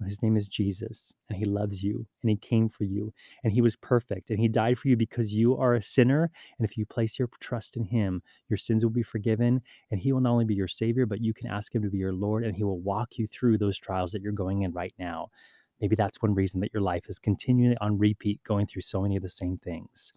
His 0.06 0.22
name 0.22 0.36
is 0.36 0.48
Jesus, 0.48 1.14
and 1.30 1.38
he 1.38 1.46
loves 1.46 1.84
you, 1.84 2.06
and 2.22 2.30
he 2.30 2.36
came 2.36 2.70
for 2.70 2.84
you, 2.84 3.14
and 3.44 3.54
he 3.54 3.62
was 3.62 3.76
perfect, 3.76 4.30
and 4.30 4.40
he 4.40 4.48
died 4.48 4.80
for 4.80 4.88
you 4.88 4.98
because 4.98 5.34
you 5.34 5.56
are 5.58 5.76
a 5.76 5.84
sinner. 5.84 6.32
And 6.58 6.68
if 6.68 6.78
you 6.78 6.86
place 6.86 7.20
your 7.20 7.30
trust 7.40 7.78
in 7.78 7.86
him, 7.86 8.24
your 8.50 8.58
sins 8.58 8.84
will 8.84 8.92
be 8.92 9.04
forgiven, 9.04 9.62
and 9.92 10.00
he 10.00 10.12
will 10.12 10.22
not 10.22 10.32
only 10.32 10.46
be 10.46 10.56
your 10.56 10.68
Savior, 10.68 11.06
but 11.06 11.22
you 11.22 11.34
can 11.34 11.48
ask 11.48 11.74
him 11.74 11.84
to 11.84 11.90
be 11.90 12.00
your 12.00 12.14
Lord, 12.14 12.44
and 12.44 12.56
he 12.56 12.64
will 12.64 12.80
walk 12.80 13.18
you 13.18 13.28
through 13.28 13.58
those 13.58 13.78
trials 13.78 14.12
that 14.12 14.22
you're 14.22 14.32
going 14.32 14.64
in 14.64 14.72
right 14.72 14.94
now. 14.98 15.30
Maybe 15.80 15.96
that's 15.96 16.22
one 16.22 16.34
reason 16.34 16.62
that 16.62 16.74
your 16.74 16.84
life 16.84 17.06
is 17.08 17.20
continually 17.20 17.78
on 17.82 17.98
repeat, 17.98 18.42
going 18.44 18.68
through 18.68 18.84
so 18.84 19.02
many 19.02 19.16
of 19.16 19.24
the 19.24 19.30
same 19.30 19.58
things. 19.58 20.14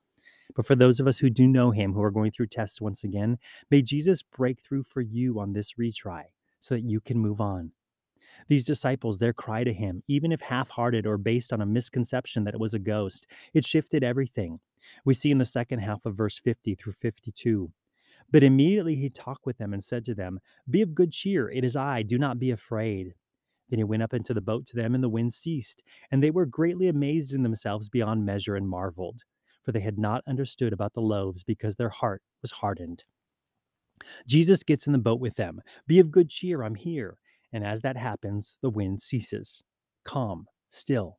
But 0.54 0.66
for 0.66 0.76
those 0.76 1.00
of 1.00 1.06
us 1.06 1.18
who 1.18 1.30
do 1.30 1.46
know 1.46 1.70
him, 1.70 1.94
who 1.94 2.02
are 2.02 2.10
going 2.10 2.32
through 2.32 2.48
tests 2.48 2.80
once 2.80 3.02
again, 3.02 3.38
may 3.70 3.82
Jesus 3.82 4.22
break 4.22 4.60
through 4.60 4.84
for 4.84 5.00
you 5.00 5.40
on 5.40 5.52
this 5.52 5.74
retry 5.74 6.24
so 6.60 6.74
that 6.74 6.84
you 6.84 7.00
can 7.00 7.18
move 7.18 7.40
on. 7.40 7.72
These 8.48 8.64
disciples, 8.64 9.18
their 9.18 9.32
cry 9.32 9.64
to 9.64 9.72
him, 9.72 10.02
even 10.08 10.32
if 10.32 10.40
half 10.40 10.68
hearted 10.68 11.06
or 11.06 11.18
based 11.18 11.52
on 11.52 11.60
a 11.60 11.66
misconception 11.66 12.44
that 12.44 12.54
it 12.54 12.60
was 12.60 12.74
a 12.74 12.78
ghost, 12.78 13.26
it 13.52 13.64
shifted 13.64 14.04
everything. 14.04 14.60
We 15.04 15.14
see 15.14 15.30
in 15.30 15.38
the 15.38 15.44
second 15.44 15.80
half 15.80 16.04
of 16.06 16.16
verse 16.16 16.38
50 16.38 16.74
through 16.74 16.92
52. 16.92 17.70
But 18.30 18.42
immediately 18.42 18.96
he 18.96 19.10
talked 19.10 19.46
with 19.46 19.58
them 19.58 19.72
and 19.72 19.82
said 19.82 20.04
to 20.04 20.14
them, 20.14 20.40
Be 20.68 20.82
of 20.82 20.94
good 20.94 21.12
cheer, 21.12 21.50
it 21.50 21.64
is 21.64 21.76
I, 21.76 22.02
do 22.02 22.18
not 22.18 22.38
be 22.38 22.50
afraid. 22.50 23.14
Then 23.70 23.78
he 23.78 23.84
went 23.84 24.02
up 24.02 24.14
into 24.14 24.34
the 24.34 24.40
boat 24.40 24.66
to 24.66 24.76
them, 24.76 24.94
and 24.94 25.02
the 25.02 25.08
wind 25.08 25.32
ceased, 25.32 25.82
and 26.10 26.22
they 26.22 26.30
were 26.30 26.46
greatly 26.46 26.88
amazed 26.88 27.34
in 27.34 27.42
themselves 27.42 27.88
beyond 27.88 28.26
measure 28.26 28.56
and 28.56 28.68
marveled 28.68 29.22
for 29.64 29.72
they 29.72 29.80
had 29.80 29.98
not 29.98 30.22
understood 30.28 30.72
about 30.72 30.92
the 30.92 31.00
loaves 31.00 31.42
because 31.42 31.76
their 31.76 31.88
heart 31.88 32.22
was 32.42 32.50
hardened. 32.50 33.04
Jesus 34.26 34.62
gets 34.62 34.86
in 34.86 34.92
the 34.92 34.98
boat 34.98 35.20
with 35.20 35.36
them. 35.36 35.62
Be 35.86 35.98
of 35.98 36.10
good 36.10 36.28
cheer, 36.28 36.62
I'm 36.62 36.74
here. 36.74 37.16
And 37.54 37.64
as 37.64 37.82
that 37.82 37.96
happens, 37.96 38.58
the 38.62 38.68
wind 38.68 39.00
ceases. 39.00 39.62
Calm, 40.04 40.46
still. 40.70 41.18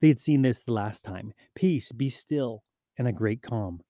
They 0.00 0.06
had 0.06 0.20
seen 0.20 0.42
this 0.42 0.62
the 0.62 0.72
last 0.72 1.04
time. 1.04 1.32
Peace, 1.56 1.90
be 1.90 2.08
still, 2.08 2.62
and 2.96 3.08
a 3.08 3.12
great 3.12 3.42
calm. 3.42 3.80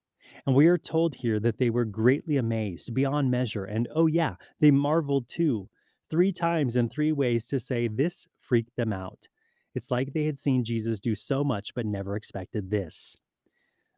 And 0.47 0.57
we 0.57 0.69
are 0.69 0.79
told 0.79 1.15
here 1.15 1.39
that 1.41 1.59
they 1.59 1.69
were 1.69 1.85
greatly 1.85 2.39
amazed, 2.39 2.95
beyond 2.95 3.31
measure. 3.31 3.67
And 3.67 3.89
oh, 3.95 4.07
yeah, 4.07 4.37
they 4.59 4.71
marveled 4.71 5.29
too. 5.29 5.69
Three 6.09 6.33
times 6.33 6.77
in 6.77 6.89
three 6.89 7.13
ways 7.13 7.47
to 7.49 7.61
say 7.61 7.89
this 7.89 8.27
freaked 8.41 8.75
them 8.77 8.95
out. 8.95 9.29
It's 9.75 9.91
like 9.91 10.15
they 10.15 10.25
had 10.25 10.39
seen 10.39 10.65
Jesus 10.65 10.99
do 10.99 11.15
so 11.15 11.45
much 11.45 11.75
but 11.75 11.85
never 11.85 12.17
expected 12.17 12.71
this. 12.71 13.17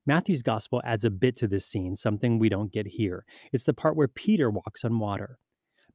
Matthew's 0.05 0.43
gospel 0.43 0.83
adds 0.85 1.05
a 1.05 1.11
bit 1.11 1.37
to 1.37 1.47
this 1.47 1.65
scene, 1.65 1.95
something 1.95 2.41
we 2.41 2.49
don't 2.49 2.73
get 2.73 2.87
here. 2.87 3.25
It's 3.53 3.65
the 3.65 3.73
part 3.73 3.97
where 3.97 4.09
Peter 4.09 4.51
walks 4.51 4.85
on 4.85 4.99
water. 4.99 5.39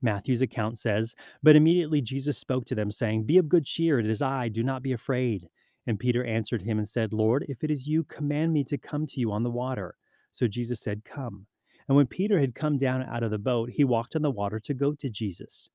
Matthew's 0.01 0.41
account 0.41 0.77
says, 0.77 1.15
But 1.43 1.55
immediately 1.55 2.01
Jesus 2.01 2.37
spoke 2.37 2.65
to 2.65 2.75
them, 2.75 2.91
saying, 2.91 3.23
Be 3.23 3.37
of 3.37 3.49
good 3.49 3.65
cheer, 3.65 3.99
it 3.99 4.09
is 4.09 4.21
I, 4.21 4.47
do 4.47 4.63
not 4.63 4.83
be 4.83 4.93
afraid. 4.93 5.49
And 5.87 5.99
Peter 5.99 6.23
answered 6.23 6.61
him 6.61 6.77
and 6.77 6.87
said, 6.87 7.13
Lord, 7.13 7.45
if 7.49 7.63
it 7.63 7.71
is 7.71 7.87
you, 7.87 8.03
command 8.03 8.53
me 8.53 8.63
to 8.65 8.77
come 8.77 9.05
to 9.07 9.19
you 9.19 9.31
on 9.31 9.43
the 9.43 9.49
water. 9.49 9.95
So 10.31 10.47
Jesus 10.47 10.79
said, 10.79 11.03
Come. 11.03 11.47
And 11.87 11.95
when 11.95 12.05
Peter 12.05 12.39
had 12.39 12.53
come 12.53 12.77
down 12.77 13.03
out 13.03 13.23
of 13.23 13.31
the 13.31 13.39
boat, 13.39 13.71
he 13.71 13.83
walked 13.83 14.15
on 14.15 14.21
the 14.21 14.29
water 14.29 14.59
to 14.59 14.73
go 14.75 14.93
to 14.93 15.09
Jesus. 15.09 15.69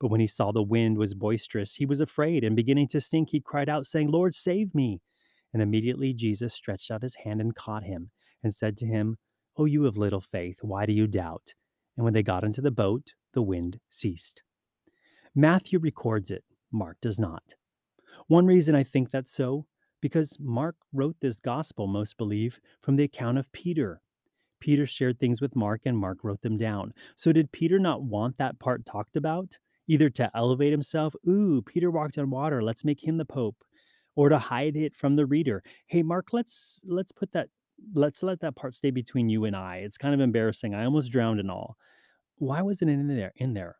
But 0.00 0.08
when 0.10 0.20
he 0.20 0.26
saw 0.26 0.50
the 0.50 0.62
wind 0.62 0.98
was 0.98 1.14
boisterous, 1.14 1.74
he 1.74 1.86
was 1.86 2.00
afraid, 2.00 2.42
and 2.42 2.56
beginning 2.56 2.88
to 2.88 3.00
sink, 3.00 3.28
he 3.30 3.40
cried 3.40 3.68
out, 3.68 3.86
saying, 3.86 4.10
Lord, 4.10 4.34
save 4.34 4.74
me. 4.74 5.00
And 5.52 5.62
immediately 5.62 6.12
Jesus 6.12 6.54
stretched 6.54 6.90
out 6.90 7.02
his 7.02 7.14
hand 7.14 7.40
and 7.40 7.54
caught 7.54 7.84
him, 7.84 8.10
and 8.42 8.52
said 8.52 8.76
to 8.78 8.86
him, 8.86 9.18
O 9.56 9.66
you 9.66 9.86
of 9.86 9.96
little 9.96 10.20
faith, 10.20 10.58
why 10.62 10.86
do 10.86 10.92
you 10.92 11.06
doubt? 11.06 11.54
And 12.00 12.04
when 12.06 12.14
they 12.14 12.22
got 12.22 12.44
into 12.44 12.62
the 12.62 12.70
boat, 12.70 13.12
the 13.34 13.42
wind 13.42 13.78
ceased. 13.90 14.42
Matthew 15.34 15.78
records 15.78 16.30
it, 16.30 16.44
Mark 16.72 16.96
does 17.02 17.18
not. 17.18 17.42
One 18.26 18.46
reason 18.46 18.74
I 18.74 18.84
think 18.84 19.10
that's 19.10 19.34
so, 19.34 19.66
because 20.00 20.38
Mark 20.40 20.76
wrote 20.94 21.16
this 21.20 21.40
gospel, 21.40 21.86
most 21.86 22.16
believe, 22.16 22.58
from 22.80 22.96
the 22.96 23.04
account 23.04 23.36
of 23.36 23.52
Peter. 23.52 24.00
Peter 24.60 24.86
shared 24.86 25.20
things 25.20 25.42
with 25.42 25.54
Mark, 25.54 25.82
and 25.84 25.98
Mark 25.98 26.24
wrote 26.24 26.40
them 26.40 26.56
down. 26.56 26.94
So, 27.16 27.32
did 27.32 27.52
Peter 27.52 27.78
not 27.78 28.02
want 28.02 28.38
that 28.38 28.58
part 28.58 28.86
talked 28.86 29.16
about? 29.18 29.58
Either 29.86 30.08
to 30.08 30.30
elevate 30.34 30.72
himself, 30.72 31.14
ooh, 31.28 31.60
Peter 31.60 31.90
walked 31.90 32.16
on 32.16 32.30
water, 32.30 32.62
let's 32.62 32.82
make 32.82 33.04
him 33.04 33.18
the 33.18 33.26
Pope, 33.26 33.62
or 34.16 34.30
to 34.30 34.38
hide 34.38 34.74
it 34.74 34.96
from 34.96 35.16
the 35.16 35.26
reader. 35.26 35.62
Hey, 35.86 36.02
Mark, 36.02 36.28
let's 36.32 36.80
let's 36.86 37.12
put 37.12 37.32
that 37.32 37.50
let's 37.94 38.22
let 38.22 38.40
that 38.40 38.56
part 38.56 38.74
stay 38.74 38.90
between 38.90 39.28
you 39.28 39.44
and 39.44 39.56
I. 39.56 39.78
It's 39.78 39.98
kind 39.98 40.14
of 40.14 40.20
embarrassing. 40.20 40.74
I 40.74 40.84
almost 40.84 41.12
drowned 41.12 41.40
and 41.40 41.50
all. 41.50 41.76
Why 42.36 42.62
was 42.62 42.82
it 42.82 42.88
in 42.88 43.08
there? 43.08 43.32
In 43.36 43.54
there? 43.54 43.76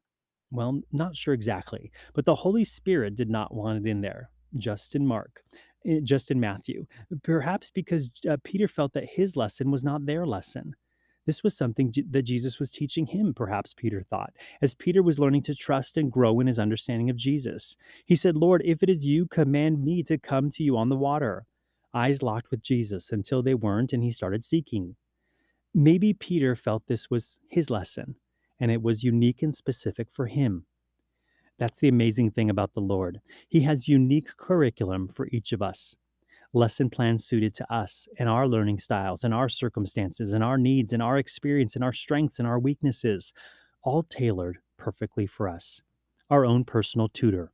Well, 0.50 0.80
not 0.92 1.16
sure 1.16 1.34
exactly, 1.34 1.92
but 2.14 2.24
the 2.24 2.34
Holy 2.34 2.64
Spirit 2.64 3.14
did 3.14 3.30
not 3.30 3.54
want 3.54 3.86
it 3.86 3.88
in 3.88 4.00
there. 4.00 4.30
Just 4.58 4.96
in 4.96 5.06
Mark, 5.06 5.44
eh, 5.86 6.00
just 6.02 6.30
in 6.30 6.40
Matthew. 6.40 6.86
Perhaps 7.22 7.70
because 7.70 8.10
uh, 8.28 8.36
Peter 8.42 8.66
felt 8.66 8.92
that 8.94 9.08
his 9.08 9.36
lesson 9.36 9.70
was 9.70 9.84
not 9.84 10.06
their 10.06 10.26
lesson. 10.26 10.74
This 11.26 11.44
was 11.44 11.56
something 11.56 11.94
that 12.10 12.22
Jesus 12.22 12.58
was 12.58 12.72
teaching 12.72 13.06
him, 13.06 13.32
perhaps 13.32 13.74
Peter 13.74 14.02
thought, 14.10 14.32
as 14.62 14.74
Peter 14.74 15.02
was 15.02 15.18
learning 15.18 15.42
to 15.42 15.54
trust 15.54 15.96
and 15.96 16.10
grow 16.10 16.40
in 16.40 16.48
his 16.48 16.58
understanding 16.58 17.10
of 17.10 17.16
Jesus. 17.16 17.76
He 18.06 18.16
said, 18.16 18.36
Lord, 18.36 18.62
if 18.64 18.82
it 18.82 18.88
is 18.88 19.04
you, 19.04 19.26
command 19.26 19.84
me 19.84 20.02
to 20.04 20.18
come 20.18 20.50
to 20.50 20.64
you 20.64 20.76
on 20.76 20.88
the 20.88 20.96
water. 20.96 21.46
Eyes 21.92 22.22
locked 22.22 22.50
with 22.50 22.62
Jesus 22.62 23.10
until 23.10 23.42
they 23.42 23.54
weren't, 23.54 23.92
and 23.92 24.02
he 24.02 24.12
started 24.12 24.44
seeking. 24.44 24.96
Maybe 25.74 26.12
Peter 26.12 26.56
felt 26.56 26.86
this 26.86 27.10
was 27.10 27.38
his 27.48 27.70
lesson, 27.70 28.16
and 28.58 28.70
it 28.70 28.82
was 28.82 29.04
unique 29.04 29.42
and 29.42 29.54
specific 29.54 30.08
for 30.10 30.26
him. 30.26 30.66
That's 31.58 31.78
the 31.78 31.88
amazing 31.88 32.30
thing 32.30 32.48
about 32.48 32.74
the 32.74 32.80
Lord. 32.80 33.20
He 33.48 33.60
has 33.62 33.88
unique 33.88 34.36
curriculum 34.36 35.08
for 35.08 35.28
each 35.28 35.52
of 35.52 35.60
us 35.60 35.96
lesson 36.52 36.90
plans 36.90 37.24
suited 37.24 37.54
to 37.54 37.72
us 37.72 38.08
and 38.18 38.28
our 38.28 38.48
learning 38.48 38.78
styles 38.78 39.24
and 39.24 39.32
our 39.32 39.48
circumstances 39.48 40.32
and 40.32 40.42
our 40.42 40.58
needs 40.58 40.92
and 40.92 41.02
our 41.02 41.18
experience 41.18 41.74
and 41.74 41.84
our 41.84 41.92
strengths 41.92 42.38
and 42.38 42.48
our 42.48 42.58
weaknesses, 42.58 43.32
all 43.82 44.02
tailored 44.02 44.58
perfectly 44.76 45.26
for 45.26 45.48
us, 45.48 45.82
our 46.28 46.44
own 46.44 46.64
personal 46.64 47.08
tutor. 47.08 47.52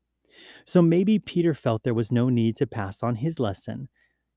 So 0.64 0.82
maybe 0.82 1.18
Peter 1.18 1.54
felt 1.54 1.82
there 1.82 1.94
was 1.94 2.12
no 2.12 2.28
need 2.28 2.56
to 2.56 2.66
pass 2.66 3.02
on 3.02 3.16
his 3.16 3.40
lesson, 3.40 3.88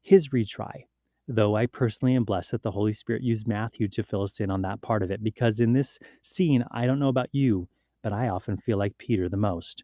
his 0.02 0.30
retry, 0.30 0.86
though 1.28 1.56
I 1.56 1.66
personally 1.66 2.16
am 2.16 2.24
blessed 2.24 2.52
that 2.52 2.64
the 2.64 2.72
Holy 2.72 2.94
Spirit 2.94 3.22
used 3.22 3.48
Matthew 3.48 3.88
to 3.90 4.04
fill 4.04 4.24
us 4.24 4.40
in 4.40 4.50
on 4.50 4.62
that 4.64 4.82
part 4.82 5.04
of 5.04 5.12
it, 5.12 5.24
because 5.24 5.60
in 5.60 5.74
this 5.74 6.00
scene, 6.22 6.64
I 6.72 6.86
don't 6.86 7.00
know 7.00 7.10
about 7.10 7.30
you, 7.32 7.68
but 8.02 8.14
I 8.14 8.30
often 8.30 8.58
feel 8.58 8.78
like 8.78 8.98
Peter 8.98 9.30
the 9.30 9.38
most. 9.38 9.84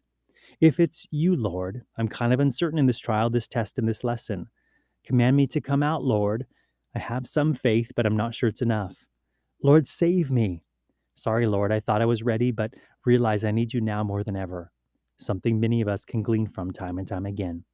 If 0.60 0.80
it's 0.80 1.06
you, 1.10 1.36
Lord, 1.36 1.82
I'm 1.98 2.08
kind 2.08 2.32
of 2.32 2.40
uncertain 2.40 2.78
in 2.78 2.86
this 2.86 2.98
trial, 2.98 3.30
this 3.30 3.48
test, 3.48 3.78
and 3.78 3.88
this 3.88 4.04
lesson. 4.04 4.48
Command 5.04 5.36
me 5.36 5.46
to 5.48 5.60
come 5.60 5.82
out, 5.82 6.02
Lord. 6.02 6.46
I 6.94 6.98
have 6.98 7.26
some 7.26 7.54
faith, 7.54 7.92
but 7.94 8.06
I'm 8.06 8.16
not 8.16 8.34
sure 8.34 8.48
it's 8.48 8.62
enough. 8.62 9.06
Lord, 9.62 9.86
save 9.86 10.30
me. 10.30 10.62
Sorry, 11.14 11.46
Lord, 11.46 11.72
I 11.72 11.80
thought 11.80 12.02
I 12.02 12.06
was 12.06 12.22
ready, 12.22 12.50
but 12.50 12.74
realize 13.04 13.44
I 13.44 13.50
need 13.50 13.72
you 13.72 13.80
now 13.80 14.02
more 14.02 14.24
than 14.24 14.36
ever. 14.36 14.72
Something 15.18 15.60
many 15.60 15.80
of 15.80 15.88
us 15.88 16.04
can 16.04 16.22
glean 16.22 16.46
from 16.46 16.72
time 16.72 16.98
and 16.98 17.06
time 17.06 17.26
again. 17.26 17.64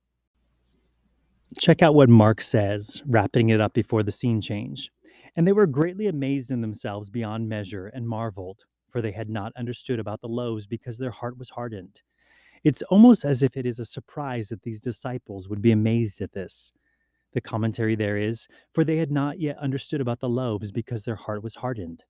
Check 1.59 1.83
out 1.83 1.95
what 1.95 2.09
Mark 2.09 2.41
says, 2.43 3.03
wrapping 3.07 3.51
it 3.51 3.61
up 3.61 3.75
before 3.75 4.03
the 4.03 4.13
scene 4.13 4.41
change. 4.41 4.91
And 5.37 5.47
they 5.47 5.53
were 5.53 5.67
greatly 5.67 6.07
amazed 6.07 6.51
in 6.51 6.61
themselves 6.61 7.11
beyond 7.11 7.49
measure 7.49 7.87
and 7.89 8.09
marveled, 8.09 8.65
for 8.91 9.01
they 9.01 9.13
had 9.13 9.29
not 9.29 9.53
understood 9.57 9.99
about 9.99 10.21
the 10.21 10.29
loaves 10.29 10.67
because 10.67 10.99
their 10.99 11.11
heart 11.11 11.39
was 11.39 11.51
hardened. 11.51 12.03
It's 12.65 12.83
almost 12.83 13.25
as 13.25 13.43
if 13.43 13.57
it 13.57 13.67
is 13.67 13.79
a 13.79 13.85
surprise 13.85 14.49
that 14.49 14.63
these 14.63 14.81
disciples 14.81 15.49
would 15.49 15.63
be 15.63 15.73
amazed 15.73 16.21
at 16.21 16.33
this. 16.33 16.73
The 17.33 17.41
commentary 17.41 17.97
there 17.97 18.17
is, 18.19 18.47
for 18.73 18.85
they 18.85 18.99
had 18.99 19.11
not 19.11 19.41
yet 19.41 19.59
understood 19.59 20.01
about 20.01 20.21
the 20.21 20.29
loaves 20.29 20.71
because 20.71 21.05
their 21.05 21.17
heart 21.17 21.43
was 21.43 21.57
hardened. 21.57 22.05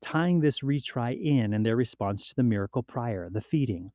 Tying 0.00 0.40
this 0.40 0.60
retry 0.60 1.12
in 1.12 1.54
and 1.54 1.64
their 1.64 1.76
response 1.76 2.28
to 2.28 2.34
the 2.34 2.42
miracle 2.42 2.82
prior, 2.82 3.30
the 3.30 3.40
feeding. 3.40 3.92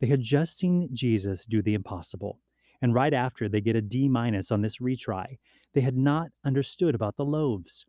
They 0.00 0.06
had 0.06 0.20
just 0.20 0.58
seen 0.58 0.90
Jesus 0.92 1.46
do 1.46 1.62
the 1.62 1.74
impossible, 1.74 2.38
and 2.82 2.94
right 2.94 3.14
after 3.14 3.48
they 3.48 3.60
get 3.60 3.76
a 3.76 3.82
D 3.82 4.08
minus 4.08 4.50
on 4.50 4.62
this 4.62 4.78
retry. 4.78 5.38
They 5.74 5.80
had 5.80 5.96
not 5.96 6.28
understood 6.44 6.94
about 6.94 7.16
the 7.16 7.24
loaves, 7.24 7.84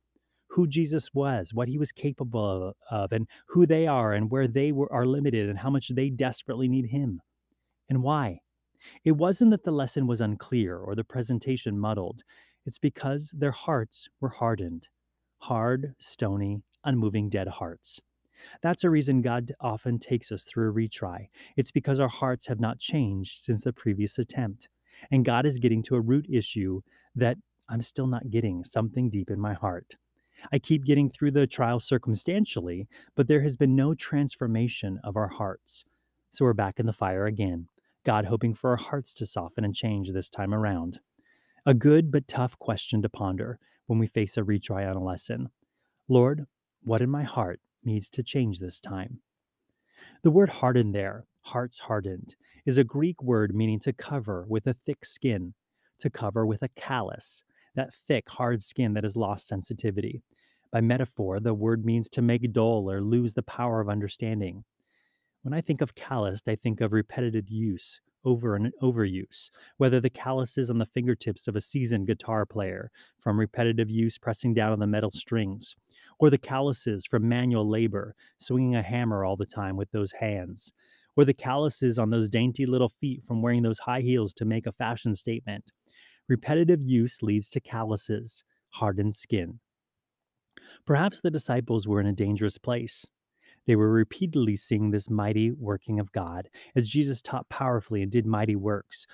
who 0.49 0.67
Jesus 0.67 1.13
was, 1.13 1.53
what 1.53 1.67
he 1.67 1.77
was 1.77 1.91
capable 1.91 2.73
of, 2.91 3.11
and 3.11 3.27
who 3.47 3.65
they 3.65 3.87
are, 3.87 4.13
and 4.13 4.29
where 4.31 4.47
they 4.47 4.71
were, 4.71 4.91
are 4.91 5.05
limited, 5.05 5.49
and 5.49 5.59
how 5.59 5.69
much 5.69 5.89
they 5.89 6.09
desperately 6.09 6.67
need 6.67 6.87
him. 6.87 7.21
And 7.89 8.03
why? 8.03 8.41
It 9.03 9.13
wasn't 9.13 9.51
that 9.51 9.63
the 9.63 9.71
lesson 9.71 10.07
was 10.07 10.21
unclear 10.21 10.77
or 10.77 10.95
the 10.95 11.03
presentation 11.03 11.79
muddled. 11.79 12.23
It's 12.65 12.79
because 12.79 13.33
their 13.37 13.51
hearts 13.51 14.09
were 14.19 14.29
hardened 14.29 14.89
hard, 15.39 15.93
stony, 15.99 16.61
unmoving 16.83 17.29
dead 17.29 17.47
hearts. 17.47 18.01
That's 18.61 18.83
a 18.83 18.89
reason 18.89 19.21
God 19.21 19.51
often 19.59 19.99
takes 19.99 20.31
us 20.31 20.43
through 20.43 20.69
a 20.69 20.73
retry. 20.73 21.29
It's 21.55 21.71
because 21.71 21.99
our 21.99 22.07
hearts 22.07 22.47
have 22.47 22.59
not 22.59 22.79
changed 22.79 23.43
since 23.43 23.63
the 23.63 23.73
previous 23.73 24.17
attempt. 24.17 24.69
And 25.11 25.25
God 25.25 25.45
is 25.45 25.59
getting 25.59 25.83
to 25.83 25.95
a 25.95 26.01
root 26.01 26.25
issue 26.29 26.81
that 27.15 27.37
I'm 27.69 27.81
still 27.81 28.07
not 28.07 28.29
getting 28.29 28.63
something 28.63 29.09
deep 29.09 29.29
in 29.29 29.39
my 29.39 29.53
heart. 29.53 29.95
I 30.51 30.59
keep 30.59 30.85
getting 30.85 31.09
through 31.09 31.31
the 31.31 31.47
trial 31.47 31.79
circumstantially, 31.79 32.87
but 33.15 33.27
there 33.27 33.41
has 33.41 33.55
been 33.55 33.75
no 33.75 33.93
transformation 33.93 34.99
of 35.03 35.15
our 35.17 35.27
hearts. 35.27 35.83
So 36.31 36.45
we're 36.45 36.53
back 36.53 36.79
in 36.79 36.85
the 36.85 36.93
fire 36.93 37.25
again. 37.25 37.67
God 38.05 38.25
hoping 38.25 38.53
for 38.53 38.69
our 38.69 38.77
hearts 38.77 39.13
to 39.15 39.25
soften 39.25 39.65
and 39.65 39.75
change 39.75 40.11
this 40.11 40.29
time 40.29 40.53
around. 40.53 40.99
A 41.65 41.73
good 41.73 42.11
but 42.11 42.27
tough 42.27 42.57
question 42.59 43.01
to 43.01 43.09
ponder 43.09 43.59
when 43.87 43.99
we 43.99 44.07
face 44.07 44.37
a 44.37 44.43
retry 44.43 44.89
on 44.89 44.95
a 44.95 45.03
lesson. 45.03 45.49
Lord, 46.07 46.45
what 46.83 47.01
in 47.01 47.09
my 47.09 47.23
heart 47.23 47.59
needs 47.83 48.09
to 48.11 48.23
change 48.23 48.59
this 48.59 48.79
time? 48.79 49.19
The 50.23 50.31
word 50.31 50.49
hardened 50.49 50.95
there, 50.95 51.25
hearts 51.41 51.79
hardened, 51.79 52.35
is 52.67 52.77
a 52.77 52.83
Greek 52.83 53.23
word 53.23 53.55
meaning 53.55 53.79
to 53.79 53.93
cover 53.93 54.45
with 54.49 54.67
a 54.67 54.73
thick 54.73 55.05
skin, 55.05 55.53
to 55.99 56.09
cover 56.09 56.45
with 56.45 56.61
a 56.63 56.69
callus, 56.75 57.45
that 57.75 57.93
thick, 57.93 58.27
hard 58.27 58.61
skin 58.61 58.93
that 58.93 59.05
has 59.05 59.15
lost 59.15 59.47
sensitivity. 59.47 60.21
By 60.69 60.81
metaphor, 60.81 61.39
the 61.39 61.53
word 61.53 61.85
means 61.85 62.09
to 62.09 62.21
make 62.21 62.51
dull 62.51 62.91
or 62.91 63.01
lose 63.01 63.33
the 63.33 63.41
power 63.41 63.79
of 63.79 63.87
understanding. 63.87 64.65
When 65.43 65.53
I 65.53 65.61
think 65.61 65.79
of 65.79 65.95
calloused, 65.95 66.49
I 66.49 66.57
think 66.57 66.81
of 66.81 66.91
repetitive 66.91 67.47
use, 67.47 68.01
over 68.25 68.57
and 68.57 68.73
overuse, 68.83 69.49
whether 69.77 70.01
the 70.01 70.09
callus 70.09 70.57
is 70.57 70.69
on 70.69 70.77
the 70.77 70.85
fingertips 70.85 71.47
of 71.47 71.55
a 71.55 71.61
seasoned 71.61 72.07
guitar 72.07 72.45
player 72.45 72.91
from 73.17 73.39
repetitive 73.39 73.89
use 73.89 74.17
pressing 74.17 74.53
down 74.53 74.73
on 74.73 74.79
the 74.79 74.87
metal 74.87 75.09
strings, 75.09 75.77
or 76.19 76.29
the 76.29 76.37
calluses 76.37 77.05
from 77.05 77.29
manual 77.29 77.69
labor, 77.69 78.13
swinging 78.39 78.75
a 78.75 78.83
hammer 78.83 79.23
all 79.23 79.37
the 79.37 79.45
time 79.45 79.77
with 79.77 79.89
those 79.91 80.11
hands, 80.11 80.73
or 81.17 81.25
the 81.25 81.33
calluses 81.33 81.97
on 81.97 82.11
those 82.11 82.29
dainty 82.29 82.65
little 82.65 82.89
feet 83.01 83.23
from 83.25 83.41
wearing 83.41 83.63
those 83.63 83.79
high 83.79 84.01
heels 84.01 84.33
to 84.33 84.45
make 84.45 84.67
a 84.67 84.71
fashion 84.71 85.13
statement. 85.13 85.71
Repetitive 86.29 86.81
use 86.81 87.21
leads 87.21 87.49
to 87.49 87.59
calluses, 87.59 88.43
hardened 88.69 89.15
skin. 89.15 89.59
Perhaps 90.85 91.21
the 91.21 91.31
disciples 91.31 91.87
were 91.87 91.99
in 91.99 92.07
a 92.07 92.13
dangerous 92.13 92.57
place. 92.57 93.09
They 93.65 93.75
were 93.75 93.91
repeatedly 93.91 94.55
seeing 94.55 94.91
this 94.91 95.09
mighty 95.09 95.51
working 95.51 95.99
of 95.99 96.11
God 96.11 96.49
as 96.75 96.89
Jesus 96.89 97.21
taught 97.21 97.49
powerfully 97.49 98.01
and 98.01 98.11
did 98.11 98.25
mighty 98.25 98.55
works. 98.55 99.07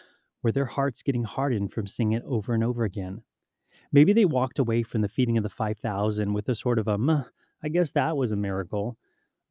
Were 0.43 0.51
their 0.51 0.65
hearts 0.65 1.01
getting 1.01 1.23
hardened 1.23 1.71
from 1.71 1.87
seeing 1.87 2.11
it 2.11 2.23
over 2.27 2.53
and 2.53 2.63
over 2.63 2.83
again? 2.83 3.23
Maybe 3.91 4.11
they 4.11 4.25
walked 4.25 4.59
away 4.59 4.83
from 4.83 5.01
the 5.01 5.07
feeding 5.07 5.37
of 5.37 5.43
the 5.43 5.49
5,000 5.49 6.33
with 6.33 6.49
a 6.49 6.55
sort 6.55 6.79
of 6.79 6.87
a, 6.87 7.31
I 7.63 7.69
guess 7.69 7.91
that 7.91 8.17
was 8.17 8.31
a 8.31 8.35
miracle. 8.35 8.97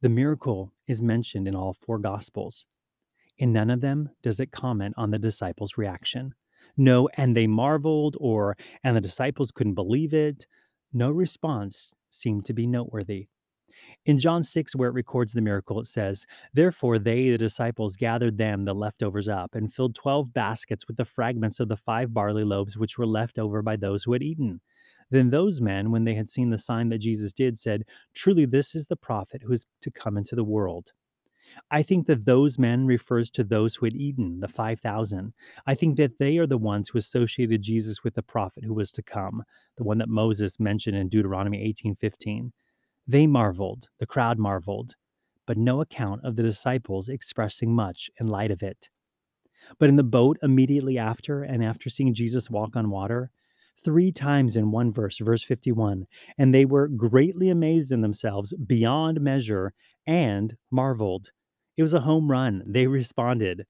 The 0.03 0.09
miracle 0.09 0.73
is 0.85 1.01
mentioned 1.01 1.47
in 1.47 1.55
all 1.55 1.71
four 1.71 1.97
Gospels. 1.97 2.65
In 3.37 3.53
none 3.53 3.69
of 3.69 3.79
them 3.79 4.09
does 4.21 4.41
it 4.41 4.51
comment 4.51 4.95
on 4.97 5.11
the 5.11 5.17
disciples' 5.17 5.77
reaction. 5.77 6.35
No, 6.75 7.07
and 7.15 7.37
they 7.37 7.47
marveled, 7.47 8.17
or, 8.19 8.57
and 8.83 8.97
the 8.97 9.01
disciples 9.01 9.51
couldn't 9.51 9.75
believe 9.75 10.13
it. 10.13 10.45
No 10.91 11.09
response 11.09 11.93
seemed 12.09 12.43
to 12.45 12.53
be 12.53 12.67
noteworthy. 12.67 13.29
In 14.05 14.19
John 14.19 14.43
6, 14.43 14.75
where 14.75 14.89
it 14.89 14.93
records 14.93 15.31
the 15.31 15.39
miracle, 15.39 15.79
it 15.79 15.87
says, 15.87 16.25
Therefore 16.53 16.99
they, 16.99 17.29
the 17.29 17.37
disciples, 17.37 17.95
gathered 17.95 18.37
them, 18.37 18.65
the 18.65 18.75
leftovers, 18.75 19.29
up, 19.29 19.55
and 19.55 19.73
filled 19.73 19.95
twelve 19.95 20.33
baskets 20.33 20.85
with 20.85 20.97
the 20.97 21.05
fragments 21.05 21.61
of 21.61 21.69
the 21.69 21.77
five 21.77 22.13
barley 22.13 22.43
loaves 22.43 22.77
which 22.77 22.97
were 22.97 23.07
left 23.07 23.39
over 23.39 23.61
by 23.61 23.77
those 23.77 24.03
who 24.03 24.11
had 24.11 24.21
eaten. 24.21 24.59
Then 25.13 25.29
those 25.29 25.61
men, 25.61 25.91
when 25.91 26.05
they 26.05 26.15
had 26.15 26.27
seen 26.27 26.49
the 26.49 26.57
sign 26.57 26.89
that 26.89 26.97
Jesus 26.97 27.33
did, 27.33 27.59
said, 27.59 27.83
Truly 28.15 28.47
this 28.47 28.73
is 28.73 28.87
the 28.87 28.95
prophet 28.95 29.43
who 29.43 29.53
is 29.53 29.67
to 29.81 29.91
come 29.91 30.17
into 30.17 30.35
the 30.35 30.43
world. 30.43 30.91
I 31.69 31.83
think 31.83 32.07
that 32.07 32.25
those 32.25 32.57
men 32.57 32.87
refers 32.87 33.29
to 33.31 33.43
those 33.43 33.75
who 33.75 33.85
had 33.85 33.93
eaten, 33.93 34.39
the 34.39 34.47
5,000. 34.47 35.33
I 35.67 35.75
think 35.75 35.97
that 35.97 36.17
they 36.17 36.39
are 36.39 36.47
the 36.47 36.57
ones 36.57 36.89
who 36.89 36.97
associated 36.97 37.61
Jesus 37.61 38.03
with 38.03 38.15
the 38.15 38.23
prophet 38.23 38.63
who 38.63 38.73
was 38.73 38.91
to 38.93 39.03
come, 39.03 39.43
the 39.77 39.83
one 39.83 39.99
that 39.99 40.09
Moses 40.09 40.59
mentioned 40.59 40.97
in 40.97 41.09
Deuteronomy 41.09 41.61
18:15. 41.61 42.51
They 43.07 43.27
marveled, 43.27 43.89
the 43.99 44.07
crowd 44.07 44.39
marveled, 44.39 44.95
but 45.45 45.57
no 45.57 45.79
account 45.79 46.25
of 46.25 46.37
the 46.37 46.41
disciples 46.41 47.07
expressing 47.07 47.75
much 47.75 48.09
in 48.19 48.25
light 48.25 48.49
of 48.49 48.63
it. 48.63 48.89
But 49.77 49.89
in 49.89 49.95
the 49.95 50.01
boat 50.01 50.39
immediately 50.41 50.97
after, 50.97 51.43
and 51.43 51.63
after 51.63 51.91
seeing 51.91 52.15
Jesus 52.15 52.49
walk 52.49 52.75
on 52.75 52.89
water, 52.89 53.29
three 53.83 54.11
times 54.11 54.55
in 54.55 54.71
one 54.71 54.91
verse, 54.91 55.17
verse 55.17 55.43
51, 55.43 56.07
and 56.37 56.53
they 56.53 56.65
were 56.65 56.87
greatly 56.87 57.49
amazed 57.49 57.91
in 57.91 58.01
themselves 58.01 58.53
beyond 58.53 59.21
measure 59.21 59.73
and 60.05 60.55
marveled. 60.71 61.31
It 61.77 61.81
was 61.81 61.93
a 61.93 62.01
home 62.01 62.29
run. 62.29 62.63
They 62.65 62.87
responded, 62.87 63.65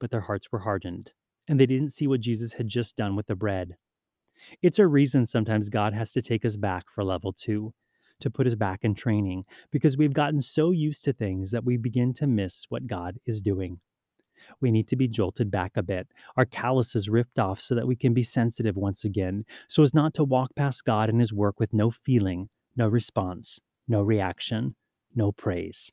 but 0.00 0.10
their 0.10 0.22
hearts 0.22 0.50
were 0.50 0.60
hardened, 0.60 1.12
and 1.48 1.58
they 1.58 1.66
didn't 1.66 1.92
see 1.92 2.06
what 2.06 2.20
Jesus 2.20 2.54
had 2.54 2.68
just 2.68 2.96
done 2.96 3.16
with 3.16 3.26
the 3.26 3.34
bread. 3.34 3.76
It's 4.62 4.78
a 4.78 4.86
reason 4.86 5.26
sometimes 5.26 5.68
God 5.68 5.94
has 5.94 6.12
to 6.12 6.22
take 6.22 6.44
us 6.44 6.56
back 6.56 6.84
for 6.90 7.04
level 7.04 7.32
two 7.32 7.72
to 8.20 8.30
put 8.30 8.46
us 8.46 8.54
back 8.54 8.80
in 8.82 8.94
training 8.94 9.44
because 9.70 9.96
we've 9.96 10.12
gotten 10.12 10.40
so 10.40 10.70
used 10.70 11.04
to 11.04 11.12
things 11.12 11.50
that 11.50 11.64
we 11.64 11.76
begin 11.76 12.12
to 12.14 12.26
miss 12.26 12.66
what 12.68 12.86
God 12.86 13.18
is 13.26 13.40
doing. 13.40 13.80
We 14.60 14.70
need 14.70 14.88
to 14.88 14.96
be 14.96 15.08
jolted 15.08 15.50
back 15.50 15.72
a 15.76 15.82
bit, 15.82 16.08
our 16.36 16.44
calluses 16.44 17.08
ripped 17.08 17.38
off 17.38 17.60
so 17.60 17.74
that 17.74 17.86
we 17.86 17.96
can 17.96 18.14
be 18.14 18.22
sensitive 18.22 18.76
once 18.76 19.04
again, 19.04 19.44
so 19.68 19.82
as 19.82 19.94
not 19.94 20.14
to 20.14 20.24
walk 20.24 20.54
past 20.54 20.84
God 20.84 21.08
and 21.08 21.20
His 21.20 21.32
work 21.32 21.60
with 21.60 21.72
no 21.72 21.90
feeling, 21.90 22.48
no 22.76 22.88
response, 22.88 23.60
no 23.88 24.02
reaction, 24.02 24.74
no 25.14 25.32
praise. 25.32 25.92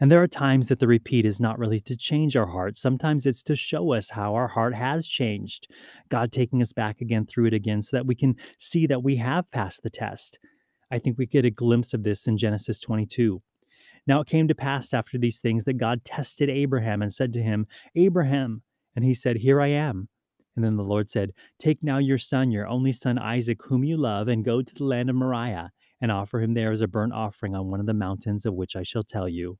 And 0.00 0.10
there 0.10 0.22
are 0.22 0.28
times 0.28 0.68
that 0.68 0.78
the 0.78 0.86
repeat 0.86 1.26
is 1.26 1.40
not 1.40 1.58
really 1.58 1.80
to 1.80 1.96
change 1.96 2.36
our 2.36 2.46
heart. 2.46 2.76
Sometimes 2.76 3.26
it's 3.26 3.42
to 3.42 3.56
show 3.56 3.92
us 3.92 4.10
how 4.10 4.34
our 4.34 4.48
heart 4.48 4.74
has 4.74 5.06
changed. 5.06 5.66
God 6.08 6.30
taking 6.30 6.62
us 6.62 6.72
back 6.72 7.00
again 7.00 7.26
through 7.26 7.46
it 7.46 7.54
again 7.54 7.82
so 7.82 7.96
that 7.96 8.06
we 8.06 8.14
can 8.14 8.36
see 8.58 8.86
that 8.86 9.02
we 9.02 9.16
have 9.16 9.50
passed 9.50 9.82
the 9.82 9.90
test, 9.90 10.38
I 10.90 10.98
think 10.98 11.18
we 11.18 11.26
get 11.26 11.44
a 11.44 11.50
glimpse 11.50 11.92
of 11.92 12.04
this 12.04 12.26
in 12.28 12.38
Genesis 12.38 12.78
22. 12.78 13.42
Now 14.06 14.20
it 14.20 14.26
came 14.26 14.48
to 14.48 14.54
pass 14.54 14.92
after 14.92 15.18
these 15.18 15.40
things 15.40 15.64
that 15.64 15.78
God 15.78 16.04
tested 16.04 16.50
Abraham 16.50 17.00
and 17.02 17.12
said 17.12 17.32
to 17.34 17.42
him, 17.42 17.66
Abraham. 17.94 18.62
And 18.94 19.04
he 19.04 19.14
said, 19.14 19.38
Here 19.38 19.60
I 19.60 19.68
am. 19.68 20.08
And 20.56 20.64
then 20.64 20.76
the 20.76 20.84
Lord 20.84 21.10
said, 21.10 21.32
Take 21.58 21.82
now 21.82 21.98
your 21.98 22.18
son, 22.18 22.50
your 22.50 22.66
only 22.66 22.92
son 22.92 23.18
Isaac, 23.18 23.60
whom 23.64 23.82
you 23.82 23.96
love, 23.96 24.28
and 24.28 24.44
go 24.44 24.62
to 24.62 24.74
the 24.74 24.84
land 24.84 25.10
of 25.10 25.16
Moriah, 25.16 25.72
and 26.00 26.12
offer 26.12 26.40
him 26.40 26.54
there 26.54 26.70
as 26.70 26.80
a 26.80 26.86
burnt 26.86 27.12
offering 27.12 27.54
on 27.54 27.70
one 27.70 27.80
of 27.80 27.86
the 27.86 27.94
mountains 27.94 28.46
of 28.46 28.54
which 28.54 28.76
I 28.76 28.82
shall 28.82 29.02
tell 29.02 29.28
you. 29.28 29.58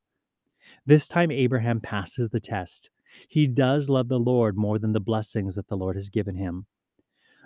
This 0.86 1.08
time 1.08 1.30
Abraham 1.30 1.80
passes 1.80 2.30
the 2.30 2.40
test. 2.40 2.90
He 3.28 3.46
does 3.46 3.88
love 3.88 4.08
the 4.08 4.18
Lord 4.18 4.56
more 4.56 4.78
than 4.78 4.92
the 4.92 5.00
blessings 5.00 5.54
that 5.54 5.68
the 5.68 5.76
Lord 5.76 5.96
has 5.96 6.10
given 6.10 6.36
him. 6.36 6.66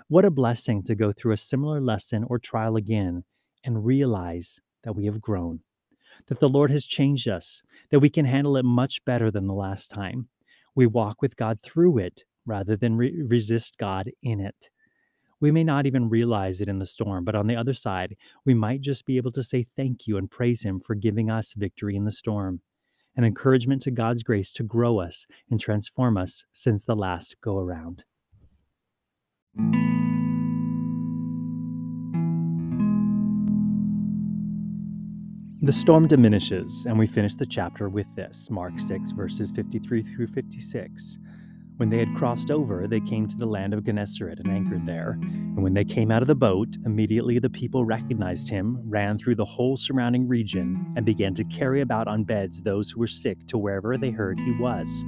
What 0.08 0.24
a 0.24 0.30
blessing 0.30 0.82
to 0.84 0.94
go 0.94 1.12
through 1.12 1.32
a 1.32 1.38
similar 1.38 1.80
lesson 1.80 2.24
or 2.24 2.38
trial 2.38 2.76
again 2.76 3.24
and 3.64 3.84
realize 3.84 4.60
that 4.84 4.94
we 4.94 5.04
have 5.06 5.20
grown. 5.20 5.60
That 6.26 6.40
the 6.40 6.48
Lord 6.48 6.70
has 6.70 6.84
changed 6.84 7.28
us, 7.28 7.62
that 7.90 8.00
we 8.00 8.10
can 8.10 8.24
handle 8.24 8.56
it 8.56 8.64
much 8.64 9.04
better 9.04 9.30
than 9.30 9.46
the 9.46 9.54
last 9.54 9.90
time. 9.90 10.28
We 10.74 10.86
walk 10.86 11.22
with 11.22 11.36
God 11.36 11.60
through 11.62 11.98
it 11.98 12.24
rather 12.46 12.76
than 12.76 12.96
re- 12.96 13.22
resist 13.22 13.78
God 13.78 14.10
in 14.22 14.40
it. 14.40 14.70
We 15.40 15.50
may 15.52 15.62
not 15.62 15.86
even 15.86 16.08
realize 16.08 16.60
it 16.60 16.68
in 16.68 16.78
the 16.78 16.86
storm, 16.86 17.24
but 17.24 17.36
on 17.36 17.46
the 17.46 17.56
other 17.56 17.74
side, 17.74 18.16
we 18.44 18.54
might 18.54 18.80
just 18.80 19.06
be 19.06 19.16
able 19.16 19.30
to 19.32 19.42
say 19.42 19.62
thank 19.62 20.06
you 20.06 20.16
and 20.16 20.30
praise 20.30 20.62
Him 20.62 20.80
for 20.80 20.94
giving 20.94 21.30
us 21.30 21.52
victory 21.52 21.94
in 21.94 22.04
the 22.04 22.12
storm, 22.12 22.60
an 23.16 23.24
encouragement 23.24 23.82
to 23.82 23.92
God's 23.92 24.24
grace 24.24 24.52
to 24.52 24.64
grow 24.64 24.98
us 24.98 25.26
and 25.50 25.60
transform 25.60 26.16
us 26.16 26.44
since 26.52 26.84
the 26.84 26.96
last 26.96 27.36
go 27.40 27.58
around. 27.58 28.04
The 35.68 35.74
storm 35.74 36.06
diminishes, 36.06 36.86
and 36.86 36.98
we 36.98 37.06
finish 37.06 37.34
the 37.34 37.44
chapter 37.44 37.90
with 37.90 38.06
this 38.16 38.48
Mark 38.50 38.80
6, 38.80 39.10
verses 39.10 39.50
53 39.50 40.02
through 40.02 40.28
56. 40.28 41.18
When 41.76 41.90
they 41.90 41.98
had 41.98 42.16
crossed 42.16 42.50
over, 42.50 42.86
they 42.88 43.00
came 43.00 43.28
to 43.28 43.36
the 43.36 43.44
land 43.44 43.74
of 43.74 43.84
Gennesaret 43.84 44.38
and 44.38 44.50
anchored 44.50 44.86
there. 44.86 45.18
And 45.20 45.62
when 45.62 45.74
they 45.74 45.84
came 45.84 46.10
out 46.10 46.22
of 46.22 46.26
the 46.26 46.34
boat, 46.34 46.78
immediately 46.86 47.38
the 47.38 47.50
people 47.50 47.84
recognized 47.84 48.48
him, 48.48 48.80
ran 48.86 49.18
through 49.18 49.34
the 49.34 49.44
whole 49.44 49.76
surrounding 49.76 50.26
region, 50.26 50.90
and 50.96 51.04
began 51.04 51.34
to 51.34 51.44
carry 51.44 51.82
about 51.82 52.08
on 52.08 52.24
beds 52.24 52.62
those 52.62 52.90
who 52.90 53.00
were 53.00 53.06
sick 53.06 53.36
to 53.48 53.58
wherever 53.58 53.98
they 53.98 54.10
heard 54.10 54.40
he 54.40 54.52
was. 54.52 55.04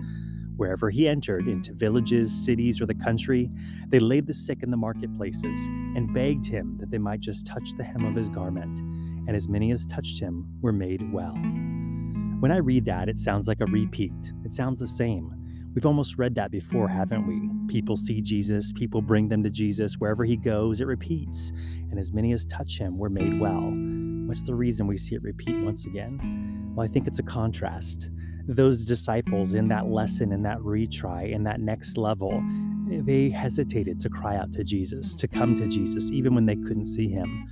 Wherever 0.58 0.90
he 0.90 1.08
entered, 1.08 1.48
into 1.48 1.72
villages, 1.72 2.30
cities, 2.44 2.82
or 2.82 2.84
the 2.84 2.92
country, 2.92 3.50
they 3.88 3.98
laid 3.98 4.26
the 4.26 4.34
sick 4.34 4.62
in 4.62 4.70
the 4.70 4.76
marketplaces 4.76 5.58
and 5.96 6.12
begged 6.12 6.44
him 6.44 6.76
that 6.80 6.90
they 6.90 6.98
might 6.98 7.20
just 7.20 7.46
touch 7.46 7.70
the 7.78 7.82
hem 7.82 8.04
of 8.04 8.14
his 8.14 8.28
garment. 8.28 8.78
And 9.26 9.36
as 9.36 9.48
many 9.48 9.70
as 9.72 9.84
touched 9.86 10.20
him 10.20 10.46
were 10.60 10.72
made 10.72 11.12
well. 11.12 11.34
When 12.40 12.50
I 12.50 12.56
read 12.56 12.84
that, 12.86 13.08
it 13.08 13.18
sounds 13.18 13.46
like 13.46 13.60
a 13.60 13.66
repeat. 13.66 14.12
It 14.44 14.54
sounds 14.54 14.80
the 14.80 14.88
same. 14.88 15.34
We've 15.74 15.86
almost 15.86 16.18
read 16.18 16.34
that 16.34 16.50
before, 16.50 16.88
haven't 16.88 17.26
we? 17.26 17.72
People 17.72 17.96
see 17.96 18.20
Jesus, 18.20 18.72
people 18.72 19.00
bring 19.00 19.28
them 19.28 19.42
to 19.44 19.50
Jesus. 19.50 19.94
Wherever 19.98 20.24
he 20.24 20.36
goes, 20.36 20.80
it 20.80 20.86
repeats. 20.86 21.52
And 21.90 21.98
as 21.98 22.12
many 22.12 22.32
as 22.32 22.44
touch 22.46 22.78
him 22.78 22.98
were 22.98 23.10
made 23.10 23.38
well. 23.38 23.72
What's 24.26 24.42
the 24.42 24.54
reason 24.54 24.86
we 24.86 24.96
see 24.96 25.14
it 25.14 25.22
repeat 25.22 25.56
once 25.62 25.84
again? 25.84 26.72
Well, 26.74 26.84
I 26.84 26.88
think 26.88 27.06
it's 27.06 27.18
a 27.18 27.24
contrast. 27.24 28.10
Those 28.48 28.84
disciples 28.84 29.54
in 29.54 29.68
that 29.68 29.86
lesson, 29.86 30.32
in 30.32 30.42
that 30.42 30.58
retry, 30.58 31.30
in 31.32 31.44
that 31.44 31.60
next 31.60 31.96
level, 31.96 32.42
they 32.88 33.30
hesitated 33.30 34.00
to 34.00 34.08
cry 34.08 34.36
out 34.36 34.52
to 34.54 34.64
Jesus, 34.64 35.14
to 35.14 35.28
come 35.28 35.54
to 35.54 35.68
Jesus, 35.68 36.10
even 36.10 36.34
when 36.34 36.46
they 36.46 36.56
couldn't 36.56 36.86
see 36.86 37.08
him. 37.08 37.48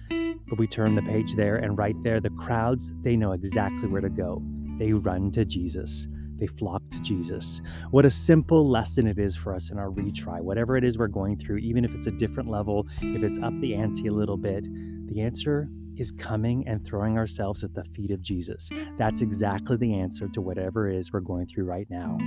But 0.48 0.58
we 0.58 0.66
turn 0.66 0.94
the 0.94 1.02
page 1.02 1.34
there, 1.34 1.56
and 1.56 1.76
right 1.76 1.96
there, 2.02 2.20
the 2.20 2.30
crowds, 2.30 2.92
they 3.02 3.16
know 3.16 3.32
exactly 3.32 3.88
where 3.88 4.00
to 4.00 4.08
go. 4.08 4.42
They 4.78 4.92
run 4.92 5.30
to 5.32 5.44
Jesus. 5.44 6.08
They 6.38 6.46
flock 6.46 6.82
to 6.90 7.00
Jesus. 7.00 7.60
What 7.90 8.06
a 8.06 8.10
simple 8.10 8.68
lesson 8.68 9.06
it 9.06 9.18
is 9.18 9.36
for 9.36 9.54
us 9.54 9.70
in 9.70 9.78
our 9.78 9.90
retry. 9.90 10.40
Whatever 10.40 10.76
it 10.76 10.84
is 10.84 10.96
we're 10.96 11.08
going 11.08 11.36
through, 11.36 11.58
even 11.58 11.84
if 11.84 11.94
it's 11.94 12.06
a 12.06 12.12
different 12.12 12.48
level, 12.48 12.86
if 13.02 13.22
it's 13.22 13.38
up 13.40 13.52
the 13.60 13.74
ante 13.74 14.06
a 14.06 14.12
little 14.12 14.36
bit, 14.36 14.66
the 15.08 15.20
answer 15.20 15.68
is 15.98 16.12
coming 16.12 16.66
and 16.66 16.84
throwing 16.84 17.18
ourselves 17.18 17.64
at 17.64 17.74
the 17.74 17.84
feet 17.84 18.10
of 18.10 18.22
Jesus. 18.22 18.70
That's 18.96 19.20
exactly 19.20 19.76
the 19.76 19.94
answer 19.94 20.28
to 20.28 20.40
whatever 20.40 20.88
it 20.88 20.96
is 20.96 21.12
we're 21.12 21.20
going 21.20 21.46
through 21.46 21.64
right 21.64 21.88
now. 21.90 22.18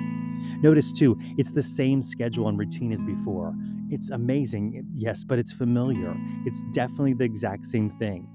Notice 0.61 0.91
too, 0.91 1.17
it's 1.37 1.51
the 1.51 1.61
same 1.61 2.01
schedule 2.01 2.47
and 2.47 2.57
routine 2.57 2.91
as 2.91 3.03
before. 3.03 3.53
It's 3.89 4.09
amazing, 4.09 4.85
yes, 4.95 5.23
but 5.23 5.39
it's 5.39 5.51
familiar. 5.51 6.15
It's 6.45 6.63
definitely 6.73 7.13
the 7.13 7.25
exact 7.25 7.65
same 7.65 7.89
thing 7.89 8.27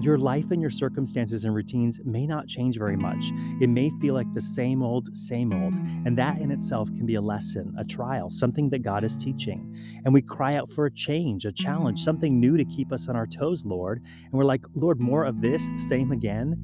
your 0.00 0.16
life 0.16 0.50
and 0.50 0.60
your 0.62 0.70
circumstances 0.70 1.44
and 1.44 1.54
routines 1.54 2.00
may 2.04 2.26
not 2.26 2.46
change 2.46 2.78
very 2.78 2.96
much. 2.96 3.30
It 3.60 3.68
may 3.68 3.90
feel 4.00 4.14
like 4.14 4.32
the 4.32 4.40
same 4.40 4.82
old, 4.82 5.14
same 5.14 5.52
old. 5.52 5.76
And 6.06 6.16
that 6.16 6.40
in 6.40 6.50
itself 6.50 6.88
can 6.88 7.04
be 7.04 7.16
a 7.16 7.20
lesson, 7.20 7.74
a 7.78 7.84
trial, 7.84 8.30
something 8.30 8.70
that 8.70 8.82
God 8.82 9.04
is 9.04 9.16
teaching. 9.16 10.00
And 10.04 10.14
we 10.14 10.22
cry 10.22 10.54
out 10.54 10.70
for 10.70 10.86
a 10.86 10.90
change, 10.90 11.44
a 11.44 11.52
challenge, 11.52 12.02
something 12.02 12.40
new 12.40 12.56
to 12.56 12.64
keep 12.64 12.92
us 12.92 13.08
on 13.08 13.16
our 13.16 13.26
toes, 13.26 13.64
Lord. 13.64 14.02
And 14.24 14.32
we're 14.32 14.44
like, 14.44 14.64
Lord, 14.74 15.00
more 15.00 15.24
of 15.24 15.42
this, 15.42 15.68
the 15.68 15.78
same 15.78 16.12
again. 16.12 16.56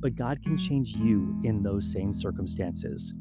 But 0.00 0.14
God 0.14 0.42
can 0.42 0.58
change 0.58 0.96
you 0.96 1.40
in 1.44 1.62
those 1.62 1.90
same 1.90 2.12
circumstances. 2.12 3.14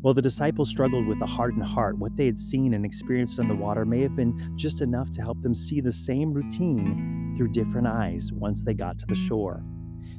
While 0.00 0.14
the 0.14 0.22
disciples 0.22 0.68
struggled 0.68 1.06
with 1.06 1.20
a 1.20 1.26
hardened 1.26 1.64
heart, 1.64 1.98
what 1.98 2.16
they 2.16 2.26
had 2.26 2.38
seen 2.38 2.74
and 2.74 2.84
experienced 2.84 3.38
on 3.38 3.48
the 3.48 3.54
water 3.54 3.84
may 3.84 4.00
have 4.02 4.16
been 4.16 4.52
just 4.56 4.80
enough 4.80 5.10
to 5.12 5.22
help 5.22 5.40
them 5.42 5.54
see 5.54 5.80
the 5.80 5.92
same 5.92 6.32
routine 6.32 7.34
through 7.36 7.48
different 7.48 7.86
eyes 7.86 8.32
once 8.32 8.62
they 8.62 8.74
got 8.74 8.98
to 8.98 9.06
the 9.06 9.14
shore. 9.14 9.62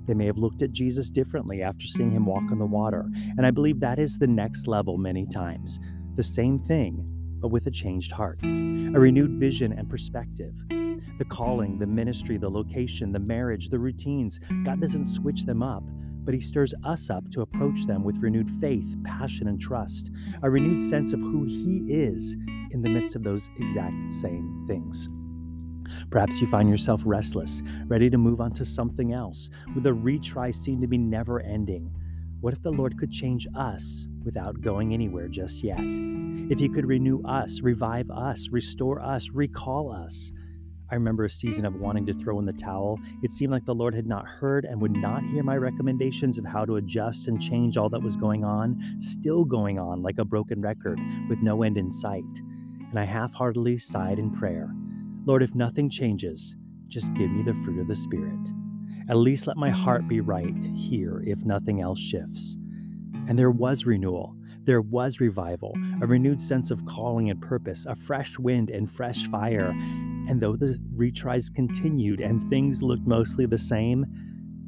They 0.06 0.14
may 0.14 0.26
have 0.26 0.38
looked 0.38 0.62
at 0.62 0.72
Jesus 0.72 1.10
differently 1.10 1.62
after 1.62 1.86
seeing 1.86 2.12
him 2.12 2.26
walk 2.26 2.52
on 2.52 2.60
the 2.60 2.66
water, 2.66 3.10
and 3.38 3.46
I 3.46 3.52
believe 3.52 3.80
that 3.82 4.00
is 4.00 4.18
the 4.18 4.28
next 4.28 4.68
level 4.68 4.98
many 4.98 5.26
times. 5.26 5.80
The 6.16 6.24
same 6.24 6.60
thing, 6.60 7.06
but 7.40 7.50
with 7.50 7.68
a 7.68 7.72
changed 7.72 8.12
heart, 8.12 8.40
a 8.44 9.00
renewed 9.00 9.32
vision 9.32 9.74
and 9.74 9.90
perspective. 9.90 10.56
The 10.70 11.26
calling, 11.26 11.78
the 11.78 11.88
ministry, 11.88 12.38
the 12.38 12.50
location, 12.50 13.12
the 13.12 13.20
marriage, 13.20 13.70
the 13.70 13.80
routines, 13.80 14.40
God 14.64 14.80
doesn't 14.80 15.06
switch 15.06 15.46
them 15.46 15.62
up, 15.62 15.84
but 16.28 16.34
he 16.34 16.42
stirs 16.42 16.74
us 16.84 17.10
up 17.10 17.32
to 17.32 17.40
approach 17.40 17.86
them 17.86 18.04
with 18.04 18.18
renewed 18.18 18.52
faith, 18.60 18.98
passion, 19.06 19.48
and 19.48 19.62
trust, 19.62 20.12
a 20.44 20.50
renewed 20.50 20.82
sense 20.82 21.14
of 21.14 21.22
who 21.22 21.46
he 21.46 21.86
is 21.88 22.36
in 22.72 22.82
the 22.82 22.90
midst 22.90 23.16
of 23.16 23.24
those 23.24 23.50
exact 23.58 23.96
same 24.14 24.66
things. 24.68 25.08
Perhaps 26.10 26.42
you 26.42 26.48
find 26.48 26.70
yourself 26.70 27.02
restless, 27.06 27.64
ready 27.86 28.10
to 28.10 28.18
move 28.18 28.42
on 28.42 28.52
to 28.52 28.66
something 28.66 29.14
else, 29.14 29.50
with 29.74 29.86
a 29.86 29.90
retry 29.90 30.54
seem 30.54 30.82
to 30.82 30.88
be 30.88 30.98
never 30.98 31.40
ending. 31.40 31.90
What 32.42 32.52
if 32.52 32.62
the 32.62 32.72
Lord 32.72 33.00
could 33.00 33.10
change 33.10 33.48
us 33.56 34.10
without 34.26 34.60
going 34.60 34.94
anywhere 34.94 35.30
just 35.30 35.64
yet? 35.64 35.80
If 35.80 36.60
He 36.60 36.68
could 36.68 36.86
renew 36.86 37.24
us, 37.24 37.62
revive 37.62 38.12
us, 38.12 38.50
restore 38.52 39.02
us, 39.02 39.30
recall 39.30 39.94
us, 39.94 40.34
I 40.90 40.96
remember 40.96 41.26
a 41.26 41.30
season 41.30 41.66
of 41.66 41.76
wanting 41.76 42.06
to 42.06 42.14
throw 42.14 42.40
in 42.40 42.46
the 42.46 42.54
towel. 42.54 42.98
It 43.22 43.32
seemed 43.32 43.52
like 43.52 43.66
the 43.66 43.76
Lord 43.76 43.94
had 43.94 44.08
not 44.08 44.26
heard 44.26 44.64
and 44.64 44.82
would 44.82 44.96
not 44.96 45.24
hear 45.24 45.44
my 45.44 45.58
recommendations 45.58 46.38
of 46.38 46.46
how 46.46 46.64
to 46.64 46.78
adjust 46.78 47.28
and 47.28 47.42
change 47.42 47.76
all 47.76 47.90
that 47.90 48.02
was 48.02 48.16
going 48.16 48.46
on, 48.46 48.82
still 49.00 49.44
going 49.44 49.80
on 49.80 50.02
like 50.02 50.18
a 50.18 50.26
broken 50.26 50.62
record 50.62 50.98
with 51.30 51.40
no 51.42 51.64
end 51.64 51.78
in 51.78 51.92
sight. 51.92 52.24
And 52.90 52.98
I 52.98 53.04
half 53.04 53.34
heartedly 53.34 53.78
sighed 53.78 54.18
in 54.18 54.32
prayer 54.32 54.74
Lord, 55.26 55.44
if 55.44 55.54
nothing 55.54 55.90
changes, 55.90 56.56
just 56.88 57.14
give 57.16 57.30
me 57.30 57.44
the 57.44 57.54
fruit 57.54 57.82
of 57.82 57.90
the 57.90 57.96
Spirit. 57.96 58.40
At 59.10 59.18
least 59.18 59.46
let 59.46 59.58
my 59.58 59.70
heart 59.70 60.08
be 60.08 60.22
right 60.22 60.56
here 60.74 61.22
if 61.28 61.44
nothing 61.44 61.82
else 61.82 62.00
shifts. 62.00 62.56
And 63.28 63.38
there 63.38 63.52
was 63.52 63.86
renewal. 63.86 64.37
There 64.68 64.82
was 64.82 65.22
revival, 65.22 65.74
a 66.02 66.08
renewed 66.08 66.42
sense 66.42 66.72
of 66.72 66.86
calling 66.86 67.30
and 67.30 67.42
purpose, 67.42 67.86
a 67.86 67.96
fresh 67.96 68.38
wind 68.38 68.70
and 68.70 68.92
fresh 68.92 69.26
fire. 69.28 69.70
And 70.28 70.42
though 70.42 70.58
the 70.58 70.78
retries 70.94 71.48
continued 71.56 72.20
and 72.20 72.44
things 72.50 72.84
looked 72.84 73.08
mostly 73.08 73.46
the 73.46 73.58
same, 73.58 74.06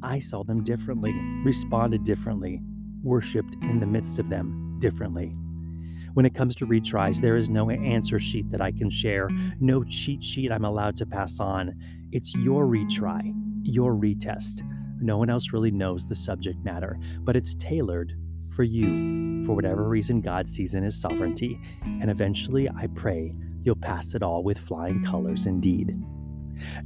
I 0.02 0.18
saw 0.18 0.42
them 0.42 0.64
differently, 0.64 1.12
responded 1.44 2.04
differently, 2.04 2.62
worshiped 3.02 3.56
in 3.60 3.78
the 3.78 3.84
midst 3.84 4.18
of 4.18 4.30
them 4.30 4.78
differently. 4.78 5.34
When 6.14 6.24
it 6.24 6.34
comes 6.34 6.54
to 6.56 6.66
retries, 6.66 7.20
there 7.20 7.36
is 7.36 7.50
no 7.50 7.68
answer 7.68 8.18
sheet 8.18 8.50
that 8.52 8.62
I 8.62 8.72
can 8.72 8.88
share, 8.88 9.28
no 9.60 9.84
cheat 9.84 10.24
sheet 10.24 10.50
I'm 10.50 10.64
allowed 10.64 10.96
to 10.96 11.06
pass 11.06 11.38
on. 11.40 11.78
It's 12.10 12.34
your 12.34 12.64
retry, 12.64 13.34
your 13.64 13.92
retest. 13.92 14.62
No 14.98 15.18
one 15.18 15.28
else 15.28 15.52
really 15.52 15.70
knows 15.70 16.06
the 16.06 16.16
subject 16.16 16.64
matter, 16.64 16.98
but 17.20 17.36
it's 17.36 17.54
tailored 17.56 18.14
for 18.48 18.62
you 18.62 19.19
for 19.44 19.54
whatever 19.54 19.88
reason 19.88 20.20
God 20.20 20.48
sees 20.48 20.74
in 20.74 20.82
His 20.82 21.00
sovereignty. 21.00 21.60
And 21.82 22.10
eventually, 22.10 22.68
I 22.68 22.86
pray 22.94 23.34
you'll 23.62 23.76
pass 23.76 24.14
it 24.14 24.22
all 24.22 24.42
with 24.42 24.58
flying 24.58 25.04
colors 25.04 25.46
indeed. 25.46 25.96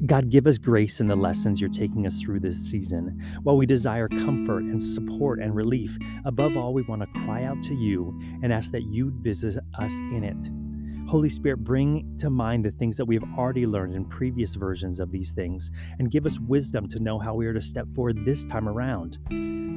God, 0.07 0.31
give 0.31 0.47
us 0.47 0.59
grace 0.59 1.01
in 1.01 1.09
the 1.09 1.17
lessons 1.17 1.61
you're 1.61 1.71
taking 1.71 2.07
us 2.07 2.21
through 2.21 2.41
this 2.41 2.59
season. 2.59 3.21
While 3.43 3.57
we 3.57 3.67
desire 3.67 4.09
comfort 4.09 4.63
and 4.63 4.81
support 4.83 5.41
and 5.41 5.55
relief, 5.55 5.97
above 6.25 6.57
all, 6.57 6.73
we 6.73 6.83
want 6.83 7.03
to 7.03 7.21
cry 7.25 7.45
out 7.45 7.63
to 7.65 7.75
you 7.75 8.19
and 8.43 8.53
ask 8.53 8.71
that 8.73 8.85
you 8.85 9.13
visit 9.21 9.57
us 9.79 9.93
in 10.13 10.25
it. 10.25 11.09
Holy 11.09 11.29
Spirit, 11.29 11.59
bring 11.59 12.17
to 12.19 12.31
mind 12.31 12.65
the 12.65 12.71
things 12.71 12.97
that 12.97 13.05
we 13.05 13.15
have 13.15 13.29
already 13.37 13.67
learned 13.67 13.95
in 13.95 14.07
previous 14.07 14.55
versions 14.55 15.01
of 15.01 15.11
these 15.11 15.33
things 15.33 15.71
and 15.99 16.11
give 16.11 16.25
us 16.25 16.41
wisdom 16.41 16.89
to 16.89 16.99
know 16.99 17.19
how 17.19 17.35
we 17.35 17.47
are 17.47 17.53
to 17.53 17.61
step 17.61 17.87
forward 17.93 18.25
this 18.25 18.47
time 18.47 18.69
around. 18.69 19.19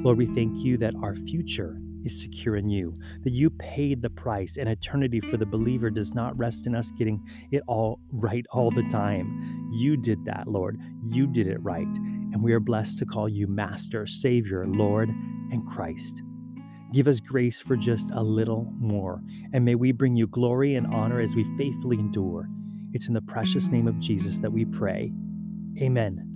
Lord, 0.04 0.18
we 0.18 0.26
thank 0.28 0.60
you 0.60 0.78
that 0.78 0.96
our 1.02 1.16
future 1.16 1.78
is 2.08 2.22
secure 2.22 2.56
in 2.56 2.70
you, 2.70 2.98
that 3.24 3.34
you 3.34 3.50
paid 3.50 4.02
the 4.02 4.10
price, 4.10 4.58
and 4.58 4.68
eternity 4.68 5.20
for 5.20 5.38
the 5.38 5.46
believer 5.46 5.90
does 5.90 6.14
not 6.14 6.38
rest 6.38 6.68
in 6.68 6.76
us 6.76 6.92
getting 6.92 7.22
it 7.52 7.62
all 7.68 8.00
right 8.12 8.46
all 8.52 8.72
the 8.72 8.88
time. 8.90 9.70
You 9.72 9.96
did 9.96 10.26
that, 10.26 10.48
Lord. 10.48 10.80
You 11.10 11.28
did 11.28 11.48
it 11.48 11.62
right. 11.62 11.86
And 12.34 12.44
we 12.44 12.54
are 12.54 12.60
blessed 12.60 12.98
to 13.00 13.06
call 13.06 13.30
you 13.30 13.48
Master, 13.48 14.08
Savior, 14.08 14.66
Lord, 14.68 15.10
and 15.10 15.66
Christ. 15.68 16.24
Give 16.94 17.08
us 17.08 17.20
grace 17.20 17.60
for 17.60 17.76
just 17.76 18.12
a 18.12 18.24
little 18.24 18.72
more, 18.80 19.22
and 19.54 19.66
may 19.66 19.76
we 19.76 19.92
bring 19.92 20.16
you 20.16 20.28
glory 20.28 20.76
and 20.76 20.88
honor 20.88 21.20
as 21.20 21.36
we 21.36 21.44
faithfully 21.58 22.00
endure. 22.00 22.50
It's 22.94 23.10
in 23.10 23.14
the 23.14 23.22
precious 23.22 23.68
name 23.68 23.88
of 23.88 24.00
Jesus 24.00 24.40
that 24.40 24.52
we 24.52 24.66
pray. 24.66 25.12
Amen. 25.82 26.27